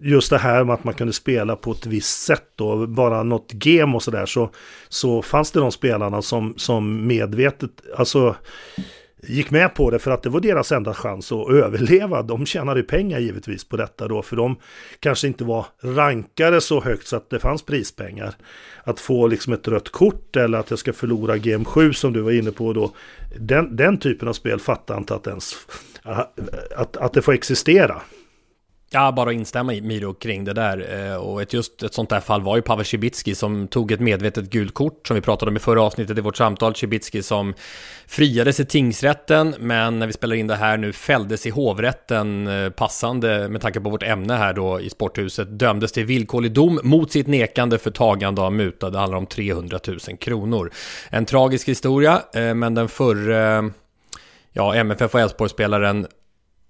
just 0.02 0.30
det 0.30 0.38
här 0.38 0.64
med 0.64 0.74
att 0.74 0.84
man 0.84 0.94
kunde 0.94 1.14
spela 1.14 1.56
på 1.56 1.72
ett 1.72 1.86
visst 1.86 2.24
sätt 2.24 2.46
då, 2.56 2.88
bara 2.88 3.24
något 3.24 3.52
game 3.52 3.96
och 3.96 4.04
sådär, 4.04 4.26
så, 4.26 4.50
så 4.90 5.22
fanns 5.22 5.52
det 5.52 5.60
de 5.60 5.72
spelarna 5.72 6.22
som, 6.22 6.54
som 6.58 7.08
medvetet, 7.08 7.72
alltså 7.98 8.36
gick 9.28 9.52
med 9.52 9.76
på 9.76 9.90
det 9.92 10.00
för 10.00 10.12
att 10.12 10.24
det 10.24 10.30
var 10.30 10.40
deras 10.40 10.72
enda 10.72 10.94
chans 10.94 11.32
att 11.32 11.50
överleva. 11.50 12.22
De 12.22 12.46
tjänade 12.46 12.84
pengar 12.84 13.20
givetvis 13.20 13.64
på 13.64 13.78
detta 13.78 14.08
då, 14.08 14.22
för 14.22 14.36
de 14.36 14.56
kanske 15.00 15.28
inte 15.28 15.44
var 15.44 15.66
rankade 15.82 16.62
så 16.62 16.82
högt 16.82 17.08
så 17.08 17.16
att 17.16 17.30
det 17.30 17.40
fanns 17.40 17.62
prispengar. 17.62 18.36
Att 18.84 19.00
få 19.00 19.28
liksom 19.28 19.54
ett 19.54 19.68
rött 19.68 19.90
kort 19.90 20.36
eller 20.36 20.58
att 20.58 20.70
jag 20.70 20.80
ska 20.80 20.94
förlora 20.94 21.38
Game 21.38 21.66
7 21.66 21.94
som 21.94 22.14
du 22.14 22.22
var 22.22 22.32
inne 22.32 22.52
på 22.52 22.74
då. 22.74 22.92
Den, 23.40 23.76
den 23.76 23.98
typen 23.98 24.28
av 24.28 24.34
spel 24.34 24.60
fattar 24.60 24.98
inte 24.98 25.16
att 25.16 25.28
ens 25.28 25.56
att, 26.76 26.98
att 26.98 27.14
det 27.14 27.22
får 27.22 27.34
existera. 27.34 28.02
Ja, 28.90 29.12
bara 29.12 29.30
att 29.30 29.36
instämma 29.36 29.74
i 29.74 29.82
Miro 29.82 30.14
kring 30.14 30.46
det 30.46 30.54
där. 30.54 31.10
Eh, 31.12 31.16
och 31.16 31.42
ett, 31.42 31.54
just 31.54 31.84
ett 31.84 31.94
sånt 31.94 32.10
där 32.10 32.20
fall 32.20 32.42
var 32.42 32.56
ju 32.56 32.62
Pavel 32.62 32.86
Cibicki 32.86 33.36
som 33.36 33.68
tog 33.68 33.92
ett 33.92 34.00
medvetet 34.00 34.50
gult 34.50 34.74
kort 34.74 35.08
som 35.08 35.16
vi 35.16 35.22
pratade 35.22 35.50
om 35.50 35.58
i 35.58 35.60
förra 35.60 35.82
avsnittet 35.82 36.18
i 36.18 36.22
vårt 36.22 36.38
samtal. 36.38 36.76
Cibicki 36.76 37.24
som 37.24 37.54
friades 38.08 38.60
i 38.60 38.66
tingsrätten, 38.66 39.56
men 39.60 40.00
när 40.00 40.08
vi 40.08 40.14
spelar 40.14 40.36
in 40.36 40.48
det 40.48 40.56
här 40.56 40.78
nu 40.78 40.94
fälldes 40.94 41.46
i 41.46 41.50
hovrätten 41.50 42.48
eh, 42.48 42.70
passande 42.70 43.50
med 43.50 43.62
tanke 43.62 43.82
på 43.82 43.90
vårt 43.90 44.04
ämne 44.04 44.34
här 44.34 44.54
då 44.54 44.82
i 44.82 44.90
sporthuset. 44.90 45.60
Dömdes 45.60 45.92
till 45.92 46.06
villkorlig 46.06 46.52
dom 46.52 46.80
mot 46.84 47.12
sitt 47.12 47.28
nekande 47.28 47.78
för 47.78 47.92
tagande 47.92 48.42
av 48.42 48.54
muta. 48.54 48.90
Det 48.90 49.00
handlar 49.00 49.18
om 49.18 49.26
300 49.26 49.80
000 49.88 50.00
kronor. 50.00 50.72
En 51.10 51.26
tragisk 51.26 51.70
historia, 51.70 52.22
eh, 52.34 52.54
men 52.54 52.74
den 52.74 52.90
förre 52.90 53.72
ja, 54.54 54.76
MFF 54.76 55.14
och 55.14 55.20
Elfsborgsspelaren 55.22 56.08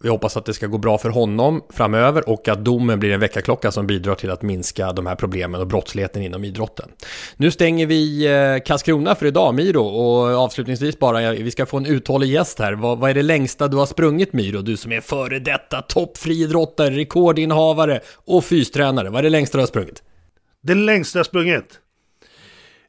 vi 0.03 0.09
hoppas 0.09 0.37
att 0.37 0.45
det 0.45 0.53
ska 0.53 0.67
gå 0.67 0.77
bra 0.77 0.97
för 0.97 1.09
honom 1.09 1.63
framöver 1.69 2.29
och 2.29 2.47
att 2.47 2.65
domen 2.65 2.99
blir 2.99 3.11
en 3.11 3.19
väckarklocka 3.19 3.71
som 3.71 3.87
bidrar 3.87 4.15
till 4.15 4.31
att 4.31 4.41
minska 4.41 4.93
de 4.93 5.05
här 5.05 5.15
problemen 5.15 5.61
och 5.61 5.67
brottsligheten 5.67 6.21
inom 6.21 6.43
idrotten. 6.43 6.89
Nu 7.37 7.51
stänger 7.51 7.85
vi 7.85 8.25
eh, 8.25 8.63
Karlskrona 8.65 9.15
för 9.15 9.25
idag, 9.25 9.55
Miro, 9.55 9.81
och 9.81 10.43
avslutningsvis 10.43 10.99
bara, 10.99 11.31
vi 11.31 11.51
ska 11.51 11.65
få 11.65 11.77
en 11.77 11.85
uthållig 11.85 12.31
gäst 12.31 12.59
här. 12.59 12.73
Vad, 12.73 12.97
vad 12.97 13.09
är 13.09 13.13
det 13.13 13.23
längsta 13.23 13.67
du 13.67 13.77
har 13.77 13.85
sprungit, 13.85 14.33
Miro? 14.33 14.61
Du 14.61 14.77
som 14.77 14.91
är 14.91 15.01
före 15.01 15.39
detta 15.39 15.81
toppfriidrottare, 15.81 16.89
rekordinnehavare 16.89 17.99
och 18.25 18.45
fystränare. 18.45 19.09
Vad 19.09 19.19
är 19.19 19.23
det 19.23 19.29
längsta 19.29 19.57
du 19.57 19.61
har 19.61 19.67
sprungit? 19.67 20.03
Det 20.63 20.75
längsta 20.75 21.19
jag 21.19 21.25
sprungit? 21.25 21.79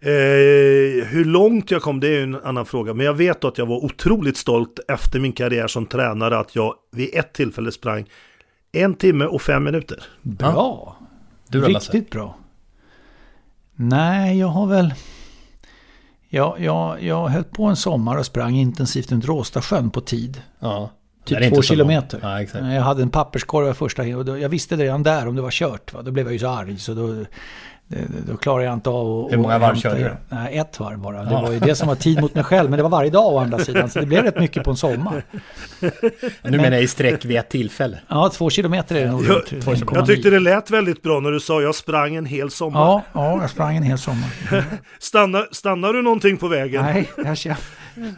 Eh, 0.07 1.07
hur 1.07 1.25
långt 1.25 1.71
jag 1.71 1.83
kom 1.83 2.01
det 2.01 2.07
är 2.09 2.13
ju 2.13 2.23
en 2.23 2.35
annan 2.35 2.67
fråga. 2.67 2.95
Men 2.95 3.07
jag 3.07 3.15
vet 3.15 3.45
att 3.45 3.59
jag 3.59 3.67
var 3.67 3.85
otroligt 3.85 4.37
stolt 4.37 4.81
efter 4.89 5.21
min 5.21 5.33
karriär 5.33 5.67
som 5.67 5.87
tränare 5.87 6.39
att 6.39 6.57
jag 6.57 6.75
vid 6.93 7.15
ett 7.15 7.33
tillfälle 7.33 7.73
sprang 7.73 8.07
en 8.73 8.95
timme 8.95 9.25
och 9.25 9.43
fem 9.43 9.65
minuter. 9.65 10.03
Bra. 10.23 10.97
Du? 11.49 11.61
Riktigt 11.61 12.11
bra. 12.11 12.37
Nej, 13.75 14.39
jag 14.39 14.47
har 14.47 14.67
väl... 14.67 14.95
Jag, 16.29 16.61
jag, 16.61 17.03
jag 17.03 17.29
höll 17.29 17.45
på 17.45 17.65
en 17.65 17.77
sommar 17.77 18.17
och 18.17 18.27
sprang 18.27 18.55
intensivt 18.55 19.13
runt 19.13 19.25
Råstasjön 19.25 19.91
på 19.91 20.01
tid. 20.01 20.43
Ja. 20.61 20.91
Det 21.25 21.35
är 21.35 21.39
Typ 21.39 21.45
inte 21.45 21.57
två 21.57 21.63
så 21.63 21.69
kilometer. 21.69 22.21
Ja, 22.23 22.43
exakt. 22.43 22.65
Jag 22.65 22.83
hade 22.83 23.03
en 23.03 23.11
papperskorg 23.11 23.75
första 23.75 24.03
och 24.17 24.25
då, 24.25 24.39
jag 24.39 24.49
visste 24.49 24.77
det 24.77 24.85
redan 24.85 25.03
där 25.03 25.29
om 25.29 25.37
det 25.37 25.43
var 25.43 25.51
kört. 25.51 25.93
Va? 25.93 26.03
Då 26.03 26.11
blev 26.11 26.27
jag 26.27 26.33
ju 26.33 26.39
så 26.39 26.49
arg 26.49 26.79
så 26.79 26.95
då, 26.95 27.25
det, 27.89 27.99
då 28.27 28.37
klarade 28.37 28.65
jag 28.65 28.75
inte 28.75 28.91
av 28.91 29.25
att... 29.25 29.33
Hur 29.33 29.37
många 29.39 29.59
varv 29.59 29.77
körde 29.77 29.99
du? 29.99 30.17
Nej, 30.37 30.59
ett 30.59 30.81
varv 30.81 30.99
bara. 30.99 31.25
Det 31.25 31.31
Ja. 31.31 31.43
var 31.43 31.53
ju 31.53 31.59
det 31.59 31.75
som 31.75 31.89
var 31.89 31.95
tid 31.95 32.21
mot 32.21 32.35
mig 32.35 32.45
själv. 32.45 32.71
Men 32.71 32.77
det 32.77 32.83
var 32.83 32.91
varje 32.91 33.11
dag 33.11 33.35
å 33.35 33.39
andra 33.39 33.59
sidan. 33.59 33.91
Så 33.91 34.01
det 34.01 34.07
blev 34.07 34.23
rätt 34.25 34.41
mycket 34.41 34.65
på 34.65 34.71
en 34.71 34.77
sommar. 34.77 35.25
Nu 36.43 36.57
menar 36.57 36.73
jag 36.73 36.83
i 36.83 36.89
sträck 36.89 37.25
vid 37.25 37.37
ett 37.37 37.49
tillfälle. 37.51 37.99
Ja, 38.09 38.29
två 38.35 38.51
kilometer 38.51 38.97
är 38.97 39.05
det 39.05 39.11
nog. 39.11 39.25
Jag, 39.25 39.31
runt 39.31 39.45
1,9. 39.51 39.95
jag 39.95 40.07
tyckte 40.07 40.31
det 40.31 40.39
lät 40.41 40.71
väldigt 40.71 41.03
bra 41.03 41.21
när 41.21 41.31
du 41.31 41.41
sa 41.41 41.63
jag 41.63 41.75
sprang 41.75 42.17
en 42.17 42.27
hel 42.27 42.51
sommar. 42.51 42.81
Ja, 42.81 43.03
ja, 43.13 43.41
jag 43.41 43.51
sprang 43.51 43.77
en 43.77 43.83
hel 43.83 43.99
sommar. 43.99 44.29
Stannar, 44.99 45.49
stannar 45.53 45.93
du 45.93 46.03
någonting 46.03 46.37
på 46.37 46.49
vägen? 46.49 46.85
Nej, 46.85 47.11
jag 47.25 47.37
känner, 47.39 47.59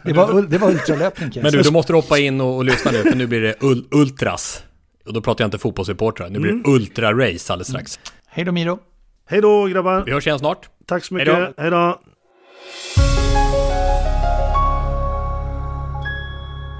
det, 0.03 0.13
var, 0.13 0.41
det 0.41 0.57
var 0.57 0.69
ultralöpning 0.69 1.29
Men 1.43 1.51
du, 1.51 1.61
du 1.61 1.71
måste 1.71 1.93
hoppa 1.93 2.17
in 2.19 2.41
och, 2.41 2.55
och 2.55 2.65
lyssna 2.65 2.91
nu, 2.91 3.03
för 3.03 3.15
nu 3.15 3.27
blir 3.27 3.41
det 3.41 3.55
ul 3.63 3.85
ultras. 3.91 4.63
Och 5.05 5.13
då 5.13 5.21
pratar 5.21 5.43
jag 5.43 5.47
inte 5.47 5.57
fotbollssupportrar, 5.57 6.29
nu 6.29 6.39
blir 6.39 6.51
det 6.51 6.69
ultra-race 6.69 7.51
alldeles 7.51 7.67
strax. 7.67 7.99
Hej 8.29 8.45
då 8.45 8.51
Miro. 8.51 8.79
Hej 9.31 9.41
då 9.41 9.65
grabbar. 9.65 10.03
Vi 10.05 10.11
hörs 10.11 10.27
igen 10.27 10.39
snart. 10.39 10.69
Tack 10.85 11.05
så 11.05 11.13
mycket. 11.13 11.53
Hej 11.57 11.71
då. 11.71 12.01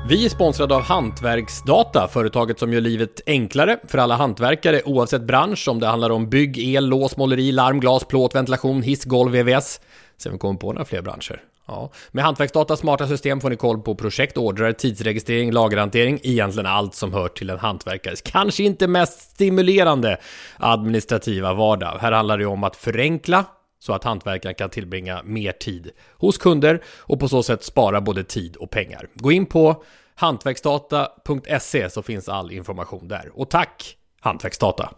Vi 0.10 0.26
är 0.26 0.30
sponsrade 0.30 0.76
av 0.76 0.82
Hantverksdata, 0.82 2.08
företaget 2.08 2.60
som 2.60 2.74
gör 2.74 2.82
livet 2.82 3.22
enklare 3.26 3.80
för 3.88 3.98
alla 3.98 4.16
hantverkare 4.16 4.82
oavsett 4.86 5.22
bransch, 5.22 5.68
om 5.68 5.80
det 5.80 5.88
handlar 5.88 6.10
om 6.10 6.30
bygg, 6.30 6.60
el, 6.60 6.86
lås, 6.86 7.18
måleri, 7.18 7.52
larm, 7.52 7.80
glas, 7.80 8.06
plåt, 8.06 8.36
ventilation, 8.36 8.82
hiss, 8.82 9.06
golv, 9.06 9.32
VVS. 9.32 9.82
Sen 10.18 10.32
vi 10.32 10.38
kommer 10.38 10.60
på 10.60 10.74
några 10.74 10.86
fler 10.86 11.02
branscher. 11.02 11.42
Ja. 11.70 11.92
Med 12.12 12.24
hantverksdata 12.24 12.78
smarta 12.78 13.08
system 13.08 13.42
får 13.42 13.50
ni 13.50 13.56
koll 13.56 13.82
på 13.82 13.96
projekt, 13.96 14.38
ordrar, 14.38 14.74
tidsregistrering, 14.74 15.52
lagerhantering, 15.52 16.20
egentligen 16.24 16.66
allt 16.66 16.96
som 16.96 17.14
hör 17.14 17.28
till 17.28 17.50
en 17.50 17.60
hantverkares 17.60 18.22
kanske 18.22 18.64
inte 18.64 18.88
mest 18.88 19.32
stimulerande 19.32 20.18
administrativa 20.58 21.54
vardag. 21.54 21.98
Här 22.02 22.12
handlar 22.12 22.38
det 22.38 22.46
om 22.46 22.64
att 22.64 22.76
förenkla 22.76 23.46
så 23.80 23.94
att 23.94 24.04
hantverkaren 24.04 24.56
kan 24.56 24.70
tillbringa 24.70 25.22
mer 25.24 25.52
tid 25.52 25.92
hos 26.18 26.38
kunder 26.38 26.84
och 26.98 27.20
på 27.20 27.28
så 27.28 27.44
sätt 27.44 27.64
spara 27.64 28.02
både 28.02 28.24
tid 28.24 28.56
och 28.56 28.70
pengar. 28.70 29.08
Gå 29.14 29.32
in 29.32 29.46
på 29.46 29.84
hantverksdata.se 30.16 31.90
så 31.90 32.02
finns 32.02 32.30
all 32.30 32.52
information 32.52 33.08
där. 33.08 33.32
Och 33.34 33.50
tack 33.50 33.96
Hantverksdata! 34.22 34.90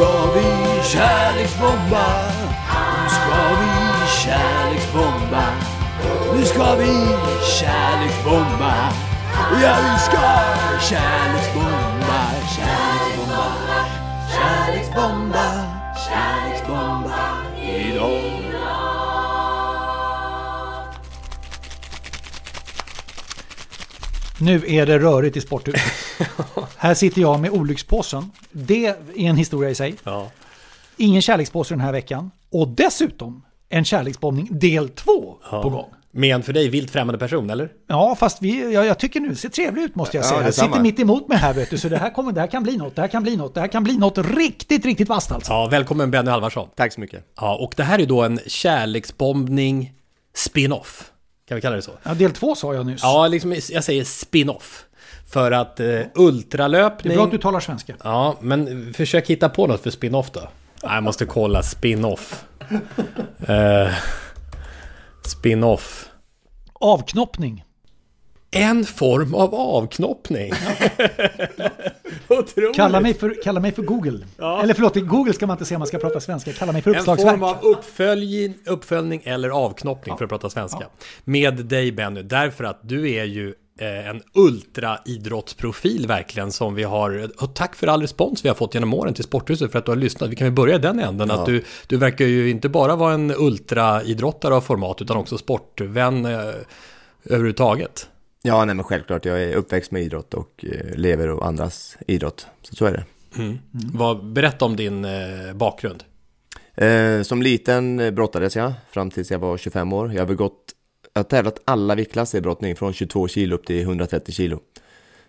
ska 0.00 0.32
vi 0.34 0.82
kärleksbomba. 0.82 2.30
Ska 3.08 3.48
vi 3.60 3.89
kärleksbomba. 4.24 5.44
Nu 6.34 6.44
ska 6.44 6.74
vi 6.74 6.92
kärleksbomba. 7.58 8.92
Ja, 9.62 9.76
vi 9.82 9.98
ska 10.00 10.20
kärleksbomba, 10.88 12.20
kärleksbomba, 12.56 13.44
Kärleksbomba, 14.34 15.66
kärleksbomba 16.08 17.42
idag. 17.62 18.40
Nu 24.40 24.62
är 24.66 24.86
det 24.86 24.98
rörigt 24.98 25.36
i 25.36 25.40
sporthuset. 25.40 25.82
här 26.76 26.94
sitter 26.94 27.20
jag 27.20 27.40
med 27.40 27.50
olyckspåsen. 27.50 28.30
Det 28.52 28.86
är 28.86 28.96
en 29.16 29.36
historia 29.36 29.70
i 29.70 29.74
sig. 29.74 29.94
Ja. 30.04 30.30
Ingen 30.96 31.22
kärlekspåse 31.22 31.74
den 31.74 31.80
här 31.80 31.92
veckan. 31.92 32.30
Och 32.50 32.68
dessutom 32.68 33.42
en 33.70 33.84
kärleksbombning 33.84 34.48
del 34.50 34.88
två 34.88 35.34
Ja. 35.50 35.62
på 35.62 35.70
gång. 35.70 35.86
Med 36.12 36.34
en 36.34 36.42
för 36.42 36.52
dig 36.52 36.68
vilt 36.68 36.90
främmande 36.90 37.18
person, 37.18 37.50
eller? 37.50 37.68
Ja, 37.86 38.16
fast 38.18 38.42
vi, 38.42 38.72
jag, 38.74 38.86
jag 38.86 38.98
tycker 38.98 39.20
nu 39.20 39.28
det 39.28 39.36
ser 39.36 39.48
trevligt 39.48 39.84
ut 39.84 39.94
måste 39.94 40.16
jag 40.16 40.24
Ja, 40.24 40.28
säga. 40.28 40.40
Jag 40.40 40.46
detsamma. 40.46 40.68
sitter 40.72 40.82
mitt 40.82 41.00
emot 41.00 41.28
mig 41.28 41.38
här 41.38 41.54
vet 41.54 41.70
du, 41.70 41.78
så 41.78 41.88
det 41.88 41.96
här, 41.98 42.10
kommer, 42.10 42.32
det 42.32 42.40
här 42.40 42.46
kan 42.46 42.62
bli 42.62 42.76
något, 42.76 42.94
det 42.96 43.00
här 43.02 43.08
kan 43.08 43.22
bli 43.22 43.36
något, 43.36 43.54
det 43.54 43.60
här 43.60 43.68
kan 43.68 43.84
bli 43.84 43.96
något 43.96 44.18
riktigt, 44.18 44.84
riktigt 44.84 45.08
vasst 45.08 45.32
alltså. 45.32 45.52
Ja, 45.52 45.66
välkommen 45.66 46.10
Benny 46.10 46.30
Halvarsson. 46.30 46.68
Tack 46.76 46.92
så 46.92 47.00
mycket. 47.00 47.24
Ja, 47.36 47.56
och 47.56 47.72
det 47.76 47.82
här 47.82 47.98
är 47.98 48.06
då 48.06 48.22
en 48.22 48.40
kärleksbombning 48.46 49.92
spin-off. 50.34 51.10
Kan 51.48 51.54
vi 51.54 51.60
kalla 51.60 51.76
det 51.76 51.82
så? 51.82 51.92
Ja, 52.02 52.14
del 52.14 52.30
två 52.32 52.54
sa 52.54 52.74
jag 52.74 52.86
nyss. 52.86 53.00
Ja, 53.02 53.26
liksom, 53.28 53.52
jag 53.70 53.84
säger 53.84 54.04
spin-off. 54.04 54.84
För 55.32 55.52
att 55.52 55.80
eh, 55.80 55.86
Det 55.86 56.10
ultralöpning... 56.14 57.12
är 57.12 57.16
bra 57.16 57.24
att 57.24 57.30
du 57.30 57.38
talar 57.38 57.60
svenska. 57.60 57.94
Ja, 58.04 58.36
men 58.40 58.94
försök 58.94 59.30
hitta 59.30 59.48
på 59.48 59.66
något 59.66 59.82
för 59.82 59.90
spin-off 59.90 60.30
då. 60.30 60.40
Jag 60.82 61.02
måste 61.02 61.26
kolla 61.26 61.62
spin-off. 61.62 62.44
Eh, 63.48 63.92
spin-off. 65.26 66.06
Avknoppning. 66.72 67.64
En 68.50 68.84
form 68.84 69.34
av 69.34 69.54
avknoppning. 69.54 70.52
Otroligt. 72.28 72.76
Kalla 72.76 73.00
mig, 73.00 73.14
för, 73.14 73.42
kalla 73.44 73.60
mig 73.60 73.72
för 73.72 73.82
Google. 73.82 74.26
Eller 74.62 74.74
förlåt, 74.74 74.96
i 74.96 75.00
Google 75.00 75.32
ska 75.32 75.46
man 75.46 75.54
inte 75.54 75.64
säga 75.64 75.76
om 75.76 75.80
man 75.80 75.86
ska 75.86 75.98
prata 75.98 76.20
svenska. 76.20 76.52
Kalla 76.52 76.72
mig 76.72 76.82
för 76.82 76.90
En 76.90 76.96
uppslagsverk. 76.96 77.30
form 77.30 77.42
av 77.42 77.56
uppföljning, 77.62 78.54
uppföljning 78.66 79.22
eller 79.24 79.48
avknoppning 79.48 80.16
för 80.16 80.24
att 80.24 80.30
prata 80.30 80.50
svenska. 80.50 80.86
Med 81.24 81.56
dig 81.66 81.92
Benny, 81.92 82.22
därför 82.22 82.64
att 82.64 82.80
du 82.82 83.10
är 83.14 83.24
ju 83.24 83.54
en 83.80 84.22
ultraidrottsprofil 84.34 86.06
verkligen 86.06 86.52
som 86.52 86.74
vi 86.74 86.82
har. 86.82 87.30
Och 87.42 87.54
tack 87.54 87.74
för 87.74 87.86
all 87.86 88.00
respons 88.00 88.44
vi 88.44 88.48
har 88.48 88.56
fått 88.56 88.74
genom 88.74 88.94
åren 88.94 89.14
till 89.14 89.24
Sporthuset 89.24 89.72
för 89.72 89.78
att 89.78 89.84
du 89.84 89.90
har 89.90 89.96
lyssnat. 89.96 90.30
Vi 90.30 90.36
kan 90.36 90.46
ju 90.46 90.50
börja 90.50 90.74
i 90.74 90.78
den 90.78 90.98
änden. 90.98 91.28
Ja. 91.28 91.40
Att 91.40 91.46
du, 91.46 91.64
du 91.86 91.96
verkar 91.96 92.24
ju 92.24 92.50
inte 92.50 92.68
bara 92.68 92.96
vara 92.96 93.14
en 93.14 93.34
ultraidrottare 93.36 94.54
av 94.54 94.60
format 94.60 95.02
utan 95.02 95.16
också 95.16 95.38
sportvän 95.38 96.24
eh, 96.24 96.54
överhuvudtaget. 97.24 98.08
Ja, 98.42 98.64
nej 98.64 98.74
men 98.74 98.84
självklart. 98.84 99.24
Jag 99.24 99.42
är 99.42 99.54
uppväxt 99.54 99.90
med 99.90 100.02
idrott 100.02 100.34
och 100.34 100.64
eh, 100.64 100.96
lever 100.96 101.28
och 101.28 101.46
andras 101.46 101.96
idrott. 102.06 102.46
Så 102.62 102.76
så 102.76 102.84
är 102.84 102.92
det. 102.92 103.04
Mm. 103.42 103.58
Vad, 103.70 104.24
berätta 104.32 104.64
om 104.64 104.76
din 104.76 105.04
eh, 105.04 105.52
bakgrund. 105.54 106.04
Eh, 106.74 107.22
som 107.22 107.42
liten 107.42 108.00
eh, 108.00 108.10
brottades 108.10 108.56
jag 108.56 108.72
fram 108.90 109.10
tills 109.10 109.30
jag 109.30 109.38
var 109.38 109.56
25 109.56 109.92
år. 109.92 110.12
Jag 110.12 110.20
har 110.20 110.26
väl 110.26 110.36
gått, 110.36 110.72
jag 111.20 111.24
har 111.24 111.28
tävlat 111.28 111.60
alla 111.64 111.94
viktklasser 111.94 112.38
i 112.38 112.40
brottning 112.40 112.76
från 112.76 112.92
22 112.92 113.28
kilo 113.28 113.54
upp 113.54 113.66
till 113.66 113.80
130 113.80 114.32
kilo. 114.32 114.60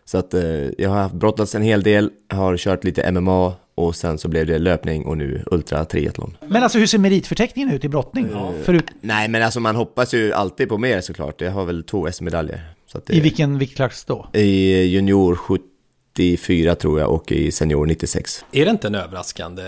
Så 0.05 0.17
att 0.17 0.33
eh, 0.33 0.43
jag 0.77 0.89
har 0.89 1.09
brottats 1.09 1.55
en 1.55 1.61
hel 1.61 1.83
del, 1.83 2.11
har 2.29 2.57
kört 2.57 2.83
lite 2.83 3.11
MMA 3.11 3.53
och 3.75 3.95
sen 3.95 4.17
så 4.17 4.27
blev 4.27 4.45
det 4.45 4.59
löpning 4.59 5.05
och 5.05 5.17
nu 5.17 5.43
ultra 5.45 5.85
triathlon. 5.85 6.37
Men 6.47 6.63
alltså 6.63 6.79
hur 6.79 6.85
ser 6.85 6.97
meritförteckningen 6.97 7.71
ut 7.71 7.85
i 7.85 7.89
brottning? 7.89 8.29
Förut, 8.63 8.85
Nej 9.01 9.27
men 9.27 9.43
alltså 9.43 9.59
man 9.59 9.75
hoppas 9.75 10.13
ju 10.13 10.33
alltid 10.33 10.69
på 10.69 10.77
mer 10.77 11.01
såklart. 11.01 11.41
Jag 11.41 11.51
har 11.51 11.65
väl 11.65 11.83
två 11.83 12.11
SM-medaljer. 12.11 12.73
I 13.09 13.19
vilken 13.19 13.57
viktklass 13.57 14.05
då? 14.05 14.29
I 14.33 14.81
junior 14.83 15.35
74 15.35 16.75
tror 16.75 16.99
jag 16.99 17.11
och 17.11 17.31
i 17.31 17.51
senior 17.51 17.85
96. 17.85 18.45
Är 18.51 18.65
det 18.65 18.71
inte 18.71 18.87
en 18.87 18.95
överraskande 18.95 19.63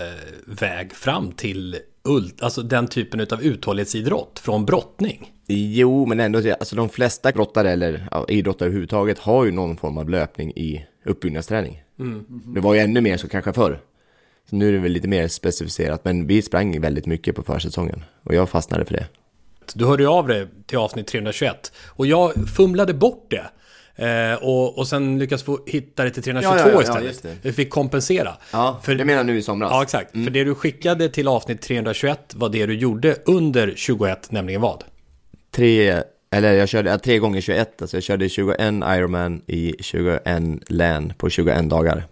väg 0.46 0.92
fram 0.92 1.32
till 1.32 1.76
ult, 2.04 2.42
alltså 2.42 2.62
den 2.62 2.86
typen 2.86 3.20
av 3.20 3.42
uthållighetsidrott 3.42 4.38
från 4.38 4.64
brottning? 4.66 5.33
Jo, 5.46 6.06
men 6.06 6.20
ändå, 6.20 6.38
alltså 6.38 6.76
de 6.76 6.88
flesta 6.88 7.32
brottare 7.32 7.70
eller 7.70 8.08
ja, 8.10 8.26
idrottare 8.28 8.66
överhuvudtaget 8.66 9.18
har 9.18 9.44
ju 9.44 9.50
någon 9.50 9.76
form 9.76 9.98
av 9.98 10.10
löpning 10.10 10.50
i 10.50 10.86
uppbyggnadsträning. 11.04 11.82
Mm. 11.98 12.24
Det 12.28 12.60
var 12.60 12.74
ju 12.74 12.80
ännu 12.80 13.00
mer 13.00 13.16
så 13.16 13.28
kanske 13.28 13.52
förr. 13.52 13.80
Så 14.50 14.56
nu 14.56 14.68
är 14.68 14.72
det 14.72 14.78
väl 14.78 14.92
lite 14.92 15.08
mer 15.08 15.28
specificerat, 15.28 16.04
men 16.04 16.26
vi 16.26 16.42
sprang 16.42 16.80
väldigt 16.80 17.06
mycket 17.06 17.36
på 17.36 17.42
försäsongen 17.42 18.04
och 18.22 18.34
jag 18.34 18.48
fastnade 18.48 18.84
för 18.84 18.94
det. 18.94 19.06
Du 19.74 19.84
hörde 19.86 20.02
ju 20.02 20.08
av 20.08 20.28
dig 20.28 20.46
till 20.66 20.78
avsnitt 20.78 21.06
321 21.06 21.72
och 21.86 22.06
jag 22.06 22.32
fumlade 22.56 22.94
bort 22.94 23.30
det. 23.30 23.46
Eh, 23.96 24.42
och, 24.42 24.78
och 24.78 24.88
sen 24.88 25.18
lyckades 25.18 25.42
få 25.42 25.58
hitta 25.66 26.04
det 26.04 26.10
till 26.10 26.22
322 26.22 26.58
Ja, 26.58 26.82
ja, 26.86 27.00
ja, 27.02 27.10
istället. 27.10 27.38
Vi 27.42 27.52
fick 27.52 27.70
kompensera. 27.70 28.34
Ja, 28.52 28.80
För- 28.82 28.94
det 28.94 29.04
menar 29.04 29.24
nu 29.24 29.38
i 29.38 29.42
somras. 29.42 29.70
Ja, 29.70 29.82
exakt. 29.82 30.10
För 30.12 30.30
det 30.30 30.44
du 30.44 30.54
skickade 30.54 31.08
till 31.08 31.28
avsnitt 31.28 31.62
321 31.62 32.34
var 32.34 32.48
det 32.48 32.66
du 32.66 32.74
gjorde 32.74 33.16
under 33.24 33.72
21, 33.76 34.30
nämligen 34.30 34.60
vad? 34.60 34.84
Tre, 35.54 36.02
eller 36.30 36.52
jag 36.52 36.68
körde 36.68 36.90
ja, 36.90 36.98
tre 36.98 37.18
gånger 37.18 37.40
21, 37.40 37.82
alltså 37.82 37.96
jag 37.96 38.04
körde 38.04 38.28
21 38.28 38.60
Ironman 38.84 39.42
i 39.46 39.74
21 39.80 40.32
län 40.68 41.12
på 41.18 41.30
21 41.30 41.70
dagar. 41.70 42.06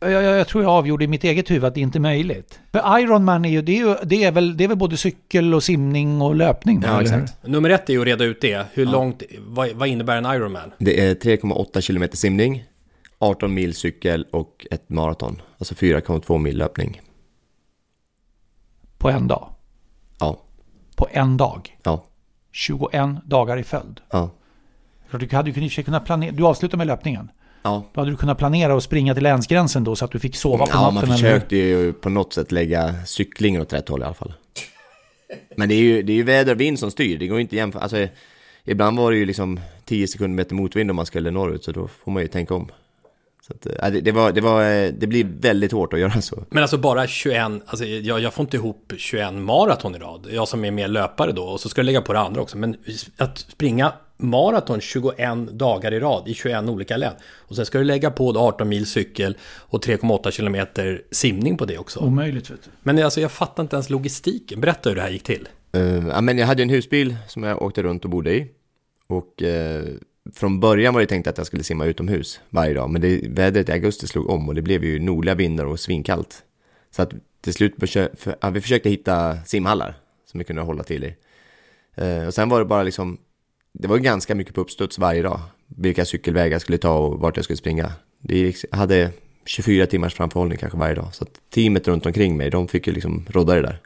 Jag, 0.00 0.10
jag, 0.10 0.22
jag 0.22 0.48
tror 0.48 0.64
jag 0.64 0.72
avgjorde 0.72 1.04
i 1.04 1.08
mitt 1.08 1.24
eget 1.24 1.50
huvud 1.50 1.64
att 1.64 1.74
det 1.74 1.80
inte 1.80 1.98
är 1.98 2.00
möjligt. 2.00 2.60
För 2.72 2.98
Ironman 2.98 3.44
är 3.44 3.48
ju, 3.48 3.62
det 3.62 3.72
är, 3.72 3.86
ju, 3.86 3.94
det 4.02 4.24
är, 4.24 4.32
väl, 4.32 4.56
det 4.56 4.64
är 4.64 4.68
väl 4.68 4.76
både 4.76 4.96
cykel 4.96 5.54
och 5.54 5.62
simning 5.62 6.22
och 6.22 6.34
löpning? 6.34 6.82
eller 6.82 7.18
hur? 7.18 7.50
Nummer 7.50 7.70
ett 7.70 7.88
är 7.88 7.92
ju 7.92 8.00
att 8.00 8.06
reda 8.06 8.24
ut 8.24 8.40
det. 8.40 8.66
Hur 8.72 8.86
långt, 8.86 9.22
vad, 9.38 9.70
vad 9.72 9.88
innebär 9.88 10.16
en 10.16 10.26
Ironman? 10.26 10.72
Det 10.78 11.06
är 11.06 11.14
3,8 11.14 11.80
kilometer 11.80 12.16
simning, 12.16 12.64
18 13.18 13.54
mil 13.54 13.74
cykel 13.74 14.26
och 14.32 14.66
ett 14.70 14.88
maraton, 14.88 15.42
alltså 15.58 15.74
4,2 15.74 16.38
mil 16.38 16.58
löpning. 16.58 17.00
På 18.98 19.10
en 19.10 19.28
dag? 19.28 19.48
Ja. 20.20 20.42
På 20.96 21.08
en 21.12 21.36
dag? 21.36 21.76
Ja. 21.82 22.06
21 22.56 23.08
dagar 23.24 23.56
i 23.58 23.62
följd? 23.64 24.00
Ja. 24.10 24.30
Du 25.10 25.36
hade 25.36 25.50
ju 25.50 25.56
i 25.56 25.66
och 25.66 25.70
för 25.70 25.74
sig 25.74 25.84
kunnat 25.84 26.04
planera, 26.04 26.32
du 26.32 26.46
avslutar 26.46 26.78
med 26.78 26.86
löpningen. 26.86 27.30
Ja. 27.62 27.84
Då 27.94 28.00
hade 28.00 28.10
du 28.10 28.16
kunnat 28.16 28.38
planera 28.38 28.74
och 28.74 28.82
springa 28.82 29.14
till 29.14 29.22
länsgränsen 29.22 29.84
då 29.84 29.96
så 29.96 30.04
att 30.04 30.10
du 30.10 30.18
fick 30.18 30.36
sova 30.36 30.66
på 30.66 30.70
Ja, 30.72 30.80
natten. 30.80 30.94
man 30.94 31.04
eller 31.04 31.12
hur? 31.12 31.16
försökte 31.18 31.56
ju 31.56 31.92
på 31.92 32.08
något 32.08 32.32
sätt 32.32 32.52
lägga 32.52 32.94
cyklingen 33.06 33.60
åt 33.62 33.72
rätt 33.72 33.88
håll 33.88 34.00
i 34.00 34.04
alla 34.04 34.14
fall. 34.14 34.32
Men 35.56 35.68
det 35.68 35.74
är 35.74 35.80
ju, 35.80 36.02
det 36.02 36.12
är 36.12 36.16
ju 36.16 36.22
väder 36.22 36.52
och 36.54 36.60
vind 36.60 36.78
som 36.78 36.90
styr, 36.90 37.18
det 37.18 37.26
går 37.26 37.40
inte 37.40 37.56
jämföra. 37.56 37.82
Alltså, 37.82 38.06
ibland 38.64 38.98
var 38.98 39.10
det 39.10 39.16
ju 39.16 39.24
liksom 39.26 39.60
10 39.84 40.08
sekunder 40.08 40.36
meter 40.36 40.54
motvind 40.54 40.90
om 40.90 40.96
man 40.96 41.06
skulle 41.06 41.30
norrut, 41.30 41.64
så 41.64 41.72
då 41.72 41.88
får 41.88 42.12
man 42.12 42.22
ju 42.22 42.28
tänka 42.28 42.54
om. 42.54 42.68
Så 43.46 43.52
att, 43.54 43.84
äh, 43.84 43.92
det, 43.92 44.00
det, 44.00 44.12
var, 44.12 44.32
det, 44.32 44.40
var, 44.40 44.62
eh, 44.62 44.92
det 44.98 45.06
blir 45.06 45.24
väldigt 45.40 45.72
hårt 45.72 45.92
att 45.92 46.00
göra 46.00 46.20
så. 46.20 46.44
Men 46.50 46.62
alltså 46.62 46.78
bara 46.78 47.06
21, 47.06 47.42
alltså 47.66 47.84
jag, 47.84 48.20
jag 48.20 48.34
får 48.34 48.42
inte 48.42 48.56
ihop 48.56 48.92
21 48.96 49.34
maraton 49.34 49.94
i 49.94 49.98
rad. 49.98 50.26
Jag 50.30 50.48
som 50.48 50.64
är 50.64 50.70
mer 50.70 50.88
löpare 50.88 51.32
då, 51.32 51.42
och 51.42 51.60
så 51.60 51.68
ska 51.68 51.78
jag 51.78 51.86
lägga 51.86 52.02
på 52.02 52.12
det 52.12 52.18
andra 52.18 52.40
också. 52.40 52.58
Men 52.58 52.76
att 53.16 53.38
springa 53.38 53.92
maraton 54.16 54.80
21 54.80 55.18
dagar 55.52 55.94
i 55.94 56.00
rad 56.00 56.28
i 56.28 56.34
21 56.34 56.68
olika 56.68 56.96
län. 56.96 57.12
Och 57.34 57.56
sen 57.56 57.66
ska 57.66 57.78
du 57.78 57.84
lägga 57.84 58.10
på 58.10 58.32
då 58.32 58.40
18 58.40 58.68
mil 58.68 58.86
cykel 58.86 59.36
och 59.42 59.84
3,8 59.84 60.30
kilometer 60.30 61.02
simning 61.10 61.56
på 61.56 61.64
det 61.64 61.78
också. 61.78 62.00
Omöjligt 62.00 62.50
vet 62.50 62.64
du. 62.64 62.70
Men 62.82 63.04
alltså 63.04 63.20
jag 63.20 63.32
fattar 63.32 63.62
inte 63.62 63.76
ens 63.76 63.90
logistiken. 63.90 64.60
Berätta 64.60 64.88
hur 64.88 64.96
det 64.96 65.02
här 65.02 65.10
gick 65.10 65.22
till. 65.22 65.48
Uh, 65.76 66.08
ja, 66.08 66.20
men 66.20 66.38
jag 66.38 66.46
hade 66.46 66.62
en 66.62 66.70
husbil 66.70 67.16
som 67.28 67.42
jag 67.42 67.62
åkte 67.62 67.82
runt 67.82 68.04
och 68.04 68.10
bodde 68.10 68.34
i. 68.34 68.50
Och 69.06 69.42
eh, 69.42 69.84
från 70.34 70.60
början 70.60 70.94
var 70.94 71.00
det 71.00 71.06
tänkt 71.06 71.26
att 71.26 71.38
jag 71.38 71.46
skulle 71.46 71.62
simma 71.62 71.84
utomhus 71.84 72.40
varje 72.50 72.74
dag. 72.74 72.90
Men 72.90 73.02
det, 73.02 73.20
vädret 73.28 73.68
i 73.68 73.72
augusti 73.72 74.06
slog 74.06 74.30
om 74.30 74.48
och 74.48 74.54
det 74.54 74.62
blev 74.62 74.84
ju 74.84 74.98
nordliga 74.98 75.34
vindar 75.34 75.64
och 75.64 75.80
svinkallt. 75.80 76.42
Så 76.90 77.02
att 77.02 77.12
till 77.40 77.54
slut 77.54 77.76
försö- 77.76 78.16
för, 78.16 78.36
ja, 78.40 78.50
vi 78.50 78.60
försökte 78.60 78.90
hitta 78.90 79.38
simhallar 79.44 79.94
som 80.26 80.38
vi 80.38 80.44
kunde 80.44 80.62
hålla 80.62 80.82
till 80.82 81.04
i. 81.04 81.16
Eh, 81.94 82.26
och 82.26 82.34
sen 82.34 82.48
var 82.48 82.58
det 82.58 82.64
bara 82.64 82.82
liksom, 82.82 83.18
det 83.72 83.88
var 83.88 83.98
ganska 83.98 84.34
mycket 84.34 84.54
på 84.54 84.60
uppstuds 84.60 84.98
varje 84.98 85.22
dag. 85.22 85.40
Vilka 85.66 86.04
cykelvägar 86.04 86.52
jag 86.52 86.60
skulle 86.60 86.78
ta 86.78 86.98
och 86.98 87.20
vart 87.20 87.36
jag 87.36 87.44
skulle 87.44 87.56
springa. 87.56 87.92
Det 88.20 88.38
gick, 88.38 88.56
jag 88.70 88.78
hade 88.78 89.10
24 89.44 89.86
timmars 89.86 90.14
framförhållning 90.14 90.58
kanske 90.58 90.78
varje 90.78 90.94
dag. 90.94 91.14
Så 91.14 91.24
att 91.24 91.30
teamet 91.50 91.88
runt 91.88 92.06
omkring 92.06 92.36
mig, 92.36 92.50
de 92.50 92.68
fick 92.68 92.86
ju 92.86 92.92
liksom 92.92 93.26
rodda 93.30 93.54
det 93.54 93.62
där. 93.62 93.80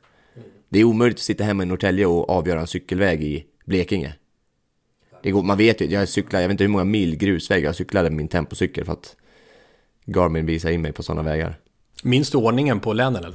Det 0.68 0.80
är 0.80 0.84
omöjligt 0.84 1.16
att 1.16 1.22
sitta 1.22 1.44
hemma 1.44 1.62
i 1.62 1.66
Norrtälje 1.66 2.06
och 2.06 2.30
avgöra 2.30 2.60
en 2.60 2.66
cykelväg 2.66 3.22
i 3.22 3.44
Blekinge. 3.64 4.14
Det 5.22 5.30
går, 5.30 5.42
man 5.42 5.58
vet 5.58 5.80
ju, 5.80 5.86
jag 5.86 6.08
cyklar, 6.08 6.40
jag 6.40 6.48
vet 6.48 6.52
inte 6.54 6.64
hur 6.64 6.68
många 6.68 6.84
mil 6.84 7.16
grusväg 7.16 7.64
jag 7.64 7.74
cyklade 7.74 8.10
med 8.10 8.16
min 8.16 8.28
tempocykel 8.28 8.84
för 8.84 8.92
att 8.92 9.16
Garmin 10.04 10.46
visar 10.46 10.70
in 10.70 10.82
mig 10.82 10.92
på 10.92 11.02
sådana 11.02 11.22
vägar. 11.22 11.58
Minns 12.02 12.30
du 12.30 12.38
ordningen 12.38 12.80
på 12.80 12.92
länen 12.92 13.24
eller? 13.24 13.34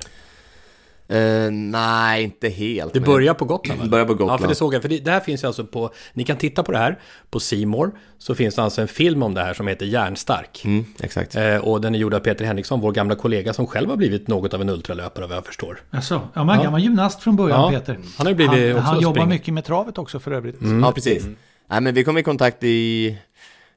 Eh, 1.07 1.51
nej, 1.51 2.23
inte 2.23 2.49
helt. 2.49 2.93
Det 2.93 2.99
men- 2.99 3.09
börjar 3.09 3.33
på 3.33 3.45
Gotland 3.45 3.81
Det 3.81 3.89
börjar 3.89 4.05
på 4.05 4.13
Gotland. 4.13 4.31
Ja, 4.31 4.37
för 4.37 4.47
det 4.47 4.55
såg 4.55 4.73
jag. 4.73 4.81
För 4.81 4.89
det, 4.89 4.99
det 4.99 5.11
här 5.11 5.19
finns 5.19 5.43
ju 5.43 5.47
alltså 5.47 5.65
på... 5.65 5.89
Ni 6.13 6.23
kan 6.23 6.37
titta 6.37 6.63
på 6.63 6.71
det 6.71 6.77
här 6.77 6.99
på 7.29 7.39
Simor 7.39 7.91
Så 8.17 8.35
finns 8.35 8.55
det 8.55 8.63
alltså 8.63 8.81
en 8.81 8.87
film 8.87 9.23
om 9.23 9.33
det 9.33 9.41
här 9.41 9.53
som 9.53 9.67
heter 9.67 9.85
Järnstark. 9.85 10.61
Mm, 10.65 10.85
exakt. 11.03 11.35
Eh, 11.35 11.57
och 11.57 11.81
den 11.81 11.95
är 11.95 11.99
gjord 11.99 12.13
av 12.13 12.19
Peter 12.19 12.45
Henriksson, 12.45 12.81
vår 12.81 12.91
gamla 12.91 13.15
kollega 13.15 13.53
som 13.53 13.67
själv 13.67 13.89
har 13.89 13.97
blivit 13.97 14.27
något 14.27 14.53
av 14.53 14.61
en 14.61 14.69
ultralöpare 14.69 15.27
vad 15.27 15.37
jag 15.37 15.45
förstår. 15.45 15.79
Alltså, 15.89 16.21
ja, 16.33 16.43
man 16.43 16.59
är 16.59 16.63
gammal 16.63 16.81
gymnast 16.81 17.23
från 17.23 17.35
början 17.35 17.73
Ja, 17.73 17.79
Peter. 17.79 17.97
han 18.17 18.27
har 18.27 18.33
blivit 18.33 18.53
han, 18.53 18.75
också 18.75 18.81
han 18.93 19.01
jobbar 19.01 19.25
mycket 19.25 19.53
med 19.53 19.65
travet 19.65 19.97
också 19.97 20.19
för 20.19 20.31
övrigt. 20.31 20.55
Ja, 20.81 20.91
precis. 20.91 21.27
Nej, 21.67 21.81
men 21.81 21.93
vi 21.93 22.03
kom 22.03 22.17
i 22.17 22.23
kontakt 22.23 22.63
i, 22.63 23.07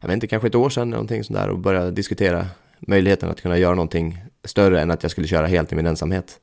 jag 0.01 0.09
vet 0.09 0.15
inte, 0.15 0.27
kanske 0.27 0.49
ett 0.49 0.55
år 0.55 0.71
sedan 0.71 0.91
någonting 0.91 1.25
sånt 1.25 1.39
där 1.39 1.49
och 1.49 1.59
började 1.59 1.91
diskutera 1.91 2.47
möjligheten 2.81 3.31
att 3.31 3.41
kunna 3.41 3.59
göra 3.59 3.75
någonting 3.75 4.19
större 4.45 4.81
än 4.81 4.91
att 4.91 5.03
jag 5.03 5.11
skulle 5.13 5.27
köra 5.27 5.47
helt 5.47 5.73
i 5.73 5.77
min 5.77 5.87
ensamhet. 5.87 6.41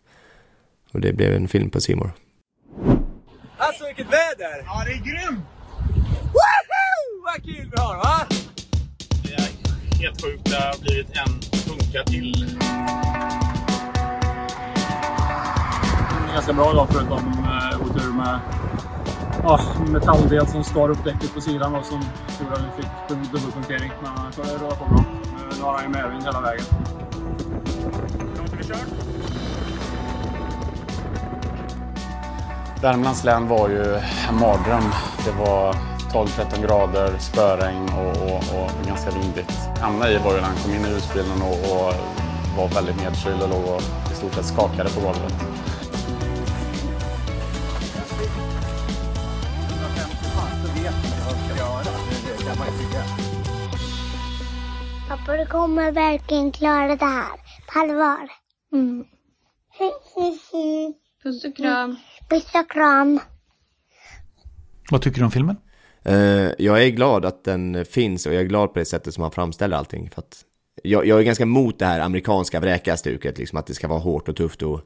Och 0.92 1.02
det 1.02 1.14
blev 1.14 1.34
en 1.34 1.48
film 1.48 1.70
på 1.70 1.82
Simor. 1.82 2.12
Alltså 3.58 3.86
vilket 3.86 4.06
väder! 4.08 4.64
Ja, 4.66 4.84
det 4.86 4.92
är 4.92 4.98
grymt! 4.98 5.46
Woho! 6.34 6.86
Vad 7.26 7.44
kul 7.44 7.72
vi 7.72 7.82
har 7.82 7.98
va? 7.98 8.28
Det 9.24 9.34
är 9.34 10.00
helt 10.02 10.22
sjukt. 10.22 10.46
Det 10.46 10.56
har 10.56 10.82
blivit 10.82 11.08
en 11.08 11.40
punka 11.66 12.04
till. 12.06 12.60
Ganska 16.34 16.54
bra 16.54 16.72
idag 16.72 16.88
förutom 16.92 17.18
eh, 17.18 17.82
otur 17.82 18.14
med 18.14 18.40
ja, 19.46 19.60
metalldel 19.88 20.48
som 20.48 20.64
skar 20.64 20.90
upp 20.90 21.04
däcket 21.04 21.34
på 21.34 21.42
sidan 21.42 21.76
och 21.76 21.86
som 21.86 22.02
gjorde 22.40 22.56
att 22.56 22.62
vi 22.62 22.84
fick 22.84 23.32
dubbelpunktering. 23.32 23.92
Men 24.02 24.12
annars 24.12 24.38
har 24.38 24.44
det 24.44 24.58
rullat 24.58 24.80
på 24.80 24.86
bra. 24.86 25.04
Nu 25.58 25.64
har 25.64 25.74
han 25.74 25.84
ju 25.84 25.90
medvind 25.90 26.24
hela 26.24 26.42
vägen. 26.42 26.66
Hur 28.52 28.58
vi 28.58 28.64
kört? 28.64 28.88
Värmlands 32.82 33.24
län 33.24 33.48
var 33.48 33.70
ju 33.70 33.96
en 34.30 34.40
mardröm. 34.40 34.84
Det 35.26 35.32
var 35.32 35.74
12-13 36.14 36.62
grader, 36.62 37.18
spöregn 37.20 37.90
och, 37.90 38.32
och, 38.32 38.36
och 38.36 38.88
ganska 38.88 39.12
vindigt. 39.12 39.52
Hamnade 39.82 40.14
i 40.14 40.18
var 40.18 40.34
ju 40.34 40.42
när 40.42 40.48
han 40.48 40.56
kom 40.56 40.74
in 40.74 40.86
i 40.86 40.88
husbilen 40.88 41.42
och, 41.42 41.58
och 41.72 41.94
var 42.58 42.68
väldigt 42.76 42.98
nedkyld 42.98 43.42
och 43.42 43.50
låg 43.50 43.76
och 43.76 43.82
i 44.12 44.16
stort 44.16 44.34
sett 44.34 44.46
skakade 44.46 44.90
på 44.90 45.00
golvet. 45.02 45.55
Pappa, 55.10 55.38
du 55.38 55.46
kommer 55.46 55.92
verkligen 55.92 56.52
klara 56.52 56.96
det 56.96 57.06
här. 57.06 57.40
På 57.74 57.80
allvar. 57.80 58.30
Mm. 58.74 59.06
Puss 61.24 61.46
och 61.46 61.56
kram. 61.56 61.96
Puss 62.30 62.56
och 62.56 62.72
kram. 62.72 63.20
Vad 64.92 65.02
tycker 65.02 65.20
du 65.20 65.26
om 65.26 65.32
filmen? 65.32 65.58
Eh, 66.04 66.52
jag 66.58 66.84
är 66.84 66.90
glad 66.90 67.26
att 67.26 67.44
den 67.44 67.86
finns 67.86 68.26
och 68.26 68.34
jag 68.34 68.42
är 68.42 68.46
glad 68.46 68.74
på 68.74 68.80
det 68.80 68.86
sättet 68.86 69.14
som 69.14 69.22
han 69.22 69.32
framställer 69.32 69.78
allting. 69.78 70.10
För 70.10 70.22
att 70.22 70.46
jag, 70.84 71.06
jag 71.06 71.20
är 71.20 71.24
ganska 71.24 71.44
emot 71.44 71.80
det 71.80 71.86
här 71.86 72.00
amerikanska 72.00 72.60
vräkastuket, 72.60 73.38
liksom 73.38 73.60
att 73.60 73.68
det 73.68 73.74
ska 73.74 73.88
vara 73.88 74.00
hårt 74.00 74.30
och 74.30 74.36
tufft 74.36 74.62
och 74.62 74.82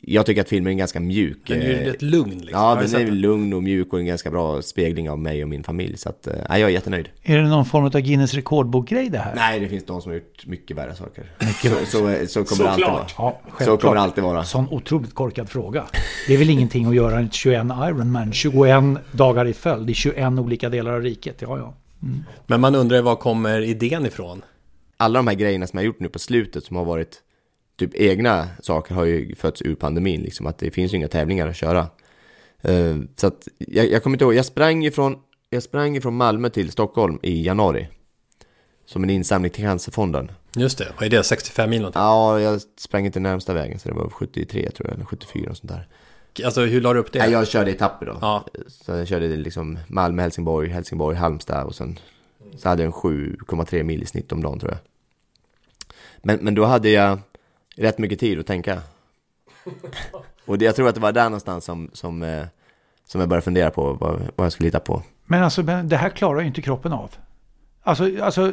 jag 0.00 0.26
tycker 0.26 0.40
att 0.40 0.48
filmen 0.48 0.72
är 0.72 0.76
ganska 0.76 1.00
mjuk. 1.00 1.38
Den 1.46 1.62
är 1.62 1.66
ju 1.66 1.72
Eh, 1.72 1.84
rätt 1.86 2.02
lugn 2.02 2.38
liksom. 2.38 2.60
Ja, 2.60 2.74
den 2.74 2.94
är 2.94 3.04
den? 3.04 3.20
lugn 3.20 3.52
och 3.52 3.62
mjuk 3.62 3.92
och 3.92 3.98
en 3.98 4.06
ganska 4.06 4.30
bra 4.30 4.62
spegling 4.62 5.10
av 5.10 5.18
mig 5.18 5.42
och 5.42 5.48
min 5.48 5.64
familj. 5.64 5.96
Så 5.96 6.08
att, 6.08 6.26
eh, 6.26 6.34
ja, 6.48 6.58
jag 6.58 6.70
är 6.70 6.74
jättenöjd. 6.74 7.08
Är 7.22 7.36
det 7.38 7.48
någon 7.48 7.64
form 7.64 7.84
av 7.84 7.90
Guinness 7.90 8.34
rekordbok-grej 8.34 9.08
det 9.10 9.18
här? 9.18 9.34
Nej, 9.34 9.60
det 9.60 9.68
finns 9.68 9.84
de 9.84 10.02
som 10.02 10.10
har 10.10 10.16
gjort 10.16 10.46
mycket 10.46 10.76
värre 10.76 10.94
saker. 10.94 11.24
Mycket 11.38 11.72
så, 11.78 11.86
så, 11.86 12.26
så 12.28 12.44
kommer 12.44 12.64
det 12.64 12.70
alltid 12.70 12.86
vara. 12.86 13.06
Ja, 13.18 13.40
så 13.64 13.76
kommer 13.76 13.94
det 13.94 14.00
alltid 14.00 14.24
vara. 14.24 14.44
Sån 14.44 14.68
otroligt 14.70 15.14
korkad 15.14 15.48
fråga. 15.48 15.84
Det 16.26 16.34
är 16.34 16.38
väl 16.38 16.50
ingenting 16.50 16.86
att 16.86 16.94
göra 16.94 17.18
en 17.18 17.30
21 17.30 17.64
Ironman, 17.64 18.32
21 18.32 18.84
dagar 19.12 19.46
i 19.46 19.52
följd 19.52 19.90
i 19.90 19.94
21 19.94 20.32
olika 20.38 20.68
delar 20.68 20.92
av 20.92 21.02
riket. 21.02 21.36
Ja, 21.40 21.58
ja. 21.58 21.74
Mm. 22.02 22.24
Men 22.46 22.60
man 22.60 22.74
undrar 22.74 23.02
var 23.02 23.16
kommer 23.16 23.60
idén 23.60 24.06
ifrån? 24.06 24.42
Alla 24.96 25.18
de 25.18 25.26
här 25.26 25.34
grejerna 25.34 25.66
som 25.66 25.76
jag 25.76 25.82
har 25.82 25.86
gjort 25.86 26.00
nu 26.00 26.08
på 26.08 26.18
slutet 26.18 26.64
som 26.64 26.76
har 26.76 26.84
varit 26.84 27.18
typ 27.80 27.94
egna 27.94 28.48
saker 28.62 28.94
har 28.94 29.04
ju 29.04 29.34
fötts 29.34 29.62
ur 29.62 29.74
pandemin. 29.74 30.20
Liksom, 30.20 30.46
att 30.46 30.58
det 30.58 30.70
finns 30.70 30.92
ju 30.92 30.96
inga 30.96 31.08
tävlingar 31.08 31.48
att 31.48 31.56
köra. 31.56 31.86
Eh, 32.62 32.96
så 33.16 33.26
att 33.26 33.48
jag, 33.58 33.90
jag 33.90 34.02
kommer 34.02 34.14
inte 34.14 34.24
ihåg, 34.24 34.34
jag 34.34 34.44
sprang 34.44 34.84
ifrån, 34.84 35.16
jag 35.50 35.62
sprang 35.62 35.96
ifrån 35.96 36.16
Malmö 36.16 36.50
till 36.50 36.70
Stockholm 36.70 37.18
i 37.22 37.46
januari. 37.46 37.88
Som 38.86 39.04
en 39.04 39.10
insamling 39.10 39.50
till 39.50 39.64
Cancerfonden. 39.64 40.30
Just 40.56 40.78
det, 40.78 40.92
vad 40.96 41.06
är 41.06 41.10
det? 41.10 41.22
65 41.22 41.70
mil 41.70 41.80
någonting? 41.80 42.02
Ja, 42.02 42.40
jag 42.40 42.60
sprang 42.78 43.06
inte 43.06 43.20
närmsta 43.20 43.54
vägen 43.54 43.78
så 43.78 43.88
det 43.88 43.94
var 43.94 44.08
73 44.08 44.70
tror 44.70 44.88
jag, 44.88 44.94
eller 44.94 45.04
74 45.04 45.50
och 45.50 45.56
sånt 45.56 45.72
där. 45.72 45.88
Alltså 46.44 46.60
hur 46.60 46.80
la 46.80 46.92
du 46.92 47.00
upp 47.00 47.12
det? 47.12 47.18
Nej, 47.18 47.30
jag 47.30 47.48
körde 47.48 47.70
etapper 47.70 48.06
då. 48.06 48.18
Ja. 48.20 48.46
Så 48.68 48.92
jag 48.92 49.08
körde 49.08 49.28
liksom 49.28 49.78
Malmö, 49.88 50.22
Helsingborg, 50.22 50.68
Helsingborg, 50.68 51.16
Halmstad 51.16 51.66
och 51.66 51.74
sen 51.74 51.98
så 52.56 52.68
hade 52.68 52.82
jag 52.82 52.86
en 52.86 53.10
7,3 53.10 53.82
mil 53.82 54.02
i 54.02 54.06
snitt 54.06 54.32
om 54.32 54.42
dagen 54.42 54.58
tror 54.58 54.72
jag. 54.72 54.80
Men, 56.22 56.38
men 56.42 56.54
då 56.54 56.64
hade 56.64 56.90
jag 56.90 57.18
rätt 57.80 57.98
mycket 57.98 58.20
tid 58.20 58.40
att 58.40 58.46
tänka. 58.46 58.82
Och 60.44 60.58
det, 60.58 60.64
jag 60.64 60.76
tror 60.76 60.88
att 60.88 60.94
det 60.94 61.00
var 61.00 61.12
där 61.12 61.24
någonstans 61.24 61.64
som, 61.64 61.90
som, 61.92 62.22
eh, 62.22 62.44
som 63.04 63.20
jag 63.20 63.28
började 63.28 63.44
fundera 63.44 63.70
på 63.70 63.92
vad, 63.92 64.20
vad 64.36 64.44
jag 64.44 64.52
skulle 64.52 64.66
hitta 64.66 64.80
på. 64.80 65.02
Men 65.26 65.42
alltså, 65.42 65.62
men 65.62 65.88
det 65.88 65.96
här 65.96 66.08
klarar 66.08 66.40
ju 66.40 66.46
inte 66.46 66.62
kroppen 66.62 66.92
av. 66.92 67.10
Alltså, 67.82 68.22
alltså 68.22 68.52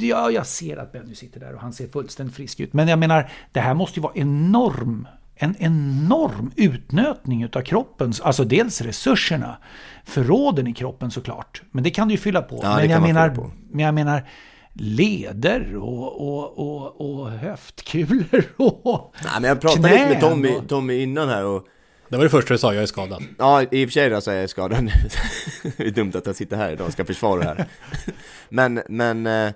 ja, 0.00 0.30
jag 0.30 0.46
ser 0.46 0.76
att 0.76 0.92
Benny 0.92 1.14
sitter 1.14 1.40
där 1.40 1.54
och 1.54 1.60
han 1.60 1.72
ser 1.72 1.88
fullständigt 1.88 2.36
frisk 2.36 2.60
ut. 2.60 2.72
Men 2.72 2.88
jag 2.88 2.98
menar, 2.98 3.30
det 3.52 3.60
här 3.60 3.74
måste 3.74 4.00
ju 4.00 4.02
vara 4.02 4.12
enorm, 4.14 5.08
en 5.34 5.56
enorm 5.58 6.50
utnötning 6.56 7.42
utav 7.42 7.62
kroppens, 7.62 8.20
alltså 8.20 8.44
dels 8.44 8.80
resurserna, 8.80 9.56
förråden 10.04 10.66
i 10.66 10.74
kroppen 10.74 11.10
såklart. 11.10 11.62
Men 11.70 11.84
det 11.84 11.90
kan 11.90 12.08
du 12.08 12.14
ju 12.14 12.18
fylla 12.18 12.42
på. 12.42 12.60
Ja, 12.62 12.76
men, 12.76 12.90
jag 12.90 13.02
menar, 13.02 13.50
men 13.70 13.84
jag 13.84 13.94
menar, 13.94 14.22
leder 14.74 15.76
och, 15.76 16.20
och, 16.28 16.58
och, 16.58 17.00
och 17.00 17.30
höftkulor 17.30 18.44
och 18.56 19.14
Nej, 19.24 19.32
men 19.40 19.48
jag 19.48 19.60
pratade 19.60 19.88
lite 19.88 19.98
med 19.98 20.18
knän 20.18 20.20
Tommy, 20.20 20.54
Tommy 20.68 21.02
innan 21.02 21.28
här 21.28 21.44
och 21.44 21.66
Det 22.08 22.16
var 22.16 22.24
det 22.24 22.30
första 22.30 22.54
du 22.54 22.58
sa, 22.58 22.74
jag 22.74 22.82
är 22.82 22.86
skadad. 22.86 23.22
Ja, 23.38 23.62
i 23.62 23.84
och 23.84 23.88
för 23.88 23.92
sig 23.92 24.10
då 24.10 24.20
så 24.20 24.30
är 24.30 24.40
jag 24.40 24.50
skadad 24.50 24.84
nu. 24.84 24.90
det 25.76 25.86
är 25.86 25.90
dumt 25.90 26.12
att 26.14 26.26
jag 26.26 26.36
sitter 26.36 26.56
här 26.56 26.72
idag 26.72 26.86
och 26.86 26.92
ska 26.92 27.04
försvara 27.04 27.40
det 27.40 27.46
här. 27.46 27.66
men, 28.48 28.82
men 28.88 29.26
eh, 29.26 29.52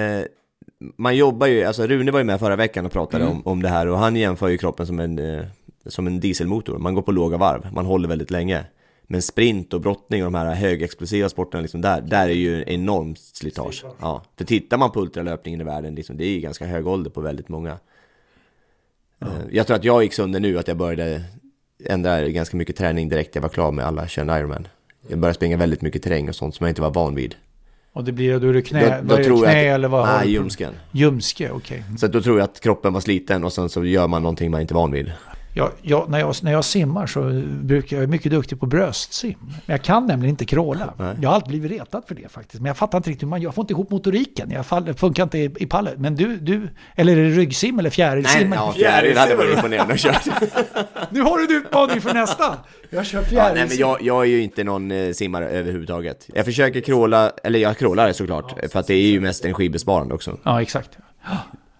eh, 0.00 0.24
man 0.96 1.16
jobbar 1.16 1.46
ju, 1.46 1.64
alltså 1.64 1.86
Rune 1.86 2.10
var 2.10 2.18
ju 2.18 2.24
med 2.24 2.40
förra 2.40 2.56
veckan 2.56 2.86
och 2.86 2.92
pratade 2.92 3.24
Mm. 3.24 3.36
om, 3.36 3.46
om 3.46 3.62
det 3.62 3.68
här 3.68 3.86
och 3.86 3.98
han 3.98 4.16
jämför 4.16 4.48
ju 4.48 4.58
kroppen 4.58 4.86
som 4.86 5.00
en, 5.00 5.18
eh, 5.18 5.44
som 5.86 6.06
en 6.06 6.20
dieselmotor. 6.20 6.78
Man 6.78 6.94
går 6.94 7.02
på 7.02 7.12
låga 7.12 7.36
varv, 7.36 7.66
man 7.72 7.86
håller 7.86 8.08
väldigt 8.08 8.30
länge. 8.30 8.64
Men 9.12 9.22
sprint 9.22 9.74
och 9.74 9.80
brottning 9.80 10.24
och 10.26 10.32
de 10.32 10.38
här 10.38 10.54
högexplosiva 10.54 11.28
sporterna, 11.28 11.62
liksom 11.62 11.80
där, 11.80 12.00
där 12.00 12.28
är 12.28 12.32
ju 12.32 12.64
enormt 12.66 13.18
slitage. 13.18 13.84
Ja, 14.00 14.22
för 14.38 14.44
tittar 14.44 14.78
man 14.78 14.90
på 14.92 15.00
ultralöpningen 15.00 15.60
i 15.60 15.64
världen, 15.64 15.94
liksom, 15.94 16.16
det 16.16 16.24
är 16.24 16.30
ju 16.30 16.40
ganska 16.40 16.66
hög 16.66 16.86
ålder 16.86 17.10
på 17.10 17.20
väldigt 17.20 17.48
många. 17.48 17.78
Eh, 19.20 19.28
Jag 19.50 19.66
tror 19.66 19.76
att 19.76 19.84
jag 19.84 20.02
gick 20.02 20.12
sönder 20.12 20.40
nu, 20.40 20.58
att 20.58 20.68
jag 20.68 20.76
började 20.76 21.22
ändra 21.84 22.28
ganska 22.28 22.56
mycket 22.56 22.76
träning 22.76 23.08
direkt 23.08 23.34
jag 23.34 23.42
var 23.42 23.48
klar 23.48 23.72
med 23.72 23.86
alla 23.86 24.08
21 24.08 24.28
Ironman. 24.28 24.68
Jag 25.08 25.18
började 25.18 25.34
springa 25.34 25.56
väldigt 25.56 25.82
mycket 25.82 26.02
terräng 26.02 26.28
och 26.28 26.34
sånt 26.34 26.54
som 26.54 26.64
jag 26.64 26.70
inte 26.70 26.82
var 26.82 26.90
van 26.90 27.14
vid. 27.14 27.34
Och 27.92 28.04
det 28.04 28.12
blir, 28.12 28.38
då 28.40 28.48
är 28.48 28.52
det 28.52 28.62
knä, 28.62 29.00
Då- 29.02 29.16
då 29.16 29.24
tror 29.24 29.44
jag 29.44 29.52
knä 29.52 29.70
att- 29.70 29.74
eller 29.74 29.88
vad 29.88 30.06
nej, 30.08 30.30
ljumsken. 30.30 30.72
Ljumske, 30.92 31.50
okej. 31.50 31.84
Så 31.98 32.06
att 32.06 32.12
då 32.12 32.22
tror 32.22 32.38
jag 32.38 32.44
att 32.44 32.60
kroppen 32.60 32.92
var 32.92 33.00
sliten 33.00 33.44
och 33.44 33.52
sen 33.52 33.68
så 33.68 33.84
gör 33.84 34.08
man 34.08 34.22
någonting 34.22 34.50
man 34.50 34.60
inte 34.60 34.72
är 34.74 34.76
van 34.76 34.92
vid. 34.92 35.12
Jag, 35.60 35.70
jag, 35.82 36.10
när, 36.10 36.18
jag, 36.18 36.34
när 36.42 36.52
jag 36.52 36.64
simmar 36.64 37.06
så 37.06 37.20
brukar 37.62 37.96
jag, 37.96 38.02
jag 38.02 38.08
är 38.08 38.10
mycket 38.10 38.32
duktig 38.32 38.60
på 38.60 38.66
bröstsim. 38.66 39.36
Men 39.40 39.52
jag 39.66 39.82
kan 39.82 40.06
nämligen 40.06 40.30
inte 40.30 40.44
kråla. 40.44 40.94
Nej. 40.98 41.16
Jag 41.22 41.28
har 41.28 41.34
alltid 41.34 41.48
blivit 41.48 41.70
retad 41.80 42.02
för 42.08 42.14
det 42.14 42.32
faktiskt. 42.32 42.60
Men 42.60 42.66
jag 42.68 42.76
fattar 42.76 42.98
inte 42.98 43.10
riktigt 43.10 43.22
hur 43.22 43.28
man 43.28 43.40
gör. 43.42 43.48
Jag 43.48 43.54
får 43.54 43.62
inte 43.62 43.72
ihop 43.72 43.90
motoriken. 43.90 44.50
Jag 44.50 44.66
faller, 44.66 44.92
funkar 44.92 45.22
inte 45.22 45.38
i, 45.38 45.54
i 45.56 45.66
pallet. 45.66 45.94
Men 45.98 46.14
du, 46.16 46.36
du, 46.36 46.68
eller 46.94 47.16
är 47.16 47.22
det 47.22 47.30
ryggsim 47.30 47.78
eller 47.78 47.90
fjärilsim? 47.90 48.50
Nej, 48.50 48.58
ja, 48.58 48.72
fjäril 48.76 49.18
hade 49.18 49.34
varit 49.34 49.56
imponerande 49.56 49.94
att 49.94 50.00
köra. 50.00 50.16
Nu 51.10 51.20
har 51.20 51.38
du 51.38 51.44
en 51.56 51.62
utmaning 51.62 52.00
för 52.00 52.14
nästa. 52.14 52.56
Jag 52.90 53.06
kör 53.06 53.18
Ja, 53.18 53.24
fjärilsim. 53.24 53.54
nej, 53.54 53.66
men 53.68 53.76
jag, 53.78 54.02
jag 54.02 54.22
är 54.22 54.28
ju 54.28 54.42
inte 54.42 54.64
någon 54.64 54.90
eh, 54.90 55.12
simmare 55.12 55.48
överhuvudtaget. 55.48 56.26
Jag 56.34 56.44
försöker 56.44 56.80
kråla, 56.80 57.32
eller 57.44 57.58
jag 57.58 57.78
krålar 57.78 58.12
såklart, 58.12 58.70
för 58.72 58.80
att 58.80 58.86
det 58.86 58.94
är 58.94 59.10
ju 59.10 59.20
mest 59.20 59.44
energibesparande 59.44 60.14
också. 60.14 60.38
Ja, 60.42 60.62
exakt. 60.62 60.90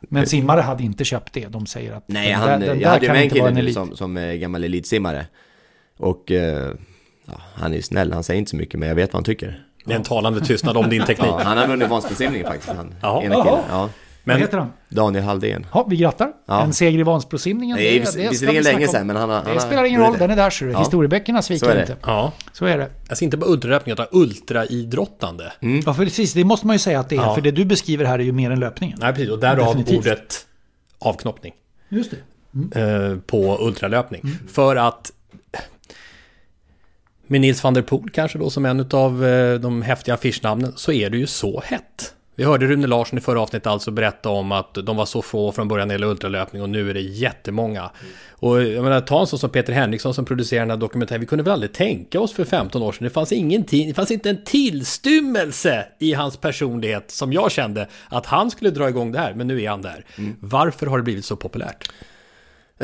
Men 0.01 0.26
simmare 0.26 0.61
hade 0.61 0.82
inte 0.82 1.05
köpt 1.05 1.32
det. 1.32 1.46
De 1.48 1.66
säger 1.66 1.92
att 1.92 2.05
Nej, 2.07 2.28
den 2.28 2.38
han, 2.40 2.61
där, 2.61 2.66
den 2.66 2.80
jag 2.80 2.88
hade 2.88 3.01
ju 3.01 3.07
kan 3.07 3.12
med 3.14 3.20
en 3.20 3.24
inte 3.24 3.40
vara 3.40 3.51
kille 3.51 3.61
en 3.61 3.66
nu 3.66 3.72
som, 3.72 3.96
som 3.96 4.16
är 4.16 4.34
gammal 4.34 4.64
elitsimmare. 4.64 5.26
Och 5.96 6.30
eh, 6.30 6.70
ja, 7.26 7.40
han 7.55 7.74
är 7.74 7.80
snäll, 7.80 8.12
han 8.12 8.22
säger 8.22 8.38
inte 8.38 8.51
så 8.51 8.57
mycket, 8.57 8.80
men 8.80 8.88
jag 8.88 8.96
vet 8.96 9.12
vad 9.12 9.14
han 9.14 9.24
tycker. 9.24 9.64
Det 9.84 9.92
är 9.92 9.96
en 9.96 10.03
talande 10.03 10.40
tystnad 10.40 10.76
om 10.76 10.88
din 10.90 11.05
teknik. 11.07 11.30
Ja, 11.30 11.40
han 11.44 11.59
har 11.59 11.66
vunnit 11.66 11.88
Vansbrosimning 11.88 12.44
faktiskt, 12.44 12.72
han. 12.72 12.94
Jaha. 13.03 13.22
ena 13.22 13.34
killen. 13.34 13.61
Ja. 13.68 13.88
Vad 14.24 14.38
heter 14.38 14.58
han? 14.58 14.72
Daniel 14.88 15.24
Halldén. 15.24 15.66
Ja, 15.72 15.86
vi 15.90 15.96
grattar. 15.96 16.32
Ja. 16.46 16.62
En 16.62 16.72
seger 16.72 16.98
i 16.98 17.02
Vansbrosimningen. 17.02 17.76
Det 17.76 17.82
är 17.88 17.92
det- 17.94 18.00
visserligen 18.00 18.34
snacka 18.34 18.60
länge 18.60 18.88
sedan, 18.88 19.06
men 19.06 19.16
han 19.16 19.28
har... 19.30 19.36
Det 19.36 19.42
han 19.46 19.52
har 19.58 19.66
spelar 19.66 19.84
ingen 19.84 20.00
roll, 20.00 20.12
det. 20.12 20.18
den 20.18 20.30
är 20.30 20.36
där 20.36 20.50
så 20.50 20.64
Ja. 20.64 20.78
Historieböckerna 20.78 21.42
Så 21.42 21.52
är 21.52 21.58
sviker 21.58 21.74
det. 21.74 21.80
inte. 21.80 21.96
Ja. 22.02 22.32
Så 22.52 22.64
är 22.66 22.78
det. 22.78 22.90
Jag 23.08 23.18
ser 23.18 23.24
inte 23.26 23.36
bara 23.36 23.50
ultralöpning, 23.50 23.92
utan 23.92 24.06
ultraidrottande. 24.12 25.52
Ja, 25.86 25.94
för 25.94 26.04
precis. 26.04 26.32
Det 26.32 26.44
måste 26.44 26.66
man 26.66 26.74
ju 26.74 26.78
säga 26.80 27.00
att 27.00 27.08
det 27.08 27.16
är. 27.16 27.20
Ja. 27.20 27.34
För 27.34 27.42
det 27.42 27.50
du 27.50 27.64
beskriver 27.64 28.04
här 28.04 28.18
är 28.18 28.22
ju 28.22 28.32
mer 28.32 28.50
än 28.50 28.60
löpningen. 28.60 28.98
Nej, 29.00 29.12
precis. 29.12 29.30
Och 29.30 29.38
därav 29.38 29.66
Definitivt. 29.66 29.98
ordet 29.98 30.46
avknoppning. 30.98 31.52
Just 31.88 32.10
det. 32.10 32.80
eh, 32.80 33.16
på 33.26 33.58
ultralöpning. 33.66 34.22
För 34.48 34.76
att 34.76 35.12
med 37.26 37.40
Nils 37.40 37.64
van 37.64 37.74
der 37.74 37.82
Poel 37.82 38.10
kanske 38.10 38.38
då 38.38 38.50
som 38.50 38.64
en 38.66 38.80
av 38.92 39.20
de 39.60 39.82
häftiga 39.82 40.14
affischnamnen 40.14 40.72
så 40.76 40.92
är 40.92 41.10
det 41.10 41.16
ju 41.18 41.26
så 41.26 41.60
hett. 41.66 42.14
Vi 42.41 42.47
hörde 42.47 42.66
Rune 42.66 42.86
Larsson 42.86 43.18
i 43.18 43.20
förra 43.20 43.41
avsnittet 43.41 43.66
alltså 43.66 43.91
berätta 43.91 44.28
om 44.28 44.53
att 44.53 44.74
de 44.74 44.97
var 44.97 45.07
så 45.07 45.22
få 45.22 45.53
från 45.53 45.68
början 45.68 45.88
när 45.88 45.95
det 45.95 45.97
gäller 45.97 46.11
ultralöpning 46.11 46.62
och 46.62 46.68
nu 46.70 46.91
är 46.91 46.95
det 46.95 47.01
jättemånga. 47.01 47.80
Mm. 47.80 48.12
Och 48.30 48.62
jag 48.62 48.84
menar, 48.84 49.01
ta 49.01 49.20
en 49.20 49.26
sån 49.26 49.38
som 49.38 49.51
Peter 49.51 49.72
Henriksson 49.72 50.14
som 50.14 50.24
producerar 50.24 50.61
den 50.61 50.70
här 50.70 50.76
dokumentären. 50.76 51.20
Vi 51.20 51.26
kunde 51.26 51.45
väl 51.45 51.53
aldrig 51.53 51.72
tänka 51.72 52.20
oss 52.20 52.32
för 52.32 52.45
15 52.45 52.82
år 52.82 52.93
sedan. 52.93 53.05
Det 53.05 53.11
fanns 53.11 53.32
ingenting, 53.32 53.88
det 53.88 53.95
fanns 53.95 54.11
inte 54.11 54.30
en 54.30 54.45
tillstymmelse 54.45 55.86
i 55.99 56.12
hans 56.12 56.36
personlighet 56.36 57.11
som 57.11 57.32
jag 57.32 57.51
kände 57.51 57.88
att 58.09 58.26
han 58.26 58.51
skulle 58.51 58.70
dra 58.70 58.88
igång 58.88 59.12
det 59.12 59.18
här. 59.18 59.34
Men 59.34 59.47
nu 59.47 59.62
är 59.62 59.70
han 59.70 59.82
där. 59.82 60.05
Mm. 60.18 60.36
Varför 60.41 60.86
har 60.86 60.99
det 60.99 61.05
blivit 61.05 61.24
så 61.24 61.36
populärt? 61.36 61.91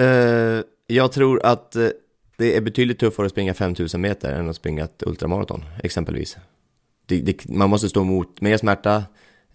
Uh, 0.00 0.60
jag 0.86 1.12
tror 1.12 1.46
att 1.46 1.76
uh, 1.76 1.88
det 2.36 2.56
är 2.56 2.60
betydligt 2.60 2.98
tuffare 2.98 3.26
att 3.26 3.32
springa 3.32 3.54
5000 3.54 4.00
meter 4.00 4.32
än 4.32 4.48
att 4.48 4.56
springa 4.56 4.84
ett 4.84 5.02
ultramaraton, 5.06 5.64
exempelvis. 5.82 6.36
Det, 7.06 7.20
det, 7.20 7.48
man 7.48 7.70
måste 7.70 7.88
stå 7.88 8.00
emot 8.00 8.40
mer 8.40 8.56
smärta, 8.56 8.96
eh, 8.96 9.02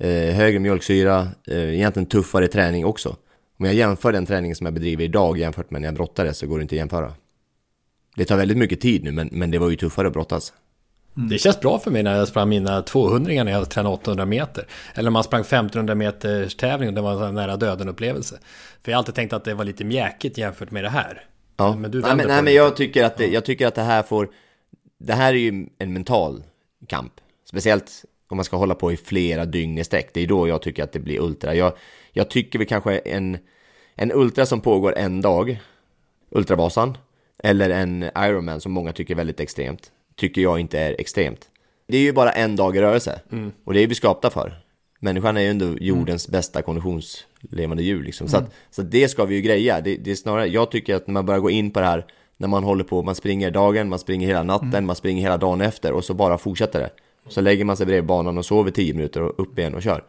högre 0.07 0.59
mjölksyra, 0.59 1.27
eh, 1.47 1.73
egentligen 1.75 2.05
tuffare 2.05 2.47
träning 2.47 2.85
också. 2.85 3.15
Om 3.59 3.65
jag 3.65 3.75
jämför 3.75 4.11
den 4.11 4.25
träningen 4.25 4.55
som 4.55 4.65
jag 4.65 4.73
bedriver 4.73 5.03
idag 5.03 5.37
jämfört 5.37 5.71
med 5.71 5.81
när 5.81 5.87
jag 5.87 5.95
brottades 5.95 6.37
så 6.37 6.47
går 6.47 6.57
det 6.57 6.61
inte 6.61 6.75
att 6.75 6.77
jämföra. 6.77 7.13
Det 8.15 8.25
tar 8.25 8.37
väldigt 8.37 8.57
mycket 8.57 8.81
tid 8.81 9.03
nu, 9.03 9.11
men, 9.11 9.29
men 9.31 9.51
det 9.51 9.57
var 9.57 9.69
ju 9.69 9.75
tuffare 9.75 10.07
att 10.07 10.13
brottas. 10.13 10.53
Mm. 11.17 11.29
Det 11.29 11.37
känns 11.37 11.59
bra 11.59 11.79
för 11.79 11.91
mig 11.91 12.03
när 12.03 12.17
jag 12.17 12.27
sprang 12.27 12.49
mina 12.49 12.81
200 12.81 13.43
när 13.43 13.51
jag 13.51 13.69
tränade 13.69 13.95
800 13.95 14.25
meter. 14.25 14.67
Eller 14.93 15.09
om 15.09 15.13
man 15.13 15.23
sprang 15.23 15.41
1500 15.41 15.95
meters 15.95 16.55
tävling 16.55 16.89
och 16.89 16.95
det 16.95 17.01
var 17.01 17.27
en 17.27 17.35
nära 17.35 17.57
döden 17.57 17.89
upplevelse. 17.89 18.39
För 18.81 18.91
jag 18.91 18.97
har 18.97 18.99
alltid 18.99 19.15
tänkt 19.15 19.33
att 19.33 19.43
det 19.43 19.53
var 19.53 19.65
lite 19.65 19.83
mjäkigt 19.83 20.37
jämfört 20.37 20.71
med 20.71 20.83
det 20.83 20.89
här. 20.89 21.25
Ja, 21.57 21.75
men, 21.75 21.91
du 21.91 22.01
nej, 22.01 22.15
men, 22.15 22.27
nej, 22.27 22.43
men 22.43 22.53
jag, 22.53 22.75
tycker 22.75 23.03
att 23.03 23.17
det, 23.17 23.27
jag 23.27 23.45
tycker 23.45 23.67
att 23.67 23.75
det 23.75 23.81
här 23.81 24.03
får... 24.03 24.29
Det 24.99 25.13
här 25.13 25.33
är 25.33 25.37
ju 25.37 25.67
en 25.77 25.93
mental 25.93 26.43
kamp. 26.87 27.13
Speciellt 27.49 28.05
om 28.31 28.37
man 28.37 28.45
ska 28.45 28.57
hålla 28.57 28.75
på 28.75 28.91
i 28.91 28.97
flera 28.97 29.45
dygn 29.45 29.77
i 29.77 29.83
sträck. 29.83 30.09
Det 30.13 30.21
är 30.21 30.27
då 30.27 30.47
jag 30.47 30.61
tycker 30.61 30.83
att 30.83 30.91
det 30.91 30.99
blir 30.99 31.19
ultra. 31.19 31.55
Jag, 31.55 31.73
jag 32.11 32.29
tycker 32.29 32.59
väl 32.59 32.67
kanske 32.67 32.97
en, 32.97 33.37
en 33.95 34.11
ultra 34.11 34.45
som 34.45 34.61
pågår 34.61 34.97
en 34.97 35.21
dag, 35.21 35.59
Ultravasan, 36.29 36.97
eller 37.43 37.69
en 37.69 38.03
Ironman 38.17 38.61
som 38.61 38.71
många 38.71 38.93
tycker 38.93 39.13
är 39.13 39.17
väldigt 39.17 39.39
extremt, 39.39 39.91
tycker 40.15 40.41
jag 40.41 40.59
inte 40.59 40.79
är 40.79 40.95
extremt. 40.99 41.49
Det 41.87 41.97
är 41.97 42.01
ju 42.01 42.13
bara 42.13 42.31
en 42.31 42.55
dag 42.55 42.75
i 42.75 42.81
rörelse 42.81 43.21
mm. 43.31 43.51
och 43.63 43.73
det 43.73 43.79
är 43.79 43.87
vi 43.87 43.95
skapta 43.95 44.29
för. 44.29 44.53
Människan 44.99 45.37
är 45.37 45.41
ju 45.41 45.49
ändå 45.49 45.77
jordens 45.79 46.27
mm. 46.27 46.31
bästa 46.31 46.61
konditionslevande 46.61 47.83
djur 47.83 48.03
liksom. 48.03 48.27
Så, 48.27 48.37
att, 48.37 48.43
mm. 48.43 48.53
så 48.71 48.81
att 48.81 48.91
det 48.91 49.07
ska 49.07 49.25
vi 49.25 49.35
ju 49.35 49.41
greja. 49.41 49.81
Det, 49.81 49.95
det, 49.95 50.11
är 50.11 50.15
snarare, 50.15 50.47
jag 50.47 50.71
tycker 50.71 50.95
att 50.95 51.07
när 51.07 51.13
man 51.13 51.25
börjar 51.25 51.39
gå 51.39 51.49
in 51.49 51.71
på 51.71 51.79
det 51.79 51.85
här, 51.85 52.05
när 52.37 52.47
man 52.47 52.63
håller 52.63 52.83
på, 52.83 53.03
man 53.03 53.15
springer 53.15 53.51
dagen, 53.51 53.89
man 53.89 53.99
springer 53.99 54.27
hela 54.27 54.43
natten, 54.43 54.69
mm. 54.69 54.85
man 54.85 54.95
springer 54.95 55.21
hela 55.21 55.37
dagen 55.37 55.61
efter 55.61 55.91
och 55.91 56.03
så 56.03 56.13
bara 56.13 56.37
fortsätter 56.37 56.79
det. 56.79 56.89
Så 57.27 57.41
lägger 57.41 57.65
man 57.65 57.77
sig 57.77 57.85
bredvid 57.85 58.05
banan 58.05 58.37
och 58.37 58.45
sover 58.45 58.71
10 58.71 58.93
minuter 58.93 59.21
och 59.21 59.39
upp 59.39 59.59
igen 59.59 59.75
och 59.75 59.81
kör. 59.81 60.03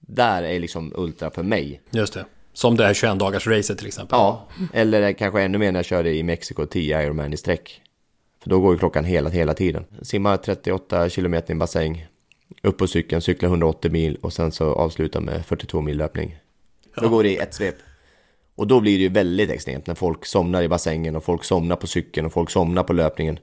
Där 0.00 0.42
är 0.42 0.60
liksom 0.60 0.92
ultra 0.96 1.30
för 1.30 1.42
mig. 1.42 1.80
Just 1.90 2.14
det. 2.14 2.24
Som 2.52 2.76
det 2.76 2.84
här 2.84 2.94
21 2.94 3.18
dagars 3.18 3.46
racet 3.46 3.78
till 3.78 3.86
exempel. 3.86 4.16
Ja, 4.16 4.48
eller 4.72 5.12
kanske 5.12 5.42
ännu 5.42 5.58
mer 5.58 5.72
när 5.72 5.78
jag 5.78 5.86
körde 5.86 6.14
i 6.14 6.22
Mexiko 6.22 6.66
10 6.66 7.02
Ironman 7.02 7.32
i 7.32 7.36
sträck. 7.36 7.82
För 8.42 8.50
då 8.50 8.60
går 8.60 8.72
ju 8.72 8.78
klockan 8.78 9.04
hela, 9.04 9.30
hela 9.30 9.54
tiden. 9.54 9.84
Simma 10.02 10.36
38 10.36 11.08
kilometer 11.08 11.50
i 11.50 11.52
en 11.52 11.58
bassäng. 11.58 12.06
Upp 12.62 12.78
på 12.78 12.86
cykeln, 12.86 13.22
cykla 13.22 13.48
180 13.48 13.90
mil 13.90 14.18
och 14.20 14.32
sen 14.32 14.52
så 14.52 14.74
avsluta 14.74 15.20
med 15.20 15.46
42 15.46 15.80
mil 15.80 15.96
löpning. 15.96 16.38
Ja. 16.96 17.02
Då 17.02 17.08
går 17.08 17.22
det 17.22 17.30
i 17.30 17.36
ett 17.36 17.54
svep. 17.54 17.74
Och 18.54 18.66
då 18.66 18.80
blir 18.80 18.96
det 18.98 19.02
ju 19.02 19.08
väldigt 19.08 19.50
extremt 19.50 19.86
när 19.86 19.94
folk 19.94 20.26
somnar 20.26 20.62
i 20.62 20.68
bassängen 20.68 21.16
och 21.16 21.24
folk 21.24 21.44
somnar 21.44 21.76
på 21.76 21.86
cykeln 21.86 22.26
och 22.26 22.32
folk 22.32 22.50
somnar 22.50 22.82
på 22.82 22.92
löpningen. 22.92 23.38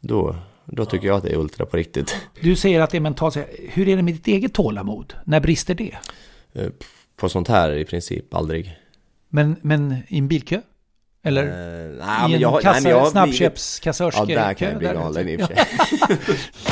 Då, 0.00 0.36
då 0.66 0.84
tycker 0.84 1.06
jag 1.06 1.16
att 1.16 1.22
det 1.22 1.32
är 1.32 1.36
ultra 1.36 1.66
på 1.66 1.76
riktigt. 1.76 2.16
Du 2.40 2.56
säger 2.56 2.80
att 2.80 2.90
det 2.90 2.96
är 2.96 3.00
mentalt. 3.00 3.36
Hur 3.58 3.88
är 3.88 3.96
det 3.96 4.02
med 4.02 4.14
ditt 4.14 4.26
eget 4.26 4.54
tålamod? 4.54 5.14
När 5.24 5.40
brister 5.40 5.74
det? 5.74 5.96
Eh, 6.52 6.66
på 7.16 7.28
sånt 7.28 7.48
här 7.48 7.72
i 7.72 7.84
princip 7.84 8.34
aldrig. 8.34 8.78
Men, 9.28 9.56
men 9.62 9.96
i 10.08 10.18
en 10.18 10.28
bilkö? 10.28 10.60
Eller 11.24 11.44
uh, 11.44 12.04
nej, 12.06 12.30
i 12.30 12.34
en 12.34 12.40
jag, 12.40 12.62
kassa, 12.62 12.88
nej, 12.88 13.10
snabbköpskassörskekö? 13.10 14.32
Ja, 14.32 14.40
där 14.40 14.54
kan 14.54 14.68
jag 14.68 14.78
bli 14.78 14.86
galen 14.88 15.28
i 15.28 15.36
och 15.36 15.40
för 15.40 15.46
sig. 15.46 15.64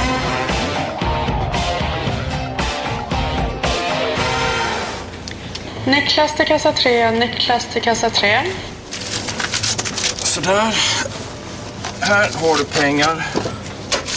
Niklas 5.86 6.36
till 6.36 6.46
kassa 6.46 6.72
3, 6.72 7.10
Niklas 7.10 7.72
till 7.72 7.82
kassa 7.82 8.10
3. 8.10 8.38
Sådär. 10.16 10.74
Här 12.00 12.30
har 12.40 12.58
du 12.58 12.64
pengar. 12.64 13.26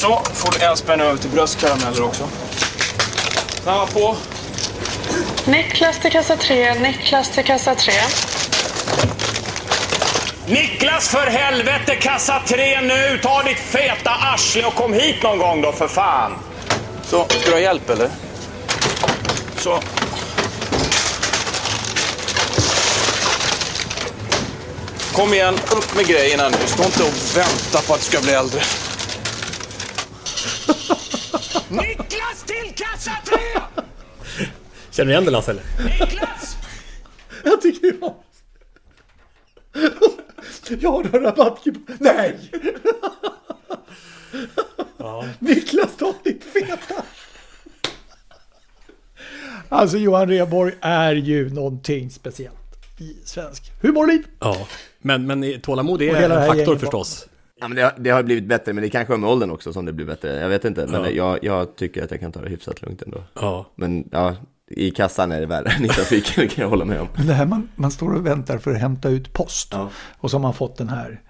Så, 0.04 0.22
får 0.34 0.52
du 0.52 0.66
en 0.66 0.78
spänn 0.78 1.02
över 1.02 1.18
till 1.18 1.30
bröstkarameller 1.30 2.04
också. 2.04 2.30
Snabba 3.64 3.86
på. 3.86 4.16
Niklas 5.46 6.00
till 6.00 6.12
kassa 6.12 6.38
3, 6.38 6.74
Niklas 6.74 7.32
till 7.32 7.44
kassa 7.44 7.76
3. 7.76 7.94
Niklas 10.46 11.10
för 11.10 11.28
helvete, 11.28 11.96
kassa 11.96 12.42
3 12.48 12.82
nu! 12.82 13.20
Ta 13.24 13.44
ditt 13.44 13.58
feta 13.58 14.12
arsle 14.12 14.66
och 14.66 14.76
kom 14.76 14.94
hit 14.94 15.24
någon 15.24 15.38
gång 15.38 15.62
då 15.62 15.72
för 15.72 15.88
fan! 15.88 16.32
Så, 17.10 17.26
ska 17.30 17.46
du 17.46 17.52
ha 17.52 17.60
hjälp 17.60 17.90
eller? 17.90 18.10
Så. 19.58 19.80
Kom 25.14 25.34
igen, 25.34 25.60
upp 25.72 25.96
med 25.96 26.08
grejerna 26.08 26.50
nu. 26.50 26.58
Stå 26.66 26.84
inte 26.84 27.04
och 27.04 27.38
vänta 27.38 27.88
på 27.88 27.94
att 27.94 28.00
du 28.00 28.06
ska 28.06 28.22
bli 28.22 28.34
äldre. 28.34 28.62
Niklas 31.74 32.44
till 32.46 32.74
kassa 32.76 33.12
3! 33.26 33.38
Känner 34.92 35.06
du 35.06 35.12
igen 35.12 35.26
det 35.26 35.32
Lasse 35.32 35.52
eller? 35.52 35.64
Niklas! 35.84 36.56
Jag 37.44 37.62
tycker 37.62 37.92
det 37.92 37.98
var... 37.98 38.16
Jag 40.80 40.92
har 40.92 41.04
en 41.04 41.24
rabattkupong. 41.24 41.96
Nej! 42.00 42.40
Ja. 44.98 45.26
Niklas, 45.40 45.98
ta 45.98 46.14
ditt 46.24 46.44
feta! 46.44 47.04
Alltså 49.70 49.98
Johan 49.98 50.28
Reborg 50.28 50.74
är 50.82 51.14
ju 51.14 51.50
någonting 51.50 52.10
speciellt 52.10 52.58
i 52.98 53.16
svensk 53.26 53.72
humorliv. 53.82 54.24
Ja, 54.40 54.68
men, 55.00 55.28
men 55.28 55.62
tålamod 55.62 56.02
är 56.02 56.30
en 56.32 56.48
faktor 56.48 56.78
förstås. 56.78 57.28
Ja, 57.64 57.68
men 57.68 57.76
det, 57.76 57.82
har, 57.82 57.94
det 57.98 58.10
har 58.10 58.24
blivit 58.24 58.46
bättre, 58.46 58.74
men 58.74 58.84
det 58.84 58.90
kanske 58.90 59.14
är 59.14 59.18
med 59.18 59.30
åldern 59.30 59.52
också 59.52 59.74
som 59.74 59.86
det 59.86 59.94
blir 59.94 60.06
bättre. 60.06 60.40
Jag 60.40 60.50
vet 60.50 60.66
inte, 60.66 60.88
men 60.88 61.04
ja. 61.04 61.10
jag, 61.10 61.44
jag 61.44 61.76
tycker 61.76 62.04
att 62.04 62.12
jag 62.12 62.20
kan 62.20 62.32
ta 62.32 62.42
det 62.42 62.50
hyfsat 62.50 62.82
lugnt 62.82 63.02
ändå. 63.02 63.24
Ja. 63.34 63.66
Men 63.76 64.10
ja, 64.12 64.36
i 64.68 64.92
kassan 64.92 65.32
är 65.32 65.40
det 65.40 65.46
värre 65.46 65.70
än 65.70 65.86
i 65.86 65.88
trafiken, 65.88 66.48
kan 66.48 66.62
jag 66.62 66.70
hålla 66.70 66.86
med 66.86 67.02
om. 67.02 67.08
Men 67.16 67.28
det 67.28 67.34
här 67.34 67.46
man, 67.46 67.70
man 67.76 67.92
står 67.92 68.14
och 68.14 68.26
väntar 68.26 68.58
för 68.58 68.72
att 68.72 68.80
hämta 68.80 69.10
ut 69.10 69.34
post. 69.34 69.70
Ja. 69.72 69.90
Och 70.18 70.32
så 70.32 70.38
har 70.38 70.42
man 70.42 70.54
fått 70.54 70.78
den 70.78 70.90
här 70.90 71.22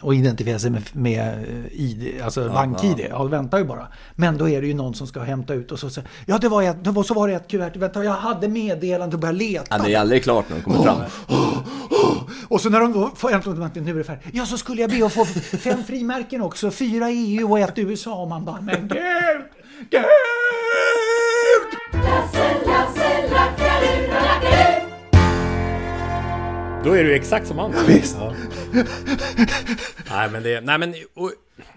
och 0.00 0.14
identifiera 0.14 0.58
sig 0.58 0.70
med, 0.70 0.82
med 0.92 1.20
eh, 1.20 1.80
ID, 1.80 2.22
alltså 2.22 2.40
ja, 2.40 2.52
bank-ID. 2.52 3.06
Ja. 3.10 3.24
väntar 3.24 3.58
ju 3.58 3.64
bara. 3.64 3.86
Men 4.14 4.38
då 4.38 4.48
är 4.48 4.60
det 4.60 4.66
ju 4.66 4.74
någon 4.74 4.94
som 4.94 5.06
ska 5.06 5.20
hämta 5.20 5.54
ut 5.54 5.72
och 5.72 5.78
så 5.78 5.90
säger 5.90 6.10
ja 6.26 6.38
det 6.38 6.48
var, 6.48 6.62
ett, 6.62 6.84
det 6.84 6.90
var 6.90 7.02
så 7.02 7.14
var 7.14 7.28
det 7.28 7.34
ett 7.34 7.48
kuvert, 7.48 7.76
vänta 7.76 8.04
jag 8.04 8.12
hade 8.12 8.48
meddelande 8.48 9.16
och 9.16 9.20
började 9.20 9.38
leta. 9.38 9.76
Ja, 9.76 9.84
det 9.84 9.94
är 9.94 10.00
aldrig 10.00 10.22
klart 10.22 10.48
när 10.48 10.56
de 10.56 10.62
kommer 10.62 10.78
oh, 10.78 10.84
fram. 10.84 10.98
Oh, 11.28 11.58
oh, 11.90 12.18
och 12.48 12.60
så 12.60 12.70
när 12.70 12.80
de 12.80 13.10
får 13.16 13.32
äntligen 13.32 13.84
nu 13.84 13.90
är 13.90 13.94
det 13.94 14.04
färdigt. 14.04 14.24
Ja 14.32 14.46
så 14.46 14.58
skulle 14.58 14.80
jag 14.80 14.90
be 14.90 15.06
att 15.06 15.12
få 15.12 15.24
fem 15.58 15.84
frimärken 15.84 16.42
också, 16.42 16.70
fyra 16.70 17.10
EU 17.10 17.50
och 17.50 17.58
ett 17.58 17.78
USA. 17.78 18.22
Och 18.22 18.28
man 18.28 18.44
bara, 18.44 18.60
men 18.60 18.88
gud, 18.88 19.42
gud! 19.90 20.02
Då 26.84 26.92
är 26.92 27.04
du 27.04 27.14
exakt 27.14 27.46
som 27.46 27.58
han. 27.58 27.72
Ja, 27.76 27.82
visst. 27.88 28.16
Ja. 28.20 28.34
nej, 30.10 30.30
men 30.30 30.42
det... 30.42 30.60
Nej, 30.60 30.78
men... 30.78 30.94
Och, 31.14 31.32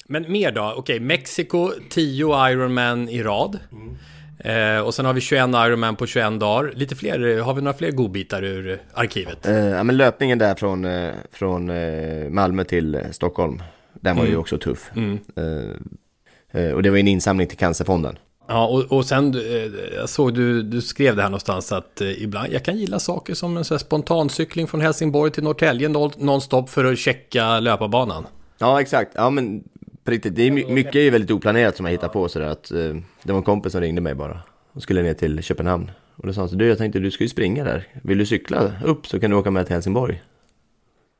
men 0.08 0.32
mer 0.32 0.51
då? 0.51 0.62
Okej, 0.62 0.80
okay, 0.80 0.99
Mexiko, 0.99 1.72
10 1.89 2.51
Ironman 2.51 3.10
i 3.10 3.24
rad. 3.24 3.60
Mm. 3.72 4.78
Eh, 4.78 4.82
och 4.82 4.93
sen 4.93 5.06
har 5.06 5.14
vi 5.14 5.22
21 5.22 5.49
Ironman 5.49 5.95
på 5.95 6.08
21 6.08 6.39
dagar. 6.39 6.74
Lite 6.76 6.95
fler, 6.95 7.39
har 7.39 7.53
vi 7.53 7.62
några 7.62 7.78
fler 7.78 7.91
godbitar 7.91 8.43
ur 8.43 8.82
arkivet? 8.93 9.45
Eh, 9.45 9.56
ja, 9.56 9.84
men 9.84 9.97
löpningen 9.97 10.38
där 10.38 10.56
från, 10.56 10.86
eh, 10.86 11.14
från 11.32 11.70
eh, 11.70 12.30
Malmö 12.30 12.64
till 12.64 13.01
Stockholm, 13.12 13.64
den 13.93 14.16
var 14.16 14.24
mm. 14.24 14.34
ju 14.34 14.38
också 14.38 14.58
tuff. 14.58 14.91
Mm. 14.95 15.20
Eh, 15.36 16.62
eh, 16.62 16.72
och 16.72 16.84
det 16.84 16.89
var 16.89 16.97
en 16.97 17.08
insamling 17.08 17.47
till 17.47 17.58
Cancerfonden. 17.58 18.18
Ja, 18.48 18.68
och, 18.68 18.98
och 18.98 19.06
sen 19.06 19.36
eh, 19.36 19.96
jag 19.96 20.10
såg 20.10 20.34
du, 20.34 20.62
du 20.62 20.82
skrev 20.82 21.16
det 21.16 21.22
här 21.22 21.30
någonstans 21.30 21.72
att 21.72 22.02
eh, 22.02 22.24
ibland, 22.24 22.54
jag 22.54 22.66
kan 22.66 22.78
gilla 22.78 23.00
saker 23.00 23.34
som 23.34 23.58
en 23.58 23.66
så 23.66 23.74
här 23.74 23.80
spontancykling 23.80 24.68
från 24.68 24.82
Helsingborg 24.82 25.32
till 25.32 25.43
Norrtälje 25.43 25.89
nonstop 26.18 26.70
för 26.70 26.86
att 26.86 26.98
checka 26.98 27.60
löparbanan. 27.60 28.26
Ja, 28.58 28.82
exakt. 28.82 29.12
Ja, 29.16 29.30
men 29.30 29.64
på 30.04 30.12
riktigt, 30.12 30.36
det 30.36 30.48
är 30.48 30.52
mycket 30.52 30.96
är 30.96 31.12
väldigt 31.12 31.32
oplanerat 31.32 31.78
som 31.78 31.86
jag 31.86 31.91
hittar 31.91 32.08
på 32.08 32.30
sådär 32.30 32.48
att 32.48 32.72
eh, 32.72 32.96
det 33.24 33.32
var 33.32 33.38
en 33.38 33.43
kompis 33.43 33.72
som 33.72 33.82
ringde 33.82 34.02
mig 34.02 34.16
bara 34.16 34.39
och 34.74 34.82
skulle 34.82 35.02
ner 35.02 35.14
till 35.14 35.43
Köpenhamn. 35.43 35.91
Och 36.16 36.28
då 36.28 36.34
sa 36.34 36.41
han 36.41 36.50
så 36.50 36.56
du 36.56 36.68
jag 36.68 36.78
tänkte 36.78 37.00
du 37.00 37.12
ska 37.12 37.24
ju 37.24 37.30
springa 37.30 37.64
där, 37.64 37.88
vill 38.04 38.18
du 38.18 38.26
cykla 38.26 38.72
upp 38.84 39.08
så 39.08 39.20
kan 39.20 39.32
du 39.32 39.38
åka 39.38 39.52
med 39.52 39.66
till 39.66 39.74
Helsingborg. 39.74 40.22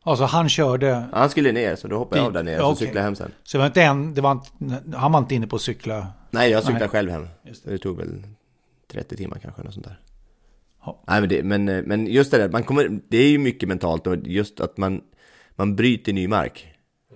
Alltså 0.04 0.26
han 0.26 0.50
körde... 0.50 1.04
Han 1.12 1.30
skulle 1.30 1.52
ner, 1.52 1.76
så 1.76 1.88
då 1.88 1.98
hoppade 1.98 2.22
jag 2.22 2.26
av 2.26 2.34
där 2.34 2.44
nere 2.44 2.62
och 2.62 2.72
okay. 2.72 2.86
cyklade 2.86 3.06
hem 3.06 3.16
sen. 3.16 3.32
Så 3.44 3.58
det 3.58 3.60
var 3.60 3.66
inte 3.66 3.82
en, 3.82 4.14
det 4.14 4.22
var 4.22 4.32
inte, 4.32 4.48
han 4.98 5.12
var 5.12 5.20
inte 5.20 5.36
inne 5.36 5.48
på 5.48 5.56
att 5.56 5.62
cykla? 5.62 6.08
Nej, 6.36 6.52
jag 6.52 6.64
cyklade 6.64 6.80
Nej. 6.86 6.90
själv 6.90 7.12
hem. 7.12 7.28
Det. 7.44 7.72
det. 7.72 7.78
tog 7.78 7.98
väl 7.98 8.24
30 8.88 9.16
timmar 9.18 9.40
kanske, 9.42 9.64
något 9.64 9.74
sånt 9.74 9.86
där. 9.86 10.00
Nej, 11.08 11.20
men, 11.22 11.30
det, 11.30 11.44
men, 11.44 11.66
men 11.66 12.08
just 12.08 12.32
det 12.32 12.38
där, 12.38 12.50
man 12.50 12.64
kommer, 12.64 13.00
det 13.08 13.18
är 13.18 13.30
ju 13.30 13.38
mycket 13.38 13.70
mentalt 13.70 14.08
och 14.08 14.16
just 14.24 14.60
att 14.60 14.78
man, 14.78 15.02
man 15.56 15.76
bryter 15.76 16.14
ny 16.14 16.28
mark. 16.28 16.68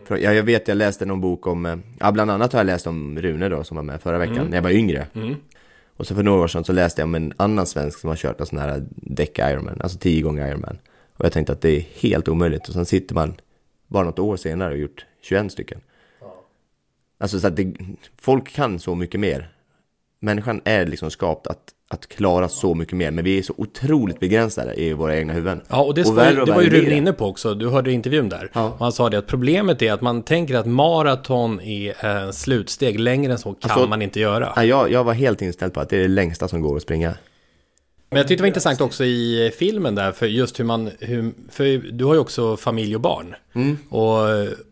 För 0.06 0.18
Jag, 0.18 0.36
jag 0.36 0.44
vet, 0.44 0.68
jag 0.68 0.78
läste 0.78 1.06
någon 1.06 1.22
bok 1.22 1.48
om, 1.48 1.66
eh, 1.66 1.78
ja 2.00 2.12
bland 2.12 2.32
annat 2.32 2.54
har 2.54 2.60
jag 2.60 2.66
läst 2.66 2.88
om 2.88 3.22
Rune 3.22 3.50
då 3.50 3.64
som 3.64 3.76
var 3.76 3.84
med 3.84 4.02
förra 4.02 4.18
veckan, 4.18 4.38
Mm. 4.38 4.48
när 4.50 4.58
jag 4.58 4.62
var 4.62 4.70
yngre. 4.70 5.08
Mm. 5.14 5.36
Och 5.98 6.08
så 6.08 6.16
för 6.16 6.24
några 6.24 6.42
år 6.44 6.48
sedan 6.48 6.64
så 6.64 6.74
läste 6.74 7.02
jag 7.02 7.06
om 7.06 7.16
en 7.16 7.34
annan 7.38 7.66
svensk 7.66 8.00
som 8.00 8.10
har 8.10 8.18
kört 8.18 8.40
en 8.40 8.46
sån 8.46 8.60
här 8.60 8.86
däck 8.92 9.40
Ironman, 9.40 9.82
alltså 9.82 9.98
10 9.98 10.22
gånger 10.22 10.48
Ironman. 10.48 10.78
Och 11.18 11.26
jag 11.26 11.32
tänkte 11.32 11.54
att 11.54 11.62
det 11.62 11.70
är 11.78 11.82
helt 11.82 12.28
omöjligt. 12.28 12.68
Och 12.68 12.74
sen 12.74 12.86
sitter 12.86 13.16
man 13.16 13.34
bara 13.88 14.04
något 14.04 14.20
år 14.20 14.38
senare 14.38 14.72
och 14.74 14.80
gjort 14.80 15.06
21 15.22 15.52
stycken. 15.52 15.82
Alltså 17.20 17.40
så 17.40 17.48
att 17.48 17.56
det, 17.56 17.74
folk 18.22 18.52
kan 18.52 18.80
så 18.80 18.96
mycket 18.96 19.20
mer. 19.20 19.50
Människan 20.22 20.62
är 20.66 20.86
liksom 20.86 21.12
skapt 21.12 21.48
att, 21.48 21.60
att 21.88 22.08
klara 22.08 22.50
så 22.50 22.74
mycket 22.76 22.94
mer, 22.94 23.12
men 23.12 23.24
vi 23.24 23.38
är 23.38 23.42
så 23.44 23.54
otroligt 23.58 24.20
begränsade 24.20 24.74
i 24.82 24.94
våra 24.94 25.18
egna 25.18 25.34
huvuden. 25.34 25.62
Ja, 25.68 25.82
och 25.82 25.94
det, 25.94 26.06
var, 26.06 26.40
och 26.40 26.46
det 26.46 26.52
var 26.52 26.62
ju 26.62 26.70
Rune 26.70 26.98
inne 26.98 27.14
på 27.14 27.26
också. 27.26 27.54
Du 27.54 27.70
hörde 27.70 27.92
intervjun 27.92 28.30
där. 28.30 28.50
Och 28.54 28.80
han 28.80 28.92
sa 28.92 29.10
det 29.10 29.18
att 29.18 29.28
problemet 29.28 29.82
är 29.82 29.94
att 29.94 30.02
man 30.02 30.24
tänker 30.24 30.56
att 30.56 30.66
maraton 30.66 31.62
är 31.62 32.06
en 32.06 32.34
slutsteg. 32.34 33.00
Längre 33.00 33.32
än 33.32 33.40
så 33.40 33.54
kan 33.54 33.72
Alltså, 33.72 33.88
man 33.88 34.02
inte 34.02 34.20
göra. 34.20 34.54
Ja, 34.56 34.64
jag, 34.64 34.92
jag 34.92 35.04
var 35.04 35.14
helt 35.14 35.42
inställd 35.42 35.74
på 35.74 35.80
att 35.80 35.90
det 35.90 35.98
är 35.98 36.02
det 36.02 36.08
längsta 36.08 36.48
som 36.48 36.62
går 36.62 36.76
att 36.76 36.82
springa. 36.82 37.14
Men 38.10 38.18
jag 38.18 38.28
tyckte 38.28 38.42
det 38.42 38.44
var 38.44 38.48
intressant 38.48 38.82
också 38.82 39.04
i 39.04 39.52
filmen 39.58 39.96
där, 39.96 40.12
för 40.12 40.26
just 40.26 40.60
hur 40.60 40.66
man... 40.66 40.92
Hur, 41.00 41.32
för 41.50 41.92
du 41.92 42.06
har 42.06 42.14
ju 42.14 42.20
också 42.20 42.58
familj 42.58 42.96
och 42.96 43.02
barn. 43.02 43.36
Mm. 43.54 43.78
Och, 43.90 44.18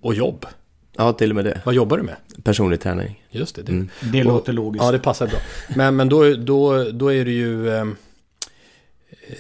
och 0.02 0.14
jobb. 0.14 0.46
Ja, 0.98 1.14
till 1.14 1.30
och 1.30 1.36
med 1.36 1.46
det. 1.46 1.62
Vad 1.66 1.76
jobbar 1.76 1.98
du 1.98 2.04
med? 2.04 2.16
Personlig 2.44 2.82
träning. 2.82 3.24
Just 3.30 3.56
det. 3.56 3.62
Det, 3.62 3.72
Mm. 3.72 3.90
Det 4.12 4.20
och- 4.20 4.26
låter 4.26 4.54
logiskt. 4.54 4.86
Ja, 4.86 4.92
det 4.92 5.00
passar 5.00 5.28
bra. 5.28 5.38
Men, 5.76 5.96
men 5.96 6.10
då, 6.10 6.34
då, 6.34 6.84
då 6.92 7.14
är 7.14 7.26
det 7.26 7.32
ju 7.32 7.70
eh, 7.76 7.86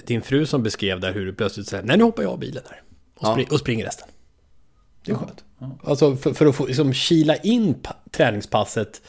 din 0.05 0.22
fru 0.22 0.45
som 0.45 0.64
beskrev 0.64 0.99
där 0.99 1.14
hur 1.14 1.26
du 1.26 1.34
plötsligt 1.34 1.68
säger 1.68 1.84
nej 1.84 1.97
nu 1.97 2.03
hoppar 2.03 2.24
jag 2.24 2.32
av 2.32 2.39
bilen 2.39 2.64
där. 2.70 2.82
Och, 3.16 3.28
Ja. 3.28 3.32
spring, 3.34 3.47
och 3.51 3.60
springer 3.60 3.86
resten. 3.86 4.08
Det 5.05 5.12
är 5.12 5.16
skönt. 5.16 5.43
Alltså 5.84 6.16
för, 6.16 6.34
för 6.34 6.45
att 6.45 6.55
få 6.55 6.66
liksom, 6.66 6.93
kila 6.93 7.36
in 7.36 7.74
pa- 7.74 7.95
träningspasset 8.12 9.01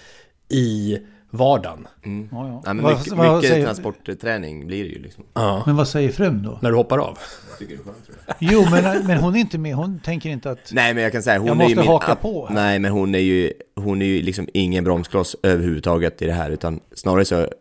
i 0.49 0.99
vardagen. 1.31 1.87
Mm. 2.05 2.29
Ja, 2.33 2.49
ja. 2.49 2.63
Nej, 2.67 2.75
men 2.75 2.85
Vad- 2.85 2.99
mycket 2.99 3.13
vad 3.13 3.37
mycket 3.37 3.51
säger- 3.51 3.65
transportträning 3.65 4.67
blir 4.67 4.85
det 4.85 4.91
ju 4.91 4.99
liksom. 5.03 5.25
Ja. 5.35 5.63
Men 5.67 5.77
vad 5.77 5.89
säger 5.89 6.11
frun 6.11 6.43
då? 6.43 6.59
När 6.63 6.71
du 6.71 6.77
hoppar 6.77 6.99
av. 6.99 7.19
Tycker 7.59 7.77
det 7.77 7.81
är 7.81 7.85
skönt, 7.85 8.07
tror 8.07 8.17
jag. 8.27 8.37
Jo, 8.39 8.67
men, 8.71 9.07
men 9.07 9.19
hon 9.19 9.37
är 9.37 9.41
inte 9.41 9.59
med. 9.59 9.75
Hon 9.75 10.01
tänker 10.01 10.29
inte 10.31 10.51
att... 10.51 10.71
Nej 10.73 10.95
men 10.95 11.03
jag 11.03 11.13
kan 11.13 11.23
säga 11.23 11.39
hon 11.39 11.47
Jag 11.49 11.57
är 11.57 11.61
ju 11.69 11.75
måste 11.75 11.81
min, 11.81 11.89
haka 11.89 12.15
på 12.15 12.47
här. 12.47 12.55
Nej 12.55 12.79
men 12.79 12.93
hon 12.93 13.15
är 13.15 13.19
ju, 13.19 13.53
hon 13.77 14.03
är 14.03 14.07
ju 14.07 14.23
liksom 14.23 14.49
ingen 14.55 14.85
bromskloss 14.85 15.37
överhuvudtaget 15.43 16.23
i 16.23 16.27
det 16.27 16.33
här 16.33 16.51
utan 16.51 16.81
snarare 16.95 17.25
så 17.25 17.37
tror 17.37 17.53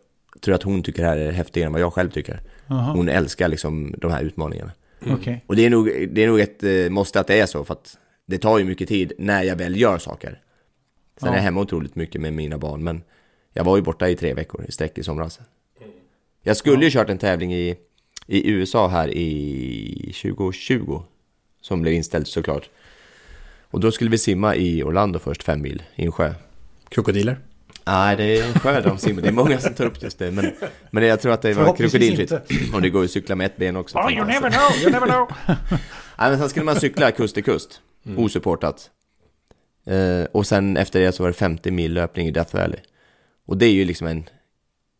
jag 0.52 0.54
att 0.54 0.62
hon 0.62 0.82
tycker 0.82 1.02
det 1.02 1.08
här 1.08 1.16
är 1.16 1.32
häftigare 1.32 1.66
än 1.66 1.72
vad 1.72 1.80
jag 1.82 1.92
själv 1.92 2.10
tycker. 2.10 2.40
Jaha. 2.66 2.92
Hon 2.92 3.08
älskar 3.08 3.48
liksom 3.48 3.94
de 3.98 4.10
här 4.10 4.22
utmaningarna. 4.22 4.70
Okej. 5.10 5.44
Och 5.46 5.56
det 5.56 5.66
är, 5.66 5.70
nog, 5.70 5.86
det 6.12 6.24
är 6.24 6.28
nog 6.28 6.40
ett 6.40 6.62
eh, 6.64 6.90
måste 6.90 7.20
att 7.20 7.26
det 7.26 7.40
är 7.40 7.46
så 7.46 7.64
för 7.64 7.74
att 7.74 7.98
det 8.26 8.38
tar 8.38 8.58
ju 8.58 8.64
mycket 8.64 8.88
tid 8.88 9.12
när 9.18 9.42
jag 9.42 9.56
väl 9.56 9.80
gör 9.80 9.98
saker. 9.98 10.30
Sen 11.20 11.26
Ja. 11.26 11.32
är 11.32 11.36
jag 11.36 11.42
hemma 11.42 11.60
otroligt 11.60 11.94
mycket 11.94 12.20
med 12.20 12.32
mina 12.32 12.58
barn 12.58 12.84
men 12.84 13.02
jag 13.58 13.64
var 13.64 13.76
ju 13.76 13.82
borta 13.82 14.08
i 14.08 14.16
tre 14.16 14.34
veckor 14.34 14.64
i 14.68 14.72
sträck 14.72 14.98
i 14.98 15.02
somras. 15.02 15.40
Jag 16.42 16.56
skulle 16.56 16.84
ju 16.84 16.90
kört 16.90 17.10
en 17.10 17.18
tävling 17.18 17.54
i, 17.54 17.76
i 18.26 18.50
USA 18.50 18.88
här 18.88 19.08
i 19.08 20.14
2020 20.22 21.02
som 21.60 21.82
blev 21.82 21.94
inställd 21.94 22.26
såklart. 22.26 22.68
Och 23.70 23.80
då 23.80 23.92
skulle 23.92 24.10
vi 24.10 24.18
simma 24.18 24.56
i 24.56 24.82
Orlando 24.82 25.18
först, 25.18 25.42
fem 25.42 25.62
mil 25.62 25.82
i 25.94 26.04
en 26.04 26.12
sjö. 26.12 26.34
Krokodiler? 26.88 27.38
Nej, 27.86 28.16
det 28.16 28.24
är 28.38 28.46
en 28.46 28.52
sjö 28.60 28.80
de 28.80 28.98
simmar. 28.98 29.22
Det 29.22 29.28
är 29.28 29.32
många 29.32 29.58
som 29.60 29.74
tar 29.74 29.86
upp 29.86 30.02
just 30.02 30.18
det. 30.18 30.30
Men, 30.30 30.52
men 30.90 31.06
jag 31.06 31.20
tror 31.20 31.32
att 31.32 31.42
det 31.42 31.54
var 31.54 31.76
krokodilfritt. 31.76 32.32
Och 32.74 32.82
det 32.82 32.90
går 32.90 33.02
ju 33.02 33.04
att 33.04 33.10
cykla 33.10 33.34
med 33.34 33.46
ett 33.46 33.56
ben 33.56 33.76
också. 33.76 33.98
Oh, 33.98 34.12
you 34.12 34.24
never 34.26 34.50
know, 34.50 34.82
you 34.82 34.90
never 34.90 35.06
know. 35.06 35.28
Nej, 36.18 36.30
men 36.30 36.38
sen 36.38 36.48
skulle 36.48 36.64
man 36.64 36.80
cykla 36.80 37.10
kust 37.10 37.34
till 37.34 37.44
kust, 37.44 37.80
Mm. 38.06 38.24
osupportat. 38.24 38.90
Eh, 39.86 40.24
och 40.32 40.46
sen 40.46 40.76
efter 40.76 41.00
det 41.00 41.12
så 41.12 41.22
var 41.22 41.30
det 41.30 41.36
50 41.36 41.70
mil 41.70 41.92
löpning 41.94 42.26
i 42.26 42.30
Death 42.30 42.54
Valley. 42.56 42.80
Och 43.48 43.56
det 43.56 43.66
är 43.66 43.72
ju 43.72 43.84
liksom 43.84 44.06
en 44.06 44.24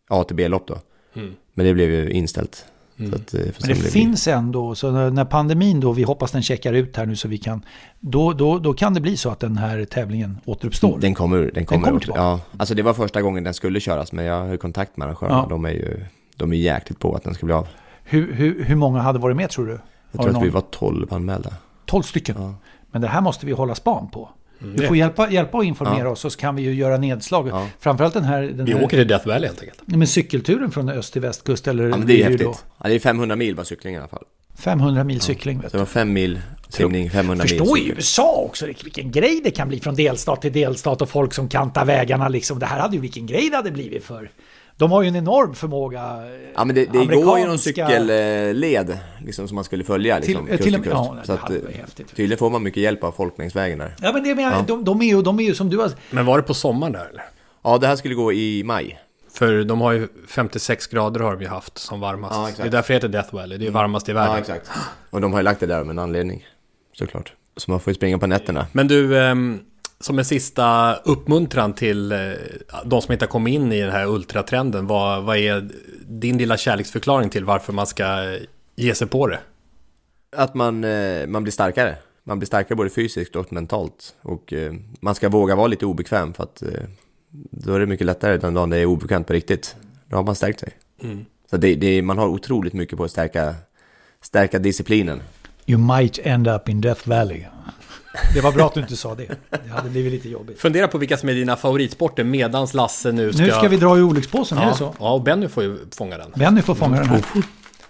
A 0.09 0.25
till 0.25 0.37
B-lopp 0.37 0.67
då. 0.67 0.79
Mm. 1.15 1.35
Men 1.55 1.67
det 1.67 1.75
blev 1.75 1.91
ju 1.91 2.11
inställt. 2.11 2.65
Mm. 2.99 3.11
Så 3.11 3.17
att, 3.17 3.35
eh, 3.35 3.41
Men 3.41 3.69
det 3.69 3.75
finns 3.75 4.29
ändå, 4.29 4.75
så 4.75 4.91
när, 4.91 5.11
när 5.11 5.25
pandemin 5.25 5.81
då, 5.81 5.93
vi 5.93 6.03
hoppas 6.03 6.33
den 6.33 6.43
checkar 6.43 6.73
ut 6.73 6.97
här 6.97 7.07
nu 7.07 7.17
så 7.17 7.29
vi 7.29 7.39
kan, 7.39 7.65
då, 8.01 8.33
då, 8.33 8.59
då 8.59 8.75
kan 8.75 8.95
det 8.95 9.01
bli 9.01 9.17
så 9.17 9.31
att 9.31 9.41
den 9.41 9.57
här 9.57 9.85
tävlingen 9.85 10.39
återuppstår. 10.45 10.99
Den 10.99 11.15
kommer, 11.15 11.51
den 11.55 11.67
kommer, 11.67 11.85
kommer 11.85 11.99
åter- 11.99 12.01
tillbaka. 12.01 12.21
Ja, 12.23 12.41
alltså 12.57 12.75
det 12.75 12.83
var 12.83 12.95
första 12.95 13.23
gången 13.23 13.45
den 13.45 13.55
skulle 13.55 13.81
köras, 13.81 14.13
men 14.13 14.25
jag 14.25 14.41
har 14.41 14.51
ju 14.51 14.57
kontakt 14.57 14.97
med 14.97 15.07
arrangörerna. 15.07 15.39
Ja. 15.39 15.47
De 15.49 15.65
är 15.65 15.71
ju 15.71 16.05
de 16.37 16.53
är 16.53 16.57
jäkligt 16.57 16.99
på 16.99 17.15
att 17.15 17.25
den 17.25 17.35
ska 17.35 17.47
bli 17.47 17.55
av. 17.55 17.69
Hur, 18.05 18.33
hur, 18.33 18.65
hur 18.65 18.77
många 18.77 19.01
hade 19.01 19.19
varit 19.19 19.37
med 19.37 19.51
tror 19.51 19.67
du? 19.67 19.81
Jag 20.13 20.23
tror 20.23 20.37
att 20.37 20.45
vi 20.45 20.49
var 20.49 20.61
12 20.61 21.13
anmälda. 21.13 21.55
12 21.87 22.03
stycken. 22.03 22.55
Men 22.91 23.03
det 23.03 23.09
här 23.09 23.21
måste 23.21 23.47
vi 23.47 23.53
hålla 23.53 23.75
span 23.75 24.11
på. 24.11 24.29
Mm. 24.63 24.77
Du 24.77 24.87
får 24.87 24.97
hjälpa, 24.97 25.31
hjälpa 25.31 25.59
och 25.59 25.65
informera 25.65 25.99
Ja. 26.05 26.09
oss 26.09 26.21
så 26.21 26.31
kan 26.31 26.57
vi 26.57 26.63
ju 26.63 26.75
göra 26.75 26.97
nedslag. 26.97 27.51
Framförallt 27.81 28.15
den 28.15 28.25
här... 28.25 28.43
Den 28.43 28.65
Vi 28.65 28.73
här 28.73 28.85
åker 28.85 28.97
till 28.97 29.09
Death 29.09 29.27
Valley 29.27 29.47
helt 29.49 29.61
enkelt. 29.61 29.81
Men 29.85 30.07
cykelturen 30.07 30.71
från 30.71 30.89
öst 30.89 31.13
till 31.13 31.23
västkust 31.23 31.69
eller... 31.69 31.89
Ja, 31.89 31.97
men 31.97 32.07
det 32.07 32.13
är 32.13 32.17
ju 32.17 32.23
häftigt. 32.23 32.43
då 32.43 32.55
Ja, 32.83 32.89
det 32.89 32.95
är 32.95 32.99
500 32.99 33.37
mil 33.37 33.55
var 33.55 33.65
cykling 33.65 33.95
i 33.95 33.99
alla 33.99 34.09
fall. 34.09 34.25
500 34.59 35.05
mil 35.05 35.21
cykling. 35.21 35.61
Vet 35.61 35.71
Så 35.71 35.77
det 35.77 35.81
var 35.81 35.87
5 35.87 36.13
mil 36.13 36.41
simning, 36.69 37.11
500 37.11 37.45
mil 37.45 37.59
Förstå 37.59 37.77
i 37.77 37.81
cykel. 37.81 37.97
USA 37.97 38.35
också 38.37 38.67
vilken 38.67 39.11
grej 39.11 39.41
det 39.45 39.51
kan 39.51 39.69
bli 39.69 39.81
från 39.81 39.95
delstat 39.95 40.43
till 40.43 40.53
delstat 40.53 41.03
och 41.03 41.09
folk 41.09 41.35
som 41.35 41.49
kantar 41.49 41.85
vägarna 41.85 42.29
liksom. 42.29 42.59
Det 42.59 42.67
här 42.67 42.81
hade 42.81 42.95
ju 42.95 43.01
vilken 43.01 43.27
grej 43.27 43.51
det 43.51 43.57
hade 43.57 43.71
blivit 43.71 44.05
för. 44.05 44.31
De 44.79 44.91
har 44.93 45.03
ju 45.03 45.09
en 45.09 45.17
enorm 45.17 45.55
förmåga. 45.55 46.03
Ja 46.55 46.65
men 46.65 46.75
det, 46.75 46.85
det 46.93 47.07
går 47.07 47.39
ju 47.39 47.47
någon 47.47 47.59
cykelled 47.59 48.99
liksom, 49.25 49.49
som 49.49 49.55
man 49.55 49.65
skulle 49.65 49.85
följa 49.85 50.19
liksom, 50.19 50.47
Till- 50.47 50.57
kust 50.57 50.63
till 50.65 50.75
kust. 50.83 50.87
ja, 50.91 51.17
så 51.25 51.33
att, 51.33 51.51
eh, 51.51 51.57
tydligen 52.15 52.39
får 52.39 52.51
man 52.51 52.63
mycket 52.63 52.83
hjälp 52.83 53.05
av 53.05 53.13
folk 53.13 53.39
längs 53.39 53.57
vägen 53.57 53.79
där. 53.79 53.95
Ja 54.03 54.13
men 54.13 54.23
det 54.25 54.35
menar, 54.35 54.53
Ja. 54.53 54.65
de, 54.67 54.85
de, 54.85 55.03
är 55.03 55.07
ju, 55.07 55.23
de 55.23 55.39
är 55.41 55.45
ju 55.45 55.55
som 55.55 55.71
du 55.71 55.79
har... 55.79 55.91
Men 56.11 56.27
var 56.27 56.37
det 56.37 56.43
på 56.43 56.55
sommaren 56.55 56.93
där 56.93 57.07
eller? 57.11 57.23
Ja, 57.65 57.79
det 57.79 57.87
här 57.87 57.97
skulle 57.97 58.15
gå 58.15 58.33
i 58.33 58.63
maj. 58.65 58.99
För 59.33 59.65
de 59.65 59.81
har 59.81 59.93
ju 59.93 60.09
56 60.29 60.87
grader 60.87 61.21
har 61.21 61.33
de 61.37 61.43
ju 61.43 61.49
haft 61.49 61.79
som 61.79 62.01
varmast. 62.01 62.35
Ja, 62.35 62.51
det 62.57 62.69
är 62.69 62.71
därför 62.73 62.89
det 62.89 62.97
heter 62.97 63.09
Death 63.09 63.35
Valley. 63.35 63.59
Det 63.59 63.67
är 63.67 63.71
varmast 63.71 64.09
i 64.09 64.13
världen. 64.13 64.33
Ja, 64.33 64.39
exakt. 64.39 64.71
Och 65.11 65.21
de 65.21 65.33
har 65.33 65.41
ju 65.41 65.45
lagt 65.45 65.61
det 65.61 65.67
där 65.67 65.85
med 65.85 65.91
en 65.91 65.99
anledning, 65.99 66.47
såklart. 66.99 67.33
Så 67.57 67.71
man 67.71 67.81
får 67.81 67.91
ju 67.91 67.95
springa 67.95 68.19
på 68.19 68.27
nätterna. 68.27 68.67
Men 68.73 68.89
du, 68.89 69.19
ehm, 69.19 69.61
som 70.01 70.19
en 70.19 70.25
sista 70.25 70.95
uppmuntran 70.95 71.73
till 71.73 72.13
eh, 72.13 72.19
de 72.85 73.03
som 73.03 73.13
inte 73.13 73.25
har 73.25 73.31
kommit 73.31 73.55
in 73.55 73.73
i 73.73 73.81
den 73.81 73.91
här 73.91 74.07
ultratrenden. 74.07 74.87
Vad, 74.87 75.25
vad 75.25 75.37
är 75.37 75.69
din 76.07 76.39
lilla 76.39 76.57
kärleksförklaring 76.57 77.31
till 77.31 77.45
varför 77.45 77.73
man 77.73 77.87
ska 77.87 78.39
ge 78.77 78.95
sig 78.95 79.07
på 79.07 79.27
det? 79.27 79.41
Att 80.37 80.55
man, 80.55 80.85
eh, 80.85 81.27
man 81.27 81.43
blir 81.43 81.53
starkare. 81.53 81.97
Man 82.25 82.39
blir 82.39 82.47
starkare 82.47 82.77
både 82.77 82.91
fysiskt 82.91 83.37
och 83.37 83.53
mentalt. 83.53 84.15
Och 84.23 84.53
eh, 84.53 84.73
man 85.01 85.15
ska 85.15 85.29
våga 85.29 85.57
vara 85.57 85.67
lite 85.67 85.87
obekväm 85.87 86.35
för 86.35 86.43
att 86.43 86.63
då 87.51 87.75
är 87.75 87.81
det 87.81 87.87
mycket 87.87 88.07
lättare 88.07 88.37
den 88.37 88.55
dagen 88.55 88.71
det 88.71 88.79
är 88.79 88.87
obekvämt 88.87 89.27
på 89.27 89.33
riktigt. 89.33 89.77
Då 90.07 90.17
har 90.17 90.25
man 90.25 90.35
stärkt 90.35 90.61
sig. 90.61 90.73
Mm. 91.03 91.25
Så 91.51 91.57
det, 91.57 91.75
det, 91.75 92.03
man 92.03 92.19
har 92.19 92.27
otroligt 92.29 92.73
mycket 92.73 92.99
på 92.99 93.05
att 93.05 93.11
stärka, 93.11 93.55
stärka 94.21 94.59
disciplinen. 94.59 95.21
You 95.67 95.79
might 95.99 96.19
end 96.23 96.49
up 96.49 96.69
in 96.69 96.81
Death 96.81 97.09
Valley. 97.09 97.45
Det 98.35 98.41
var 98.41 98.53
bra 98.53 98.67
att 98.67 98.75
du 98.75 98.81
inte 98.81 98.97
sa 98.97 99.15
det. 99.15 99.27
Det 99.51 99.71
hade 99.71 99.91
blivit 99.91 100.13
lite 100.13 100.29
jobbigt. 100.29 100.61
Fundera 100.61 100.89
på 100.89 100.99
vilka 100.99 101.17
som 101.17 101.29
är 101.29 101.35
dina 101.35 101.57
favoritsporter 101.57 102.25
medans 102.25 102.75
Lasse 102.75 103.13
nu 103.13 103.33
ska... 103.33 103.43
Nu 103.43 103.51
ska 103.51 103.69
vi 103.69 103.77
dra 103.77 103.99
i 103.99 104.03
olyckspåsen, 104.03 104.59
är 104.59 104.63
ja. 104.63 104.69
det 104.69 104.77
så? 104.77 104.95
Ja, 104.99 105.13
och 105.13 105.23
Benny 105.23 105.49
får 105.49 105.63
ju 105.63 105.79
fånga 105.97 106.19
den. 106.19 106.33
Benny 106.37 106.63
får 106.63 106.75
fånga 106.75 106.97
den 106.97 107.09
här. 107.09 107.23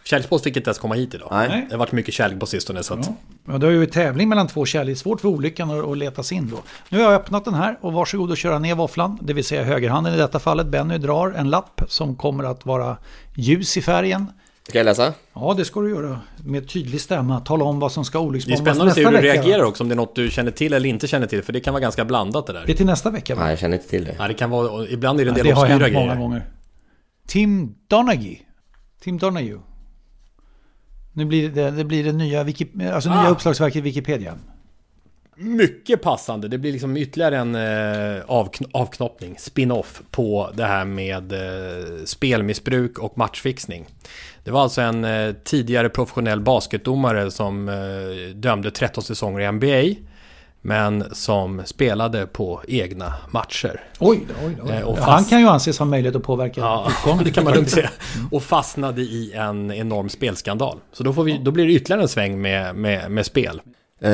Kärleksbås 0.05 0.43
fick 0.43 0.57
inte 0.57 0.69
ens 0.69 0.79
komma 0.79 0.95
hit 0.95 1.15
idag. 1.15 1.29
Nej. 1.31 1.67
Det 1.69 1.75
har 1.75 1.79
varit 1.79 1.93
mycket 1.93 2.15
kärlek 2.15 2.41
på 2.41 2.47
sistone 2.47 2.83
så 2.83 2.95
att... 2.95 3.11
Ja, 3.47 3.59
det 3.59 3.67
är 3.67 3.71
ju 3.71 3.85
en 3.85 3.91
tävling 3.91 4.29
mellan 4.29 4.49
två 4.49 4.65
kärlek. 4.67 4.99
Svårt 4.99 5.21
för 5.21 5.29
olyckan 5.29 5.71
att, 5.71 5.89
att 5.89 5.99
leta 5.99 6.23
sig 6.23 6.37
in 6.37 6.51
då. 6.51 6.57
Nu 6.89 6.99
har 6.99 7.05
jag 7.05 7.15
öppnat 7.21 7.45
den 7.45 7.55
här 7.55 7.79
och 7.81 7.93
varsågod 7.93 8.33
att 8.33 8.39
köra 8.39 8.59
ner 8.59 8.75
våfflan. 8.75 9.19
Det 9.23 9.33
vill 9.33 9.45
säga 9.45 9.65
högerhanden 9.65 10.15
i 10.15 10.17
detta 10.17 10.39
fallet. 10.39 10.67
Benny 10.67 10.99
drar 10.99 11.31
en 11.31 11.51
lapp 11.51 11.81
som 11.89 12.17
kommer 12.17 12.45
att 12.45 12.67
vara 12.67 12.97
ljus 13.35 13.77
i 13.77 13.83
färgen. 13.83 14.27
Ska 14.69 14.79
jag 14.79 14.85
läsa? 14.85 15.15
Ja, 15.35 15.55
det 15.57 15.65
ska 15.65 15.81
du 15.81 15.91
göra. 15.91 16.21
Med 16.45 16.69
tydlig 16.69 17.01
stämma. 17.01 17.41
Tala 17.41 17.65
om 17.65 17.81
vad 17.81 17.93
som 17.93 18.05
ska 18.05 18.19
Det 18.19 18.23
är 18.23 18.27
olycksbombas 18.27 18.59
spännande 18.61 18.85
att 18.91 18.95
se 18.95 19.01
nästa 19.01 19.11
hur 19.17 19.23
du 19.23 19.29
vecka. 19.29 19.43
reagerar 19.43 19.65
också, 19.65 19.83
om 19.85 19.89
det 19.89 19.95
är 19.95 19.97
något 19.97 20.15
du 20.15 20.31
känner 20.31 20.51
till 20.51 20.73
eller 20.73 20.89
inte 20.89 21.07
känner 21.07 21.27
till. 21.27 21.43
För 21.43 21.53
det 21.53 21.61
kan 21.61 21.75
vara 21.75 21.81
ganska 21.81 22.05
blandat 22.05 22.47
det 22.47 22.53
där. 22.53 22.63
Det 22.67 22.73
är 22.73 22.77
till 22.77 22.87
nästa 22.87 23.11
vecka 23.11 23.35
va? 23.35 23.41
Nej, 23.43 23.51
jag 23.51 23.59
känner 23.59 23.77
inte 23.77 23.89
till 23.89 24.05
det. 24.05 24.15
Ja, 24.19 24.29
det 24.29 24.35
kan 24.35 24.51
vara, 24.51 24.87
ibland 24.89 25.21
är 25.21 25.25
det 25.25 25.31
en 25.31 25.37
Ja, 25.37 25.43
del 25.43 25.47
det 25.47 25.53
har 25.61 25.63
obskyra 25.67 25.79
hänt 25.85 25.95
många 25.95 26.07
grejer. 26.07 26.21
gånger. 26.21 26.47
Tim 27.27 27.75
Donaghy. 27.89 28.37
Tim 29.01 29.19
Donahue. 29.19 29.59
Nu 31.13 31.25
blir 31.25 31.49
det, 31.49 31.71
det 31.71 31.85
blir 31.85 32.05
det 32.05 32.13
nya, 32.13 32.45
Wiki, 32.45 32.67
alltså 32.93 33.11
nya 33.11 33.19
Ah. 33.19 33.29
uppslagsverket 33.31 33.83
Wikipedia. 33.85 34.35
Mycket 35.39 36.03
passande. 36.03 36.49
Det 36.49 36.59
blir 36.59 36.73
liksom 36.73 36.97
ytterligare 36.97 37.37
en 37.37 37.55
eh, 37.55 38.25
avkn- 38.27 38.71
avknoppning, 38.73 39.37
spin-off 39.39 40.03
på 40.11 40.51
det 40.55 40.65
här 40.65 40.85
med 40.85 41.33
eh, 41.33 42.05
spelmissbruk 42.05 42.99
och 42.99 43.19
matchfixning. 43.19 43.87
Det 44.45 44.51
var 44.51 44.63
alltså 44.63 44.81
en 44.81 45.05
eh, 45.05 45.33
tidigare 45.45 45.89
professionell 45.89 46.41
basketdomare 46.41 47.31
som 47.31 47.69
eh, 47.69 48.35
dömde 48.35 48.71
13 48.71 49.05
säsonger 49.05 49.41
i 49.41 49.53
NBA. 49.53 50.01
Men 50.61 51.05
som 51.15 51.63
spelade 51.65 52.27
på 52.27 52.63
egna 52.69 53.15
matcher. 53.31 53.81
Oj 53.99 54.21
oj 54.47 54.57
då. 54.67 54.73
Eh, 54.73 54.83
och 54.83 54.97
fast- 54.99 55.09
Han 55.11 55.25
kan 55.25 55.41
ju 55.41 55.47
anses 55.49 55.79
ha 55.79 55.87
möjlighet 55.87 56.17
att 56.17 56.23
påverka 56.23 56.61
Ja, 56.61 56.87
utgången. 56.91 57.25
det 57.25 57.31
kan 57.31 57.45
man 57.45 57.55
lugnt 57.55 57.71
säga. 57.71 57.91
Och 58.31 58.43
fastnade 58.43 59.01
i 59.03 59.33
en 59.35 59.73
enorm 59.73 60.09
spelskandal. 60.09 60.79
Så 60.93 61.03
då, 61.03 61.13
får 61.13 61.25
vi, 61.25 61.39
då 61.45 61.51
blir 61.51 61.67
det 61.67 61.73
ytterligare 61.73 62.03
en 62.03 62.09
sväng 62.09 62.41
med, 62.41 62.77
med, 62.77 63.11
med 63.11 63.27
spel. 63.27 63.61
Eh, 64.01 64.11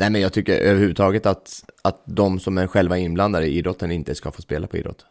nej 0.00 0.10
men 0.10 0.20
jag 0.20 0.32
tycker 0.32 0.52
överhuvudtaget 0.58 1.26
att, 1.26 1.64
att 1.82 2.02
de 2.04 2.40
som 2.40 2.58
är 2.58 2.66
själva 2.66 2.98
inblandade 2.98 3.46
i 3.46 3.58
idrotten 3.58 3.90
inte 3.92 4.14
ska 4.14 4.30
få 4.32 4.42
spela 4.42 4.66
på 4.66 4.76
idrott. 4.76 5.06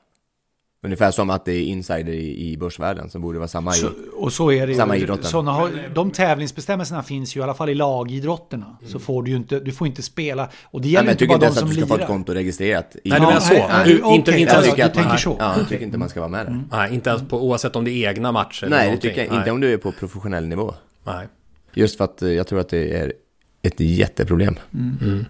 Ungefär 0.83 1.11
som 1.11 1.29
att 1.29 1.45
det 1.45 1.53
är 1.53 1.63
insider 1.63 2.13
i, 2.13 2.51
i 2.51 2.57
börsvärlden 2.57 3.09
som 3.09 3.21
borde 3.21 3.37
vara 3.39 3.47
samma 3.47 3.71
i, 3.71 3.73
Så, 3.77 3.89
och 4.15 4.33
så 4.33 4.51
är 4.51 4.67
det 4.67 4.75
samma 4.75 4.95
ju. 4.97 5.03
idrotten. 5.03 5.25
Såna 5.25 5.51
har, 5.51 5.71
de 5.95 6.11
tävlingsbestämmelserna 6.11 7.03
finns 7.03 7.35
ju 7.35 7.39
i 7.39 7.43
alla 7.43 7.53
fall 7.53 7.69
i 7.69 7.75
lagidrotterna. 7.75 8.77
Så 8.85 8.99
får 8.99 9.23
du 9.23 9.31
ju 9.31 9.37
inte, 9.37 9.59
du 9.59 9.71
får 9.71 9.87
inte 9.87 10.01
spela. 10.01 10.49
Och 10.63 10.81
det 10.81 10.85
Nej, 10.85 10.93
gäller 10.93 11.03
men 11.03 11.07
jag 11.07 11.13
inte 11.13 11.19
tycker 11.19 11.27
bara 11.29 11.35
inte 11.35 11.45
de 11.45 11.47
ens 11.47 11.59
som 11.59 11.67
att 11.69 11.75
du 11.75 11.81
ska 11.81 11.87
få 11.87 11.93
ett 11.93 11.99
lirar. 11.99 12.07
konto 12.07 12.33
registrerat. 12.33 12.95
i- 13.03 13.09
Nej, 13.09 13.19
du 13.19 13.25
menar 13.25 13.39
så. 13.39 13.53
nej, 13.53 13.83
Du, 13.85 13.91
inte, 14.15 14.31
inte 14.31 14.53
jag 14.53 14.63
tycker 14.63 14.85
att 14.85 14.93
tänker 14.93 15.17
så. 15.17 15.35
Ja, 15.39 15.55
jag 15.57 15.69
tycker 15.69 15.85
inte 15.85 15.97
man 15.97 16.09
ska 16.09 16.19
vara 16.19 16.29
med 16.29 16.45
där. 16.45 16.63
nej, 16.71 16.93
inte 16.93 17.09
ens 17.09 17.29
på, 17.29 17.41
oavsett 17.43 17.75
om 17.75 17.85
det 17.85 17.91
är 17.91 18.09
egna 18.09 18.31
matcher. 18.31 18.67
Nej, 18.69 18.91
det 18.91 18.97
tycker 18.97 19.21
jag 19.21 19.29
Nej. 19.29 19.37
inte 19.37 19.51
om 19.51 19.59
du 19.61 19.73
är 19.73 19.77
på 19.77 19.91
professionell 19.91 20.47
nivå. 20.47 20.73
Nej. 21.03 21.27
Just 21.73 21.97
för 21.97 22.03
att 22.03 22.21
eh, 22.21 22.29
jag 22.29 22.47
tror 22.47 22.59
att 22.59 22.69
det 22.69 22.97
är 22.97 23.13
ett 23.62 23.80
jätteproblem. 23.80 24.60
Mm. 24.74 25.26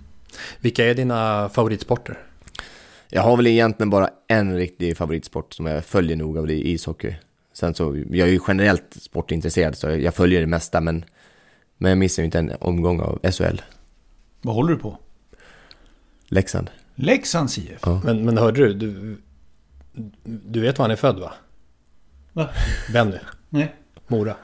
Vilka 0.60 0.86
är 0.86 0.96
dina 0.96 1.50
favoritsporter? 1.50 2.18
Jag 3.10 3.22
har 3.22 3.38
väl 3.38 3.48
egentligen 3.48 3.90
bara 3.90 4.10
en 4.28 4.56
riktig 4.56 4.98
favoritsport 4.98 5.54
som 5.54 5.66
jag 5.66 5.86
följer 5.86 6.18
noga 6.18 6.42
och 6.42 6.48
det 6.48 6.54
är 6.54 6.68
ishockey. 6.68 7.16
Sen 7.54 7.74
så, 7.74 8.04
jag 8.10 8.28
är 8.28 8.32
ju 8.32 8.40
generellt 8.48 8.98
sportintresserad 9.02 9.78
så 9.78 9.90
jag 9.90 10.16
följer 10.16 10.42
det 10.42 10.48
mesta 10.48 10.82
men, 10.82 11.06
men 11.78 11.90
jag 11.90 11.98
missar 11.98 12.24
ju 12.24 12.26
inte 12.26 12.40
en 12.40 12.52
omgång 12.60 13.00
av 13.00 13.32
SHL. 13.32 13.62
Vad 14.42 14.56
håller 14.56 14.74
du 14.74 14.80
på? 14.80 14.98
Leksand. 16.28 16.70
Leksands 16.96 17.58
IF? 17.58 17.80
Ja. 17.82 18.02
Men, 18.04 18.26
men 18.26 18.38
hörde 18.38 18.68
du, 18.68 18.74
du, 18.74 19.18
du 20.24 20.62
vet 20.62 20.78
var 20.78 20.84
han 20.84 20.92
är 20.92 20.96
född 20.96 21.20
va? 21.20 21.34
Va? 22.34 22.50
Benny? 22.94 23.18
Nej. 23.50 23.76
Mora? 24.08 24.36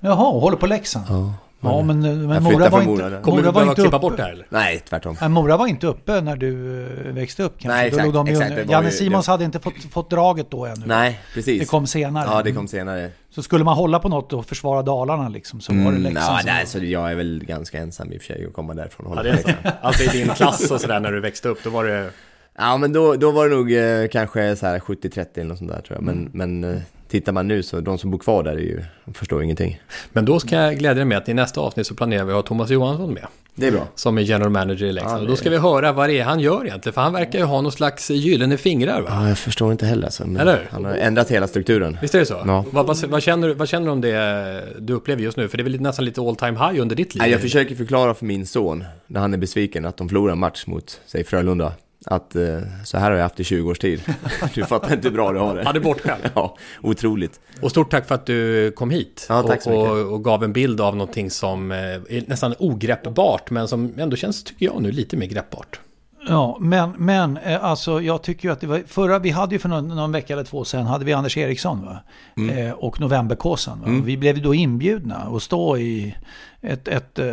Jaha, 0.00 0.28
och 0.28 0.40
håller 0.40 0.56
på 0.56 0.66
Leksand? 0.66 1.06
Ja, 1.08 1.34
Ja, 1.60 1.82
men, 1.82 2.00
men 2.00 2.30
Jag 2.30 2.42
Mora 2.42 2.68
var 2.68 2.78
inte, 2.82 2.90
Mora. 3.04 3.20
Kommer 3.20 3.36
Mora 3.42 3.46
du 3.46 3.52
var 3.54 3.62
inte 3.62 3.74
klippa 3.74 3.96
uppe. 3.96 3.98
bort 4.02 4.16
det 4.16 4.22
här 4.22 4.30
eller? 4.32 4.46
Nej, 4.48 4.82
tvärtom. 4.88 5.16
Nej, 5.20 5.28
Mora 5.30 5.56
var 5.56 5.66
inte 5.66 5.86
uppe 5.86 6.20
när 6.20 6.36
du 6.36 6.82
eh, 7.06 7.12
växte 7.12 7.42
upp 7.42 7.52
kanske. 7.58 7.68
Nej, 7.76 7.90
Då 7.90 7.96
exakt, 7.96 8.04
låg 8.14 8.26
de 8.26 8.32
exakt, 8.32 8.50
under. 8.50 8.64
det 8.64 8.72
Janne 8.72 8.86
ju- 8.88 8.92
Simons 8.92 9.26
det- 9.26 9.32
hade 9.32 9.44
inte 9.44 9.58
fått, 9.60 9.74
fått 9.92 10.10
draget 10.10 10.50
då 10.50 10.66
ännu. 10.66 10.86
Nej, 10.86 11.20
precis. 11.34 11.60
Det 11.60 11.66
kom 11.66 11.86
senare. 11.86 12.28
Ja, 12.30 12.42
det 12.42 12.52
kom 12.52 12.68
senare. 12.68 13.10
Så 13.30 13.42
skulle 13.42 13.64
man 13.64 13.76
hålla 13.76 13.98
på 13.98 14.08
något 14.08 14.32
och 14.32 14.46
försvara 14.46 14.82
Dalarna 14.82 15.28
liksom, 15.28 15.60
så 15.60 15.72
var 15.72 15.80
det 15.80 15.88
Mm, 15.88 16.02
Leksand 16.02 16.38
ja, 16.38 16.42
nej, 16.44 16.62
var- 16.64 16.68
så 16.68 16.78
jag 16.84 17.10
är 17.10 17.14
väl 17.14 17.44
ganska 17.46 17.78
ensam 17.78 18.12
i 18.12 18.16
och 18.18 18.20
för 18.22 18.26
sig 18.34 18.46
att 18.46 18.52
komma 18.52 18.74
därifrån 18.74 19.06
och 19.06 19.12
Ja, 19.12 19.16
hålla 19.16 19.30
det 19.30 19.42
så. 19.42 19.48
Leksand. 19.48 19.74
Alltså 19.82 20.02
i 20.02 20.18
din 20.18 20.28
klass 20.28 20.70
och 20.70 20.80
sådär 20.80 21.00
när 21.00 21.12
du 21.12 21.20
växte 21.20 21.48
upp, 21.48 21.58
då 21.64 21.70
var 21.70 21.84
det... 21.84 22.10
Ja, 22.58 22.76
men 22.76 22.92
då, 22.92 23.14
då 23.14 23.30
var 23.30 23.48
det 23.48 23.54
nog 23.56 23.72
eh, 23.72 24.08
kanske 24.08 24.56
så 24.56 24.66
här 24.66 24.78
70-30 24.78 25.26
eller 25.34 25.44
något 25.44 25.58
sånt 25.58 25.70
där 25.70 25.80
tror 25.80 25.96
jag. 25.96 26.02
Men, 26.02 26.30
men 26.32 26.64
eh, 26.64 26.80
tittar 27.08 27.32
man 27.32 27.48
nu 27.48 27.62
så 27.62 27.80
de 27.80 27.98
som 27.98 28.10
bor 28.10 28.18
kvar 28.18 28.42
där 28.42 28.52
är 28.52 28.58
ju, 28.58 28.82
förstår 29.14 29.42
ingenting. 29.42 29.80
Men 30.12 30.24
då 30.24 30.40
ska 30.40 30.56
jag 30.56 30.78
glädja 30.78 30.94
dig 30.94 31.04
med 31.04 31.18
att 31.18 31.28
i 31.28 31.34
nästa 31.34 31.60
avsnitt 31.60 31.86
så 31.86 31.94
planerar 31.94 32.24
vi 32.24 32.30
att 32.32 32.36
ha 32.36 32.42
Thomas 32.42 32.70
Johansson 32.70 33.12
med. 33.14 33.26
Det 33.58 33.66
är 33.66 33.72
bra. 33.72 33.86
Som 33.94 34.18
är 34.18 34.22
general 34.22 34.50
manager 34.50 34.86
i 34.86 34.92
Leksand. 34.92 35.24
Ja, 35.24 35.28
då 35.28 35.36
ska 35.36 35.50
vi 35.50 35.56
höra 35.56 35.92
vad 35.92 36.08
det 36.08 36.18
är 36.18 36.24
han 36.24 36.40
gör 36.40 36.66
egentligen. 36.66 36.92
För 36.94 37.00
han 37.00 37.12
verkar 37.12 37.38
ju 37.38 37.44
ha 37.44 37.60
någon 37.60 37.72
slags 37.72 38.10
gyllene 38.10 38.56
fingrar 38.56 39.00
va? 39.00 39.08
Ja, 39.10 39.28
jag 39.28 39.38
förstår 39.38 39.72
inte 39.72 39.86
heller 39.86 40.04
alltså. 40.04 40.22
Eller? 40.24 40.68
Han 40.70 40.84
har 40.84 40.94
ändrat 40.94 41.30
hela 41.30 41.46
strukturen. 41.48 41.98
Visst 42.02 42.14
är 42.14 42.18
det 42.18 42.26
så? 42.26 42.42
Ja. 42.46 42.64
Vad, 42.70 42.86
vad, 42.86 43.04
vad, 43.04 43.22
känner, 43.22 43.48
du- 43.48 43.54
vad 43.54 43.68
känner 43.68 43.86
du 43.86 43.92
om 43.92 44.00
det 44.00 44.64
du 44.78 44.92
upplever 44.92 45.22
just 45.22 45.36
nu? 45.36 45.48
För 45.48 45.56
det 45.56 45.62
är 45.62 45.64
väl 45.64 45.80
nästan 45.80 46.04
lite 46.04 46.20
all 46.20 46.36
time 46.36 46.58
high 46.58 46.80
under 46.82 46.96
ditt 46.96 47.14
liv? 47.14 47.22
Nej, 47.22 47.30
jag 47.30 47.40
försöker 47.40 47.74
förklara 47.74 48.14
för 48.14 48.24
min 48.26 48.46
son, 48.46 48.84
när 49.06 49.20
han 49.20 49.34
är 49.34 49.38
besviken, 49.38 49.84
att 49.84 49.96
de 49.96 50.08
förlorar 50.08 50.32
en 50.32 50.38
match 50.38 50.66
mot, 50.66 51.00
säg 51.06 51.24
Frölunda. 51.24 51.72
Att 52.10 52.36
eh, 52.36 52.42
så 52.84 52.98
här 52.98 53.10
har 53.10 53.16
jag 53.16 53.22
haft 53.22 53.40
i 53.40 53.44
20 53.44 53.70
års 53.70 53.78
tid. 53.78 54.02
Du 54.54 54.64
fattar 54.64 54.92
inte 54.94 55.08
hur 55.08 55.14
bra 55.14 55.32
du 55.32 55.38
har 55.38 55.54
det. 55.54 55.62
Ja, 55.62 55.72
det 55.72 56.08
är. 56.08 56.30
Ja, 56.34 56.56
otroligt. 56.82 57.40
Och 57.60 57.70
stort 57.70 57.90
tack 57.90 58.06
för 58.08 58.14
att 58.14 58.26
du 58.26 58.70
kom 58.70 58.90
hit. 58.90 59.26
Ja, 59.28 59.42
tack 59.42 59.62
så 59.62 59.72
och, 59.72 59.82
mycket. 59.82 60.06
och, 60.06 60.12
och 60.12 60.24
gav 60.24 60.44
en 60.44 60.52
bild 60.52 60.80
av 60.80 60.96
någonting 60.96 61.30
som 61.30 61.72
eh, 61.72 61.78
är 61.78 62.28
nästan 62.28 62.54
ogreppbart, 62.58 63.50
men 63.50 63.68
som 63.68 63.94
ändå 63.98 64.16
känns, 64.16 64.44
tycker 64.44 64.66
jag 64.66 64.82
nu, 64.82 64.92
lite 64.92 65.16
mer 65.16 65.26
greppbart. 65.26 65.80
Ja, 66.28 66.56
men, 66.60 66.90
men 66.98 67.36
eh, 67.36 67.64
alltså 67.64 68.02
jag 68.02 68.22
tycker 68.22 68.48
ju 68.48 68.52
att 68.52 68.60
det 68.60 68.66
var, 68.66 68.82
förra, 68.86 69.18
vi 69.18 69.30
hade 69.30 69.54
ju 69.54 69.58
för 69.58 69.68
någon, 69.68 69.88
någon 69.88 70.12
vecka 70.12 70.32
eller 70.32 70.44
två 70.44 70.64
sedan, 70.64 70.86
hade 70.86 71.04
vi 71.04 71.12
Anders 71.12 71.36
Eriksson 71.36 71.84
va? 71.84 71.98
Mm. 72.36 72.58
Eh, 72.58 72.72
och 72.72 73.00
Novemberkåsan. 73.00 73.80
Va? 73.80 74.02
Vi 74.04 74.16
blev 74.16 74.36
ju 74.36 74.42
då 74.42 74.54
inbjudna 74.54 75.16
att 75.16 75.42
stå 75.42 75.76
i 75.76 76.16
ett, 76.62 76.88
ett 76.88 77.18
eh, 77.18 77.26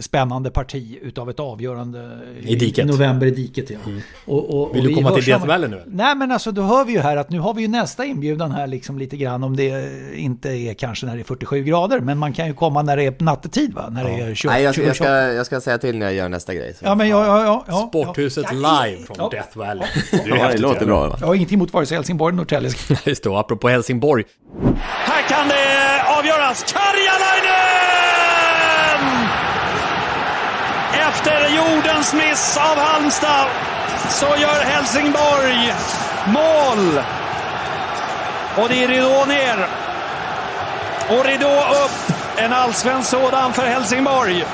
spännande 0.00 0.50
parti 0.50 0.98
utav 1.02 1.30
ett 1.30 1.40
avgörande 1.40 2.18
I 2.42 2.56
diket. 2.56 2.86
november 2.86 3.26
i 3.26 3.30
diket. 3.30 3.70
Ja. 3.70 3.76
Och, 4.24 4.62
och, 4.62 4.76
Vill 4.76 4.82
du 4.82 4.88
vi 4.88 4.94
komma 4.94 5.10
till 5.10 5.24
Death 5.24 5.46
Valley 5.46 5.70
nu? 5.70 5.82
Nej 5.86 6.14
men 6.14 6.32
alltså 6.32 6.52
då 6.52 6.62
hör 6.62 6.84
vi 6.84 6.92
ju 6.92 6.98
här 6.98 7.16
att 7.16 7.30
nu 7.30 7.38
har 7.40 7.54
vi 7.54 7.62
ju 7.62 7.68
nästa 7.68 8.04
inbjudan 8.04 8.50
här 8.52 8.66
liksom 8.66 8.98
lite 8.98 9.16
grann 9.16 9.44
om 9.44 9.56
det 9.56 9.90
inte 10.14 10.48
är 10.50 10.74
kanske 10.74 11.06
när 11.06 11.14
det 11.14 11.22
är 11.22 11.24
47 11.24 11.64
grader. 11.64 12.00
Men 12.00 12.18
man 12.18 12.32
kan 12.32 12.46
ju 12.46 12.54
komma 12.54 12.82
när 12.82 12.96
det 12.96 13.02
är 13.04 13.14
nattetid 13.24 13.74
va? 13.74 13.88
När 13.90 14.04
det 14.04 14.10
är 14.10 14.34
20, 14.34 14.48
Nej, 14.48 14.62
jag, 14.62 14.74
ska- 14.74 14.82
20, 14.82 14.86
jag, 14.86 14.96
ska, 14.96 15.32
jag 15.32 15.46
ska 15.46 15.60
säga 15.60 15.78
till 15.78 15.98
när 15.98 16.06
jag 16.06 16.14
gör 16.14 16.28
nästa 16.28 16.54
grej. 16.54 16.74
Så. 16.74 16.84
Ja 16.84 16.94
men 16.94 17.08
ja, 17.08 17.26
ja, 17.26 17.44
ja, 17.44 17.64
ja. 17.68 17.86
Sporthuset 17.88 18.52
live 18.52 19.06
från 19.06 19.16
Ja. 19.18 19.28
Death 19.32 19.58
Valley. 19.58 19.86
Det, 20.10 20.16
är 20.30 20.36
Ja, 20.36 20.48
det 20.52 20.58
låter 20.58 20.80
ja. 20.80 20.86
bra 20.86 21.08
va? 21.08 21.16
Jag 21.20 21.26
har 21.26 21.34
ingenting 21.34 21.56
emot 21.56 21.72
vare 21.72 21.86
sig 21.86 21.96
Helsingborg 21.96 22.30
eller 22.32 22.36
Norrtälje. 22.36 22.70
Just 23.04 23.22
det, 23.22 23.28
och 23.30 23.40
apropå 23.40 23.68
Helsingborg. 23.68 24.24
Här 24.80 25.22
kan 25.28 25.48
det 25.48 26.18
avgöras. 26.18 26.72
Karjalainen! 26.72 27.77
Efter 31.08 31.56
jordens 31.56 32.14
miss 32.14 32.56
av 32.56 32.78
Halmstad 32.78 33.46
så 34.10 34.26
gör 34.26 34.64
Helsingborg 34.64 35.74
mål. 36.26 37.02
Och 38.56 38.68
det 38.68 38.84
är 38.84 38.88
ridå 38.88 39.24
ner. 39.24 39.68
Och 41.08 41.24
ridå 41.24 41.60
upp. 41.84 42.16
En 42.36 42.52
allsvensk 42.52 43.10
sådan 43.10 43.52
för 43.52 43.62
Helsingborg. 43.62 44.44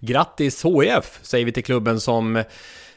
Grattis 0.00 0.64
HIF, 0.64 1.18
säger 1.22 1.44
vi 1.44 1.52
till 1.52 1.64
klubben 1.64 2.00
som 2.00 2.44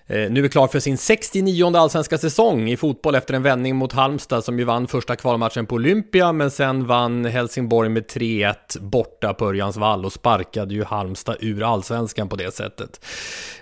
Eh, 0.10 0.32
nu 0.32 0.45
är 0.45 0.47
klar 0.47 0.68
för 0.68 0.80
sin 0.80 0.97
69 0.97 1.76
allsvenska 1.76 2.18
säsong 2.18 2.70
i 2.70 2.78
fotboll 2.78 3.16
efter 3.16 3.34
en 3.34 3.43
vändning 3.43 3.76
mot 3.76 3.93
Halmstad 3.93 4.43
som 4.43 4.60
ju 4.60 4.66
vann 4.66 4.88
första 4.88 5.16
kvalmatchen 5.16 5.66
på 5.66 5.76
Olympia 5.76 6.32
men 6.32 6.51
sen 6.51 6.88
vann 6.88 7.26
Helsingborg 7.26 7.89
med 7.89 8.05
3-1 8.05 8.80
borta 8.80 9.34
på 9.34 9.47
Örjans 9.47 9.78
vall 9.78 10.05
och 10.05 10.14
sparkade 10.14 10.74
ju 10.74 10.84
Halmstad 10.84 11.36
ur 11.39 11.74
allsvenskan 11.74 12.30
på 12.30 12.36
det 12.36 12.53
sättet. 12.53 13.05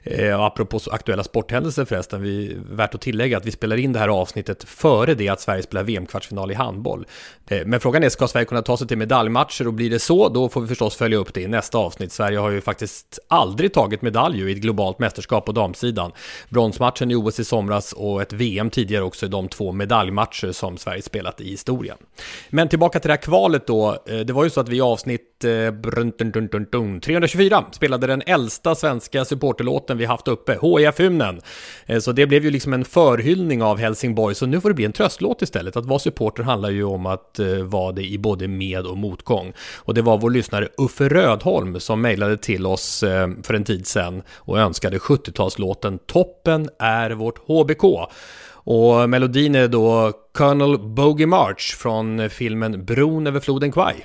Eh, 0.03 0.39
och 0.39 0.45
apropå 0.45 0.79
aktuella 0.91 1.23
sporthändelser 1.23 1.85
förresten, 1.85 2.21
vi, 2.21 2.57
värt 2.71 2.95
att 2.95 3.01
tillägga 3.01 3.37
att 3.37 3.45
vi 3.45 3.51
spelar 3.51 3.77
in 3.77 3.93
det 3.93 3.99
här 3.99 4.07
avsnittet 4.09 4.63
före 4.63 5.13
det 5.15 5.29
att 5.29 5.41
Sverige 5.41 5.63
spelar 5.63 5.83
VM-kvartsfinal 5.83 6.51
i 6.51 6.53
handboll. 6.53 7.05
Eh, 7.47 7.65
men 7.65 7.79
frågan 7.79 8.03
är, 8.03 8.09
ska 8.09 8.27
Sverige 8.27 8.45
kunna 8.45 8.61
ta 8.61 8.77
sig 8.77 8.87
till 8.87 8.97
medaljmatcher 8.97 9.67
och 9.67 9.73
blir 9.73 9.89
det 9.89 9.99
så, 9.99 10.29
då 10.29 10.49
får 10.49 10.61
vi 10.61 10.67
förstås 10.67 10.95
följa 10.95 11.17
upp 11.17 11.33
det 11.33 11.41
i 11.41 11.47
nästa 11.47 11.77
avsnitt. 11.77 12.11
Sverige 12.11 12.37
har 12.37 12.49
ju 12.49 12.61
faktiskt 12.61 13.19
aldrig 13.27 13.73
tagit 13.73 14.01
medalj 14.01 14.41
i 14.41 14.51
ett 14.51 14.57
globalt 14.57 14.99
mästerskap 14.99 15.45
på 15.45 15.51
damsidan. 15.51 16.11
Bronsmatchen 16.49 17.11
i 17.11 17.15
OS 17.15 17.39
i 17.39 17.43
somras 17.43 17.93
och 17.93 18.21
ett 18.21 18.33
VM 18.33 18.69
tidigare 18.69 19.03
också 19.03 19.25
är 19.25 19.29
de 19.29 19.47
två 19.47 19.71
medaljmatcher 19.71 20.51
som 20.51 20.77
Sverige 20.77 21.01
spelat 21.01 21.41
i 21.41 21.49
historien. 21.49 21.97
Men 22.49 22.69
tillbaka 22.69 22.99
till 22.99 23.07
det 23.07 23.13
här 23.13 23.21
kvalet 23.21 23.67
då. 23.67 23.97
Eh, 24.07 24.19
det 24.19 24.33
var 24.33 24.43
ju 24.43 24.49
så 24.49 24.59
att 24.59 24.69
vi 24.69 24.77
i 24.77 24.81
avsnitt 24.81 25.43
eh, 25.43 27.01
324 27.01 27.65
spelade 27.71 28.07
den 28.07 28.21
äldsta 28.25 28.75
svenska 28.75 29.25
supporterlåten 29.25 29.97
vi 29.97 30.05
haft 30.05 30.27
uppe, 30.27 30.59
HIF-hymnen. 30.61 31.41
Så 31.99 32.11
det 32.11 32.27
blev 32.27 32.43
ju 32.43 32.51
liksom 32.51 32.73
en 32.73 32.85
förhyllning 32.85 33.63
av 33.63 33.77
Helsingborg, 33.77 34.35
så 34.35 34.45
nu 34.45 34.61
får 34.61 34.69
det 34.69 34.75
bli 34.75 34.85
en 34.85 34.93
tröstlåt 34.93 35.41
istället. 35.41 35.75
Att 35.75 35.85
vara 35.85 35.99
supporter 35.99 36.43
handlar 36.43 36.69
ju 36.69 36.83
om 36.83 37.05
att 37.05 37.34
eh, 37.39 37.57
vara 37.57 37.91
det 37.91 38.03
i 38.03 38.17
både 38.17 38.47
med 38.47 38.85
och 38.85 38.97
motgång. 38.97 39.53
Och 39.77 39.93
det 39.93 40.01
var 40.01 40.17
vår 40.17 40.29
lyssnare 40.29 40.67
Uffe 40.77 41.09
Rödholm 41.09 41.79
som 41.79 42.01
mejlade 42.01 42.37
till 42.37 42.65
oss 42.65 43.03
eh, 43.03 43.29
för 43.43 43.53
en 43.53 43.63
tid 43.63 43.87
sedan 43.87 44.21
och 44.35 44.59
önskade 44.59 44.97
70-talslåten 44.97 45.99
Toppen 46.05 46.69
är 46.79 47.11
vårt 47.11 47.37
HBK. 47.47 47.83
Och 48.67 49.09
melodin 49.09 49.55
är 49.55 49.67
då 49.67 50.13
Colonel 50.33 50.79
Bogey 50.79 51.25
March 51.25 51.75
från 51.77 52.29
filmen 52.29 52.85
Bron 52.85 53.27
över 53.27 53.39
floden 53.39 53.71
Kwai. 53.71 53.95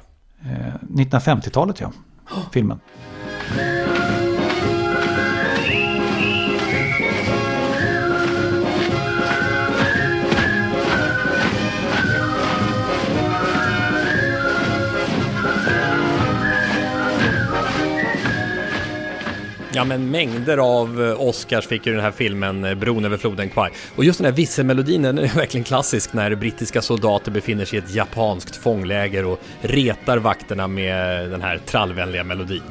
Eh, 0.43 0.75
1950-talet 0.81 1.81
ja, 1.81 1.93
filmen. 2.53 2.81
Ja 19.73 19.85
men 19.85 20.11
mängder 20.11 20.59
av 20.59 21.03
eh, 21.03 21.21
Oscars 21.21 21.67
fick 21.67 21.87
ju 21.87 21.93
den 21.93 22.03
här 22.03 22.11
filmen 22.11 22.65
eh, 22.65 22.75
Bron 22.75 23.05
över 23.05 23.17
floden 23.17 23.49
Kwai. 23.49 23.71
Och 23.97 24.05
just 24.05 24.19
den 24.19 24.25
här 24.25 24.33
visselmelodin 24.33 25.03
den 25.03 25.19
är 25.19 25.29
verkligen 25.37 25.65
klassisk 25.65 26.13
när 26.13 26.35
brittiska 26.35 26.83
soldater 26.83 27.31
befinner 27.31 27.65
sig 27.65 27.79
i 27.79 27.83
ett 27.83 27.95
japanskt 27.95 28.57
fångläger 28.57 29.25
och 29.25 29.41
retar 29.61 30.19
vakterna 30.19 30.69
med 30.69 31.31
den 31.31 31.43
här 31.43 31.59
trallvänliga 31.59 32.25
melodin. 32.25 32.63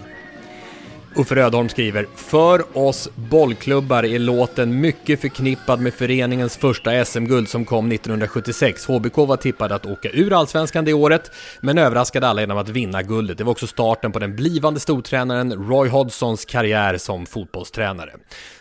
Uffe 1.15 1.35
Rödholm 1.35 1.69
skriver 1.69 2.07
För 2.15 2.77
oss 2.77 3.09
bollklubbar 3.15 4.05
är 4.05 4.19
låten 4.19 4.81
mycket 4.81 5.21
förknippad 5.21 5.79
med 5.79 5.93
föreningens 5.93 6.57
första 6.57 7.05
SM-guld 7.05 7.49
som 7.49 7.65
kom 7.65 7.91
1976. 7.91 8.85
HBK 8.85 9.17
var 9.17 9.37
tippade 9.37 9.75
att 9.75 9.85
åka 9.85 10.09
ur 10.09 10.33
allsvenskan 10.33 10.85
det 10.85 10.93
året, 10.93 11.31
men 11.61 11.77
överraskade 11.77 12.27
alla 12.27 12.41
genom 12.41 12.57
att 12.57 12.69
vinna 12.69 13.03
guldet. 13.03 13.37
Det 13.37 13.43
var 13.43 13.51
också 13.51 13.67
starten 13.67 14.11
på 14.11 14.19
den 14.19 14.35
blivande 14.35 14.79
stortränaren 14.79 15.69
Roy 15.69 15.89
Hodgsons 15.89 16.45
karriär 16.45 16.97
som 16.97 17.25
fotbollstränare. 17.25 18.11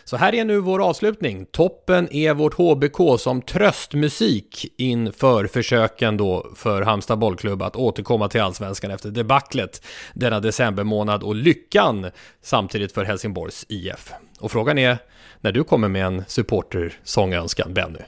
Så 0.09 0.17
här 0.17 0.35
är 0.35 0.45
nu 0.45 0.59
vår 0.59 0.89
avslutning. 0.89 1.45
Toppen 1.45 2.13
är 2.13 2.33
vårt 2.33 2.53
HBK 2.53 3.19
som 3.19 3.41
tröstmusik 3.41 4.73
inför 4.77 5.47
försöken 5.47 6.17
då 6.17 6.51
för 6.55 6.81
Halmstad 6.81 7.19
bollklubb 7.19 7.61
att 7.61 7.75
återkomma 7.75 8.29
till 8.29 8.41
allsvenskan 8.41 8.91
efter 8.91 9.09
debaclet 9.09 9.85
denna 10.13 10.39
decembermånad 10.39 11.23
och 11.23 11.35
lyckan 11.35 12.11
samtidigt 12.41 12.91
för 12.91 13.03
Helsingborgs 13.03 13.65
IF. 13.69 14.11
Och 14.39 14.51
frågan 14.51 14.77
är 14.77 14.97
när 15.41 15.51
du 15.51 15.63
kommer 15.63 15.87
med 15.87 16.05
en 16.05 16.23
supportersångönskan, 16.27 17.73
Benny? 17.73 17.99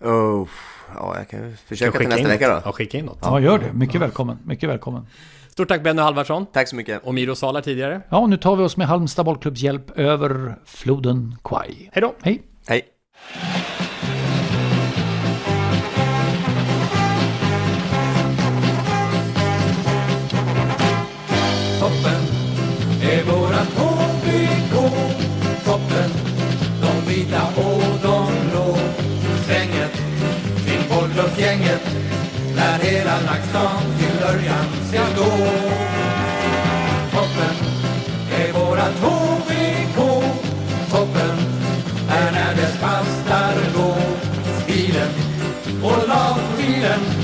Oh, 0.00 0.48
ja, 0.94 1.14
jag 1.18 1.28
kan 1.28 1.56
försöka 1.68 1.90
Kan 1.90 1.92
till 1.92 1.98
skicka 1.98 2.08
nästa 2.08 2.22
in 2.22 2.28
vecka 2.28 2.48
något? 2.48 2.64
då. 2.64 2.68
Ja, 2.68 2.72
skicka 2.72 2.98
in 2.98 3.04
något. 3.04 3.18
Ja, 3.22 3.40
gör 3.40 3.58
det. 3.58 3.72
Mycket 3.72 4.00
välkommen. 4.00 4.38
Mycket 4.44 4.68
välkommen. 4.68 5.06
Stort 5.54 5.68
tack 5.68 5.82
Benny 5.82 6.02
Halvarsson. 6.02 6.46
Tack 6.46 6.68
så 6.68 6.76
mycket. 6.76 7.04
Och 7.04 7.14
Miro 7.14 7.34
Salar 7.34 7.60
tidigare. 7.60 8.00
Ja, 8.08 8.26
nu 8.26 8.36
tar 8.36 8.56
vi 8.56 8.62
oss 8.62 8.76
med 8.76 8.86
Halmstad 8.86 9.24
bollklubbs 9.24 9.60
hjälp 9.60 9.98
över 9.98 10.56
floden 10.66 11.36
Kwai. 11.44 11.90
Hej 11.92 12.00
då! 12.00 12.14
Hej! 12.22 12.42
Hej! 12.66 12.84
Freedom. 46.64 47.23